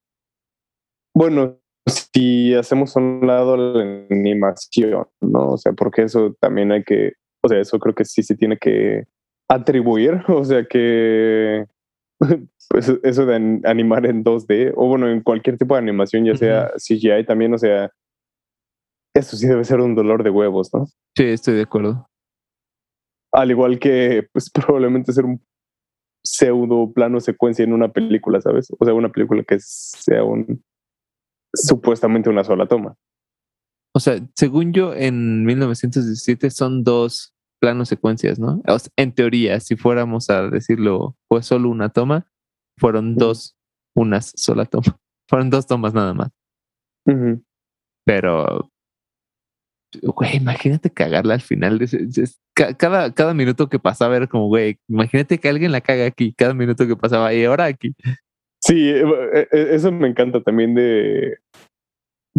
Bueno, 1.13 1.60
si 1.87 2.53
hacemos 2.53 2.95
a 2.95 2.99
un 2.99 3.25
lado 3.25 3.57
la 3.57 4.05
animación, 4.09 5.07
¿no? 5.21 5.51
O 5.51 5.57
sea, 5.57 5.73
porque 5.73 6.03
eso 6.03 6.35
también 6.39 6.71
hay 6.71 6.83
que, 6.83 7.13
o 7.43 7.49
sea, 7.49 7.59
eso 7.59 7.79
creo 7.79 7.95
que 7.95 8.05
sí 8.05 8.23
se 8.23 8.35
tiene 8.35 8.57
que 8.57 9.05
atribuir, 9.49 10.21
o 10.27 10.43
sea, 10.43 10.65
que 10.65 11.65
pues 12.69 12.87
eso 13.03 13.25
de 13.25 13.61
animar 13.63 14.05
en 14.05 14.23
2D 14.23 14.73
o 14.75 14.87
bueno, 14.87 15.09
en 15.09 15.21
cualquier 15.21 15.57
tipo 15.57 15.73
de 15.73 15.81
animación, 15.81 16.23
ya 16.25 16.35
sea 16.35 16.71
CGI 16.77 17.25
también, 17.25 17.53
o 17.53 17.57
sea, 17.57 17.91
eso 19.15 19.35
sí 19.35 19.47
debe 19.47 19.63
ser 19.65 19.81
un 19.81 19.95
dolor 19.95 20.23
de 20.23 20.29
huevos, 20.29 20.73
¿no? 20.73 20.85
Sí, 21.17 21.25
estoy 21.25 21.55
de 21.55 21.63
acuerdo. 21.63 22.07
Al 23.33 23.51
igual 23.51 23.79
que, 23.79 24.27
pues 24.31 24.49
probablemente 24.53 25.11
ser 25.13 25.25
un 25.25 25.41
pseudo 26.23 26.93
plano 26.93 27.19
secuencia 27.19 27.63
en 27.63 27.73
una 27.73 27.91
película, 27.91 28.39
¿sabes? 28.39 28.71
O 28.77 28.85
sea, 28.85 28.93
una 28.93 29.09
película 29.09 29.43
que 29.43 29.57
sea 29.59 30.23
un 30.23 30.63
supuestamente 31.53 32.29
una 32.29 32.43
sola 32.43 32.67
toma. 32.67 32.95
O 33.93 33.99
sea, 33.99 34.19
según 34.35 34.73
yo, 34.73 34.93
en 34.93 35.45
1917 35.45 36.49
son 36.49 36.83
dos 36.83 37.33
planos 37.59 37.89
secuencias, 37.89 38.39
¿no? 38.39 38.61
en 38.95 39.13
teoría, 39.13 39.59
si 39.59 39.75
fuéramos 39.75 40.29
a 40.29 40.49
decirlo, 40.49 41.15
fue 41.27 41.43
solo 41.43 41.69
una 41.69 41.89
toma, 41.89 42.25
fueron 42.77 43.15
dos, 43.15 43.55
unas 43.95 44.33
sola 44.35 44.65
toma. 44.65 44.83
Fueron 45.29 45.49
dos 45.49 45.65
tomas 45.65 45.93
nada 45.93 46.13
más. 46.13 46.29
Pero, 48.05 48.69
güey, 50.01 50.35
imagínate 50.35 50.89
cagarla 50.89 51.35
al 51.35 51.41
final. 51.41 51.79
cada, 52.77 53.13
cada 53.13 53.33
minuto 53.33 53.69
que 53.69 53.79
pasaba 53.79 54.17
era 54.17 54.27
como, 54.27 54.47
güey, 54.47 54.77
imagínate 54.89 55.37
que 55.37 55.47
alguien 55.47 55.71
la 55.71 55.79
caga 55.79 56.05
aquí, 56.05 56.33
cada 56.33 56.53
minuto 56.53 56.85
que 56.85 56.97
pasaba, 56.97 57.33
y 57.33 57.45
ahora 57.45 57.63
aquí. 57.63 57.95
Sí, 58.63 58.89
eh, 58.89 59.03
eh, 59.33 59.47
eh, 59.51 59.67
eso 59.71 59.91
me 59.91 60.07
encanta 60.07 60.41
también 60.41 60.75
de. 60.75 61.37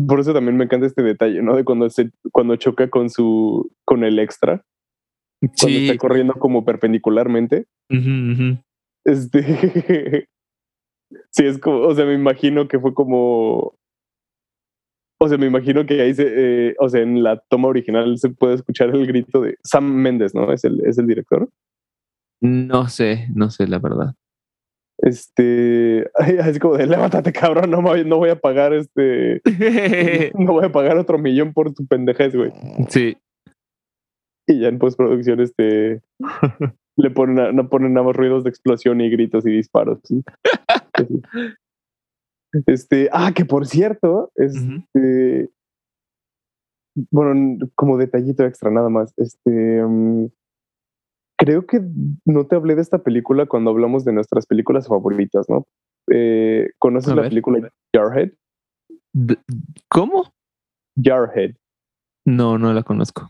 Por 0.07 0.21
eso 0.21 0.33
también 0.33 0.57
me 0.57 0.65
encanta 0.65 0.87
este 0.87 1.03
detalle, 1.03 1.43
¿no? 1.43 1.57
De 1.57 1.65
cuando 1.65 1.91
se, 1.91 2.11
cuando 2.31 2.57
choca 2.57 2.89
con 2.89 3.11
su, 3.11 3.71
con 3.85 4.05
el 4.05 4.19
extra. 4.19 4.65
Cuando 5.61 5.79
está 5.79 5.97
corriendo 5.99 6.35
como 6.35 6.65
perpendicularmente. 6.65 7.67
Este. 9.05 9.43
sí, 11.31 11.45
es 11.45 11.59
como, 11.59 11.81
o 11.81 11.95
sea, 11.95 12.07
me 12.07 12.15
imagino 12.15 12.69
que 12.69 12.79
fue 12.79 12.95
como. 12.95 13.75
O 15.21 15.29
sea, 15.29 15.39
me 15.39 15.47
imagino 15.47 15.85
que 15.87 16.01
ahí 16.01 16.15
se, 16.15 16.75
o 16.79 16.89
sea, 16.89 17.01
en 17.01 17.23
la 17.23 17.39
toma 17.49 17.69
original 17.69 18.17
se 18.19 18.31
puede 18.31 18.55
escuchar 18.55 18.91
el 18.91 19.07
grito 19.07 19.41
de 19.41 19.57
Sam 19.63 19.85
Méndez, 19.85 20.35
¿no? 20.35 20.53
Es 20.53 20.65
el, 20.65 20.85
es 20.85 20.99
el 20.99 21.07
director. 21.07 21.49
No 22.41 22.89
sé, 22.89 23.29
no 23.35 23.51
sé 23.51 23.69
la 23.69 23.79
verdad 23.79 24.15
este, 24.99 26.11
así 26.41 26.59
como 26.59 26.77
de 26.77 26.87
levántate 26.87 27.33
cabrón, 27.33 27.71
no, 27.71 27.83
no 27.83 28.17
voy 28.17 28.31
a 28.31 28.41
pagar 28.41 28.73
este, 28.73 29.43
no 30.39 30.53
voy 30.53 30.67
a 30.67 30.73
pagar 30.73 30.97
otro 30.97 31.19
millón 31.19 31.53
por 31.53 31.73
tu 31.73 31.87
pendejez, 31.87 32.35
güey. 32.35 32.53
Sí. 32.89 33.17
Y 34.47 34.61
ya 34.61 34.69
en 34.69 34.79
postproducción, 34.79 35.41
este, 35.41 36.03
le 36.97 37.11
ponen, 37.11 37.55
no 37.55 37.69
ponen 37.69 37.95
nada 37.95 38.07
más 38.07 38.17
ruidos 38.17 38.45
de 38.45 38.51
explosión 38.51 39.01
y 39.01 39.11
gritos 39.11 39.47
y 39.47 39.51
disparos. 39.51 40.01
este, 42.67 43.09
ah, 43.13 43.33
que 43.35 43.45
por 43.45 43.67
cierto, 43.67 44.33
este, 44.35 45.51
bueno, 47.11 47.59
como 47.75 47.99
detallito 47.99 48.45
extra 48.45 48.71
nada 48.71 48.89
más, 48.89 49.15
este, 49.17 49.83
mm, 49.83 50.27
creo 51.43 51.67
que 51.67 51.81
no 52.25 52.47
te 52.47 52.55
hablé 52.55 52.77
de 52.77 52.83
esta 52.83 53.03
película 53.03 53.47
cuando 53.47 53.71
hablamos 53.71 54.05
de 54.05 54.13
nuestras 54.13 54.47
películas 54.47 54.87
favoritas, 54.87 55.47
¿no? 55.49 55.67
Eh, 56.13 56.71
¿Conoces 56.79 57.17
la 57.17 57.23
película 57.23 57.69
Jarhead? 57.93 58.31
¿Cómo? 59.89 60.33
Jarhead. 61.03 61.57
No, 62.25 62.59
no 62.59 62.73
la 62.73 62.85
conozco. 62.85 63.29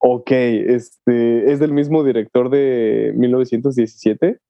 Ok, 0.00 0.32
este 0.32 1.52
es 1.52 1.60
del 1.60 1.72
mismo 1.72 2.02
director 2.02 2.50
de 2.50 3.12
1917 3.16 4.40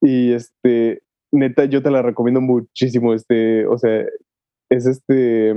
y 0.00 0.32
este 0.32 1.02
neta 1.30 1.66
yo 1.66 1.82
te 1.82 1.90
la 1.90 2.00
recomiendo 2.00 2.40
muchísimo 2.40 3.12
este, 3.12 3.66
o 3.66 3.76
sea, 3.76 4.06
es 4.70 4.86
este 4.86 5.50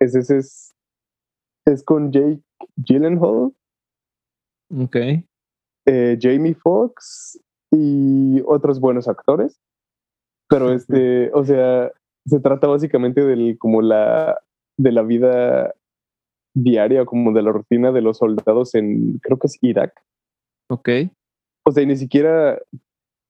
es 0.00 0.16
ese 0.16 0.38
es, 0.38 0.74
es 1.66 1.84
con 1.84 2.10
Jake 2.10 2.42
Gyllenhaal. 2.76 3.52
Ok. 4.70 4.96
Eh, 5.86 6.18
Jamie 6.20 6.54
Foxx 6.54 7.40
y 7.72 8.42
otros 8.46 8.80
buenos 8.80 9.08
actores. 9.08 9.60
Pero 10.48 10.72
este, 10.72 11.30
o 11.32 11.44
sea, 11.44 11.92
se 12.26 12.40
trata 12.40 12.66
básicamente 12.66 13.24
del 13.24 13.56
como 13.58 13.82
la 13.82 14.38
de 14.76 14.92
la 14.92 15.02
vida 15.02 15.74
diaria, 16.54 17.04
como 17.04 17.32
de 17.32 17.42
la 17.42 17.52
rutina 17.52 17.92
de 17.92 18.00
los 18.00 18.18
soldados 18.18 18.74
en, 18.74 19.18
creo 19.18 19.38
que 19.38 19.46
es 19.46 19.58
Irak. 19.60 19.92
Ok. 20.68 20.88
O 21.66 21.72
sea, 21.72 21.82
y 21.82 21.86
ni 21.86 21.96
siquiera, 21.96 22.58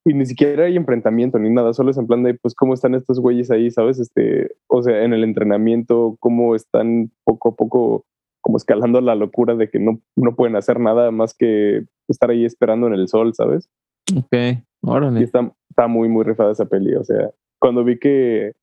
y 0.06 0.14
ni 0.14 0.24
siquiera 0.26 0.64
hay 0.64 0.76
enfrentamiento 0.76 1.38
ni 1.38 1.50
nada, 1.50 1.74
solo 1.74 1.90
es 1.90 1.98
en 1.98 2.06
plan 2.06 2.22
de, 2.22 2.34
pues, 2.34 2.54
cómo 2.54 2.74
están 2.74 2.94
estos 2.94 3.20
güeyes 3.20 3.50
ahí, 3.50 3.70
¿sabes? 3.70 3.98
Este, 3.98 4.52
o 4.68 4.82
sea, 4.82 5.02
en 5.02 5.12
el 5.12 5.24
entrenamiento, 5.24 6.16
cómo 6.20 6.54
están 6.54 7.10
poco 7.24 7.50
a 7.50 7.56
poco 7.56 8.04
como 8.50 8.56
escalando 8.56 9.00
la 9.00 9.14
locura 9.14 9.54
de 9.54 9.70
que 9.70 9.78
no, 9.78 10.00
no 10.16 10.34
pueden 10.34 10.56
hacer 10.56 10.80
nada 10.80 11.12
más 11.12 11.34
que 11.34 11.86
estar 12.08 12.30
ahí 12.30 12.44
esperando 12.44 12.88
en 12.88 12.94
el 12.94 13.06
sol, 13.06 13.32
¿sabes? 13.32 13.70
Ok, 14.16 14.64
órale. 14.82 15.20
Y 15.20 15.22
está, 15.22 15.54
está 15.68 15.86
muy, 15.86 16.08
muy 16.08 16.24
rifada 16.24 16.50
esa 16.50 16.66
peli. 16.66 16.96
O 16.96 17.04
sea, 17.04 17.30
cuando 17.60 17.84
vi 17.84 17.96
que, 18.00 18.54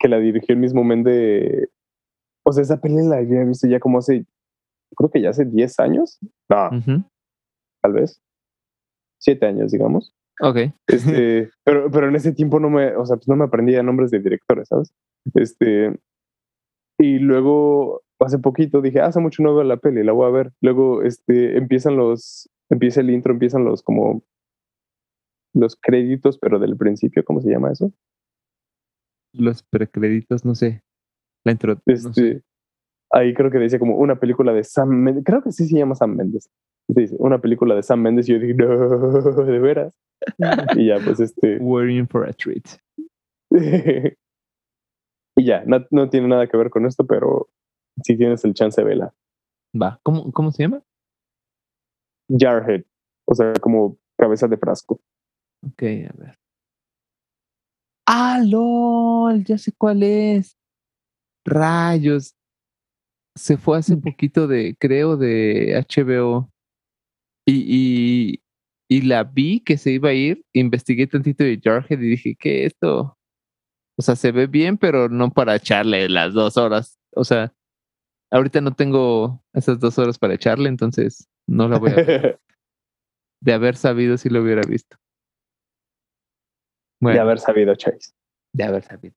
que 0.00 0.08
la 0.08 0.18
dirigió 0.18 0.54
el 0.56 0.60
mismo 0.60 0.82
Mende, 0.82 1.68
o 2.44 2.50
sea, 2.50 2.62
esa 2.62 2.80
peli 2.80 2.96
la 3.06 3.18
había 3.18 3.44
visto 3.44 3.68
ya 3.68 3.78
como 3.78 3.98
hace, 3.98 4.26
creo 4.96 5.08
que 5.08 5.20
ya 5.20 5.30
hace 5.30 5.44
10 5.44 5.78
años. 5.78 6.18
No, 6.50 7.04
tal 7.80 7.92
vez. 7.92 8.20
7 9.20 9.46
años, 9.46 9.70
digamos. 9.70 10.16
Ok. 10.40 10.56
Este, 10.88 11.48
pero, 11.64 11.92
pero 11.92 12.08
en 12.08 12.16
ese 12.16 12.32
tiempo 12.32 12.58
no 12.58 12.70
me, 12.70 12.96
o 12.96 13.06
sea, 13.06 13.14
pues 13.14 13.28
no 13.28 13.36
me 13.36 13.44
aprendía 13.44 13.84
nombres 13.84 14.10
de 14.10 14.18
directores, 14.18 14.66
¿sabes? 14.66 14.92
Este, 15.34 15.96
y 16.98 17.20
luego 17.20 18.02
hace 18.20 18.38
poquito 18.38 18.80
dije, 18.80 19.00
hace 19.00 19.20
mucho 19.20 19.42
no 19.42 19.54
veo 19.54 19.64
la 19.64 19.76
peli, 19.76 20.02
la 20.02 20.12
voy 20.12 20.26
a 20.26 20.30
ver. 20.30 20.52
Luego 20.60 21.02
este, 21.02 21.56
empiezan 21.56 21.96
los, 21.96 22.48
empieza 22.70 23.00
el 23.00 23.10
intro, 23.10 23.32
empiezan 23.32 23.64
los 23.64 23.82
como 23.82 24.22
los 25.54 25.76
créditos, 25.76 26.38
pero 26.38 26.58
del 26.58 26.76
principio, 26.76 27.24
¿cómo 27.24 27.40
se 27.40 27.50
llama 27.50 27.72
eso? 27.72 27.92
Los 29.32 29.62
precréditos, 29.62 30.44
no 30.44 30.54
sé. 30.54 30.82
La 31.44 31.52
intro. 31.52 31.78
Este, 31.86 32.42
Ahí 33.12 33.34
creo 33.34 33.50
que 33.50 33.58
dice 33.58 33.78
como 33.78 33.96
una 33.96 34.18
película 34.18 34.52
de 34.52 34.64
Sam 34.64 34.88
Mendes. 34.88 35.24
Creo 35.24 35.42
que 35.42 35.52
sí 35.52 35.66
se 35.66 35.76
llama 35.76 35.94
Sam 35.94 36.16
Mendes. 36.16 36.50
Dice, 36.88 37.14
una 37.18 37.40
película 37.40 37.74
de 37.74 37.82
Sam 37.82 38.02
Mendes. 38.02 38.28
Y 38.28 38.32
yo 38.32 38.38
dije, 38.38 38.54
no, 38.54 38.66
de 39.44 39.58
veras. 39.58 39.96
y 40.76 40.88
ya, 40.88 40.98
pues 41.04 41.20
este. 41.20 41.58
We're 41.60 41.92
in 41.92 42.08
for 42.08 42.28
a 42.28 42.32
treat. 42.32 42.64
y 45.36 45.44
ya, 45.44 45.62
no, 45.66 45.84
no 45.90 46.10
tiene 46.10 46.28
nada 46.28 46.46
que 46.48 46.56
ver 46.56 46.70
con 46.70 46.84
esto, 46.86 47.06
pero 47.06 47.48
si 48.02 48.16
tienes 48.16 48.44
el 48.44 48.54
chance, 48.54 48.82
vela. 48.82 49.14
Va, 49.80 50.00
¿cómo, 50.02 50.32
cómo 50.32 50.50
se 50.52 50.62
llama? 50.62 50.82
Jarhead, 52.28 52.84
o 53.26 53.34
sea, 53.34 53.52
como 53.54 53.98
cabeza 54.16 54.48
de 54.48 54.56
frasco. 54.56 55.00
Ok, 55.62 55.82
a 55.82 56.12
ver. 56.16 56.38
¡Ah, 58.06 58.40
LOL! 58.44 59.44
Ya 59.44 59.58
sé 59.58 59.72
cuál 59.72 60.02
es. 60.02 60.56
Rayos. 61.44 62.34
Se 63.34 63.56
fue 63.56 63.78
hace 63.78 63.94
un 63.94 64.00
poquito 64.00 64.46
de, 64.46 64.76
creo, 64.78 65.16
de 65.16 65.84
HBO. 65.88 66.50
Y, 67.46 67.64
y, 67.66 68.42
y, 68.88 69.02
la 69.02 69.24
vi 69.24 69.60
que 69.60 69.76
se 69.76 69.92
iba 69.92 70.10
a 70.10 70.14
ir. 70.14 70.44
Investigué 70.52 71.06
tantito 71.06 71.44
de 71.44 71.60
Jarhead 71.62 72.00
y 72.00 72.10
dije, 72.10 72.36
¿qué 72.38 72.64
esto? 72.64 73.16
O 73.98 74.02
sea, 74.02 74.16
se 74.16 74.32
ve 74.32 74.46
bien, 74.46 74.78
pero 74.78 75.08
no 75.08 75.30
para 75.30 75.56
echarle 75.56 76.08
las 76.08 76.32
dos 76.32 76.56
horas. 76.56 76.98
O 77.14 77.24
sea, 77.24 77.52
ahorita 78.30 78.60
no 78.60 78.74
tengo 78.74 79.42
esas 79.52 79.78
dos 79.78 79.98
horas 79.98 80.18
para 80.18 80.34
echarle, 80.34 80.68
entonces 80.68 81.28
no 81.46 81.68
la 81.68 81.78
voy 81.78 81.92
a 81.92 81.94
ver. 81.94 82.40
De 83.40 83.52
haber 83.52 83.76
sabido 83.76 84.16
si 84.16 84.28
lo 84.30 84.42
hubiera 84.42 84.62
visto. 84.62 84.96
De 87.00 87.20
haber 87.20 87.38
sabido, 87.38 87.74
Chase. 87.74 88.12
De 88.52 88.64
haber 88.64 88.82
sabido. 88.82 89.14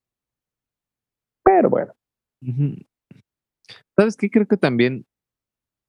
Pero 1.44 1.70
bueno. 1.70 1.94
¿Sabes 3.98 4.18
qué? 4.18 4.30
Creo 4.30 4.46
que 4.46 4.58
también, 4.58 5.06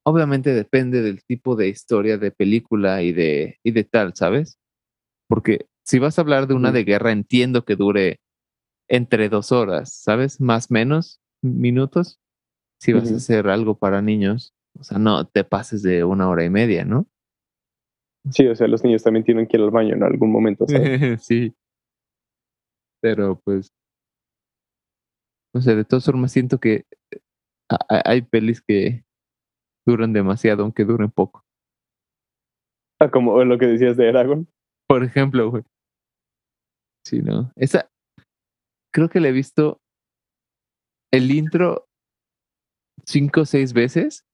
obviamente 0.05 0.55
depende 0.55 1.03
del 1.03 1.25
tipo 1.25 1.57
de 1.57 1.68
historia 1.68 2.18
de 2.18 2.31
película 2.31 3.03
y 3.03 3.12
de, 3.12 3.59
y 3.62 3.73
de 3.73 3.85
tal, 3.85 4.14
¿sabes? 4.14 4.59
Porque 5.29 5.66
si 5.85 5.99
vas 5.99 6.18
a 6.18 6.23
hablar 6.23 6.47
de 6.47 6.55
una 6.55 6.73
de 6.73 6.85
guerra, 6.85 7.12
entiendo 7.12 7.64
que 7.64 7.77
dure 7.77 8.21
entre 8.89 9.29
dos 9.29 9.53
horas, 9.53 9.93
¿sabes? 9.93 10.41
Más 10.41 10.71
menos 10.71 11.21
minutos. 11.43 12.21
Si 12.81 12.95
vas 12.95 13.12
a 13.12 13.16
hacer 13.16 13.49
algo 13.49 13.76
para 13.76 14.01
niños, 14.01 14.55
o 14.78 14.83
sea, 14.83 14.99
no 14.99 15.26
te 15.26 15.45
pases 15.45 15.83
de 15.83 16.03
una 16.03 16.28
hora 16.28 16.45
y 16.45 16.51
media, 16.51 16.85
¿no? 16.85 17.07
Sí, 18.31 18.47
o 18.47 18.57
sea, 18.57 18.68
los 18.68 18.83
niños 18.83 19.03
también 19.03 19.24
tienen 19.24 19.47
que 19.47 19.59
ir 19.59 19.62
al 19.62 19.70
baño 19.70 19.95
en 19.95 20.03
algún 20.03 20.33
momento. 20.33 20.66
¿sabes? 20.66 21.22
sí. 21.22 21.55
Pero 23.03 23.39
pues, 23.45 23.68
no 25.55 25.61
sé, 25.61 25.76
de 25.76 25.85
todas 25.85 26.07
formas 26.07 26.33
siento 26.33 26.59
que 26.59 26.87
eh, 27.11 27.20
hay 27.89 28.22
pelis 28.22 28.62
que 28.62 29.05
duran 29.87 30.12
demasiado, 30.12 30.62
aunque 30.62 30.85
duren 30.85 31.11
poco. 31.11 31.45
Ah, 32.99 33.11
como 33.11 33.43
lo 33.45 33.59
que 33.59 33.66
decías 33.66 33.97
de 33.97 34.09
Eragon. 34.09 34.49
Por 34.87 35.05
ejemplo, 35.05 35.51
güey. 35.51 35.64
Sí, 37.07 37.20
¿no? 37.20 37.53
Esa, 37.57 37.91
creo 38.93 39.09
que 39.09 39.20
le 39.20 39.31
he 39.31 39.33
visto 39.33 39.81
el 41.12 41.31
intro 41.31 41.89
cinco 43.11 43.42
o 43.42 43.44
seis 43.44 43.72
veces 43.72 44.24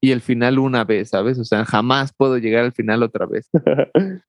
y 0.00 0.12
el 0.12 0.22
final 0.22 0.58
una 0.58 0.84
vez, 0.84 1.10
¿sabes? 1.10 1.38
O 1.38 1.44
sea, 1.44 1.64
jamás 1.66 2.12
puedo 2.14 2.38
llegar 2.38 2.64
al 2.64 2.72
final 2.72 3.02
otra 3.02 3.26
vez. 3.26 3.50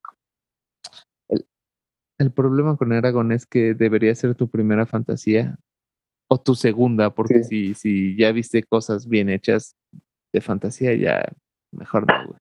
El 2.20 2.32
problema 2.32 2.78
con 2.78 2.94
Aragón 2.94 3.32
es 3.32 3.46
que 3.46 3.74
debería 3.74 4.14
ser 4.16 4.36
tu 4.36 4.50
primera 4.50 4.86
fantasía 4.86 5.58
o 6.30 6.40
tu 6.40 6.56
segunda, 6.56 7.10
porque 7.10 7.44
si, 7.44 7.74
si 7.74 8.16
ya 8.16 8.32
viste 8.32 8.64
cosas 8.64 9.08
bien 9.08 9.30
hechas 9.30 9.76
de 10.32 10.42
fantasía, 10.42 10.94
ya 10.94 11.26
mejor 11.72 12.06
no, 12.08 12.28
güey. 12.28 12.40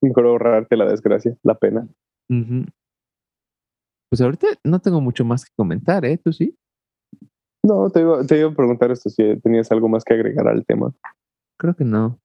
mejor 0.00 0.24
ahorrarte 0.26 0.76
la 0.76 0.86
desgracia, 0.86 1.36
la 1.42 1.54
pena. 1.54 1.88
Pues 4.10 4.20
ahorita 4.20 4.46
no 4.64 4.80
tengo 4.80 5.00
mucho 5.00 5.24
más 5.24 5.44
que 5.44 5.52
comentar, 5.56 6.04
¿eh? 6.04 6.18
¿Tú 6.18 6.32
sí? 6.32 6.56
No, 7.62 7.90
te 7.90 8.00
iba, 8.00 8.24
te 8.24 8.38
iba 8.38 8.50
a 8.50 8.54
preguntar 8.54 8.90
esto, 8.90 9.10
si 9.10 9.36
tenías 9.40 9.70
algo 9.70 9.88
más 9.88 10.04
que 10.04 10.14
agregar 10.14 10.48
al 10.48 10.64
tema. 10.64 10.92
Creo 11.58 11.74
que 11.74 11.84
no. 11.84 12.18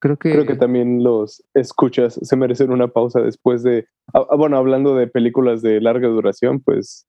Creo 0.00 0.16
que... 0.16 0.32
Creo 0.32 0.46
que 0.46 0.56
también 0.56 1.04
los 1.04 1.44
escuchas 1.54 2.18
se 2.20 2.36
merecen 2.36 2.72
una 2.72 2.88
pausa 2.88 3.20
después 3.20 3.62
de... 3.62 3.86
Ah, 4.12 4.26
ah, 4.28 4.36
bueno, 4.36 4.56
hablando 4.56 4.96
de 4.96 5.06
películas 5.06 5.62
de 5.62 5.80
larga 5.80 6.08
duración, 6.08 6.60
pues 6.60 7.06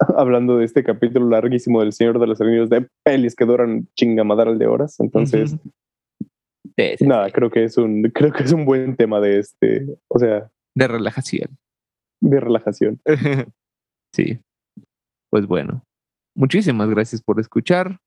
hablando 0.16 0.56
de 0.56 0.64
este 0.64 0.84
capítulo 0.84 1.28
larguísimo 1.28 1.80
del 1.80 1.92
Señor 1.92 2.18
de 2.18 2.26
los 2.26 2.40
Anillos, 2.40 2.70
de 2.70 2.88
pelis 3.04 3.36
que 3.36 3.44
duran 3.44 3.88
chingamadral 3.94 4.58
de 4.58 4.66
horas, 4.66 4.98
entonces... 5.00 5.56
nada, 7.00 7.30
creo 7.30 7.50
que 7.50 7.64
es 7.64 7.76
un 7.76 8.04
creo 8.04 8.32
que 8.32 8.42
es 8.42 8.52
un 8.52 8.64
buen 8.64 8.96
tema 8.96 9.20
de 9.20 9.38
este, 9.38 9.86
o 10.08 10.18
sea, 10.18 10.50
de 10.74 10.88
relajación. 10.88 11.56
De 12.20 12.40
relajación. 12.40 13.00
sí. 14.12 14.40
Pues 15.34 15.48
bueno, 15.48 15.84
muchísimas 16.36 16.88
gracias 16.88 17.20
por 17.20 17.40
escuchar. 17.40 17.98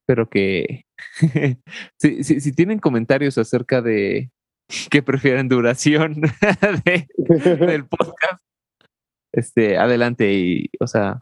Espero 0.00 0.30
que 0.30 0.84
si, 1.98 2.22
si, 2.22 2.52
tienen 2.52 2.78
comentarios 2.78 3.36
acerca 3.36 3.82
de 3.82 4.30
qué 4.92 5.02
prefieren 5.02 5.48
duración 5.48 6.20
del 6.84 7.88
podcast, 7.88 8.44
este, 9.32 9.76
adelante. 9.76 10.34
Y, 10.34 10.70
o 10.78 10.86
sea, 10.86 11.18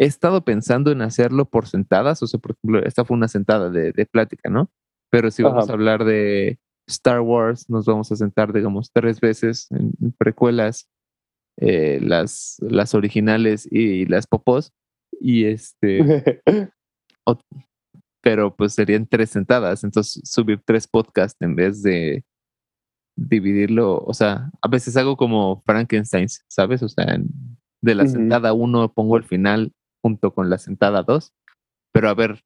he 0.00 0.06
estado 0.06 0.42
pensando 0.42 0.90
en 0.90 1.02
hacerlo 1.02 1.44
por 1.44 1.66
sentadas. 1.66 2.22
O 2.22 2.26
sea, 2.26 2.40
por 2.40 2.52
ejemplo, 2.52 2.82
esta 2.82 3.04
fue 3.04 3.14
una 3.14 3.28
sentada 3.28 3.68
de, 3.68 3.92
de 3.92 4.06
plática, 4.06 4.48
¿no? 4.48 4.70
Pero 5.10 5.30
si 5.30 5.42
vamos 5.42 5.68
a 5.68 5.74
hablar 5.74 6.06
de 6.06 6.58
Star 6.88 7.20
Wars, 7.20 7.68
nos 7.68 7.84
vamos 7.84 8.10
a 8.10 8.16
sentar, 8.16 8.54
digamos, 8.54 8.90
tres 8.90 9.20
veces 9.20 9.70
en 9.70 10.14
precuelas, 10.16 10.88
eh, 11.58 11.98
las, 12.02 12.56
las 12.60 12.94
originales 12.94 13.68
y 13.70 14.06
las 14.06 14.26
popos. 14.26 14.72
Y 15.20 15.44
este. 15.44 16.40
pero 18.26 18.56
pues 18.56 18.74
serían 18.74 19.06
tres 19.06 19.30
sentadas, 19.30 19.84
entonces 19.84 20.20
subir 20.24 20.60
tres 20.64 20.88
podcasts 20.88 21.40
en 21.40 21.54
vez 21.54 21.80
de 21.82 22.24
dividirlo, 23.16 24.02
o 24.04 24.14
sea, 24.14 24.50
a 24.60 24.68
veces 24.68 24.96
hago 24.96 25.16
como 25.16 25.62
Frankenstein, 25.64 26.26
¿sabes? 26.48 26.82
O 26.82 26.88
sea, 26.88 27.18
de 27.82 27.94
la 27.94 28.06
sentada 28.06 28.52
uno 28.52 28.92
pongo 28.92 29.16
el 29.16 29.22
final 29.22 29.72
junto 30.02 30.34
con 30.34 30.50
la 30.50 30.58
sentada 30.58 31.04
dos, 31.04 31.32
Pero 31.92 32.08
a 32.08 32.14
ver, 32.14 32.40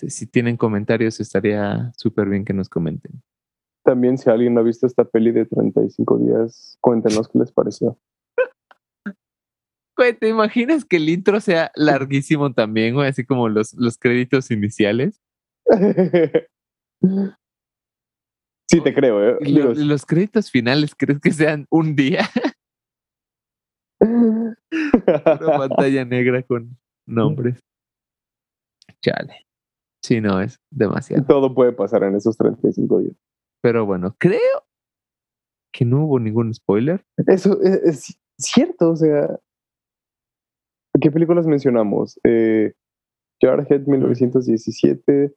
si 0.00 0.26
tienen 0.26 0.56
comentarios, 0.56 1.20
estaría 1.20 1.92
súper 1.96 2.28
bien 2.28 2.44
que 2.44 2.52
nos 2.52 2.68
comenten. 2.68 3.22
También, 3.84 4.18
si 4.18 4.28
alguien 4.28 4.54
no 4.54 4.60
ha 4.60 4.64
visto 4.64 4.86
esta 4.86 5.04
peli 5.04 5.30
de 5.30 5.46
35 5.46 6.18
días, 6.18 6.78
cuéntenos 6.80 7.28
qué 7.28 7.38
les 7.38 7.52
pareció. 7.52 7.96
Güey, 10.02 10.18
¿te 10.18 10.28
imaginas 10.28 10.84
que 10.84 10.96
el 10.96 11.08
intro 11.08 11.40
sea 11.40 11.70
larguísimo 11.76 12.52
también, 12.52 12.94
güey? 12.94 13.08
Así 13.08 13.24
como 13.24 13.48
los, 13.48 13.72
los 13.74 13.98
créditos 13.98 14.50
iniciales. 14.50 15.22
sí, 18.68 18.80
te 18.82 18.92
creo, 18.92 19.24
¿eh? 19.24 19.38
¿Y 19.42 19.52
los 19.84 20.04
créditos 20.04 20.50
finales, 20.50 20.96
¿crees 20.96 21.20
que 21.20 21.30
sean 21.30 21.68
un 21.70 21.94
día? 21.94 22.28
Una 24.00 24.56
pantalla 25.58 26.04
negra 26.04 26.42
con 26.42 26.76
nombres. 27.06 27.60
Chale. 29.04 29.46
Sí, 30.02 30.20
no, 30.20 30.40
es 30.40 30.58
demasiado. 30.68 31.24
Todo 31.26 31.54
puede 31.54 31.70
pasar 31.70 32.02
en 32.02 32.16
esos 32.16 32.36
35 32.36 32.98
días. 32.98 33.14
Pero 33.62 33.86
bueno, 33.86 34.16
creo 34.18 34.66
que 35.72 35.84
no 35.84 36.06
hubo 36.06 36.18
ningún 36.18 36.52
spoiler. 36.52 37.04
Eso 37.28 37.62
es, 37.62 38.18
cierto, 38.36 38.90
o 38.90 38.96
sea. 38.96 39.38
¿Qué 41.00 41.10
películas 41.10 41.46
mencionamos? 41.46 42.20
Eh, 42.24 42.72
Jarhead 43.40 43.86
1917. 43.86 45.32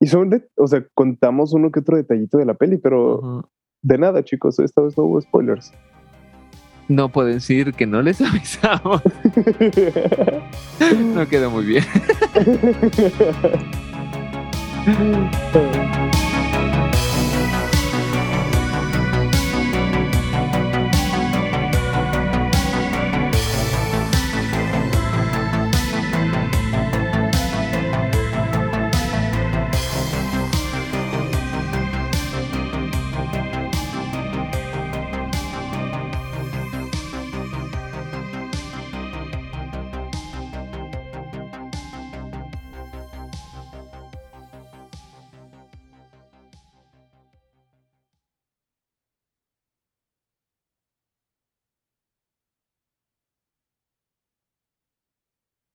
Y 0.00 0.06
son 0.06 0.30
de, 0.30 0.48
o 0.56 0.66
sea, 0.66 0.84
contamos 0.94 1.52
uno 1.52 1.70
que 1.70 1.80
otro 1.80 1.96
detallito 1.96 2.38
de 2.38 2.46
la 2.46 2.54
peli, 2.54 2.78
pero 2.78 3.46
de 3.82 3.98
nada, 3.98 4.24
chicos, 4.24 4.58
esta 4.58 4.80
vez 4.80 4.96
no 4.96 5.04
hubo 5.04 5.20
spoilers. 5.20 5.72
No 6.88 7.10
pueden 7.10 7.34
decir 7.34 7.74
que 7.74 7.86
no 7.86 8.00
les 8.02 8.20
avisamos. 8.22 9.00
no 11.14 11.28
quedó 11.28 11.50
muy 11.50 11.66
bien. 11.66 11.84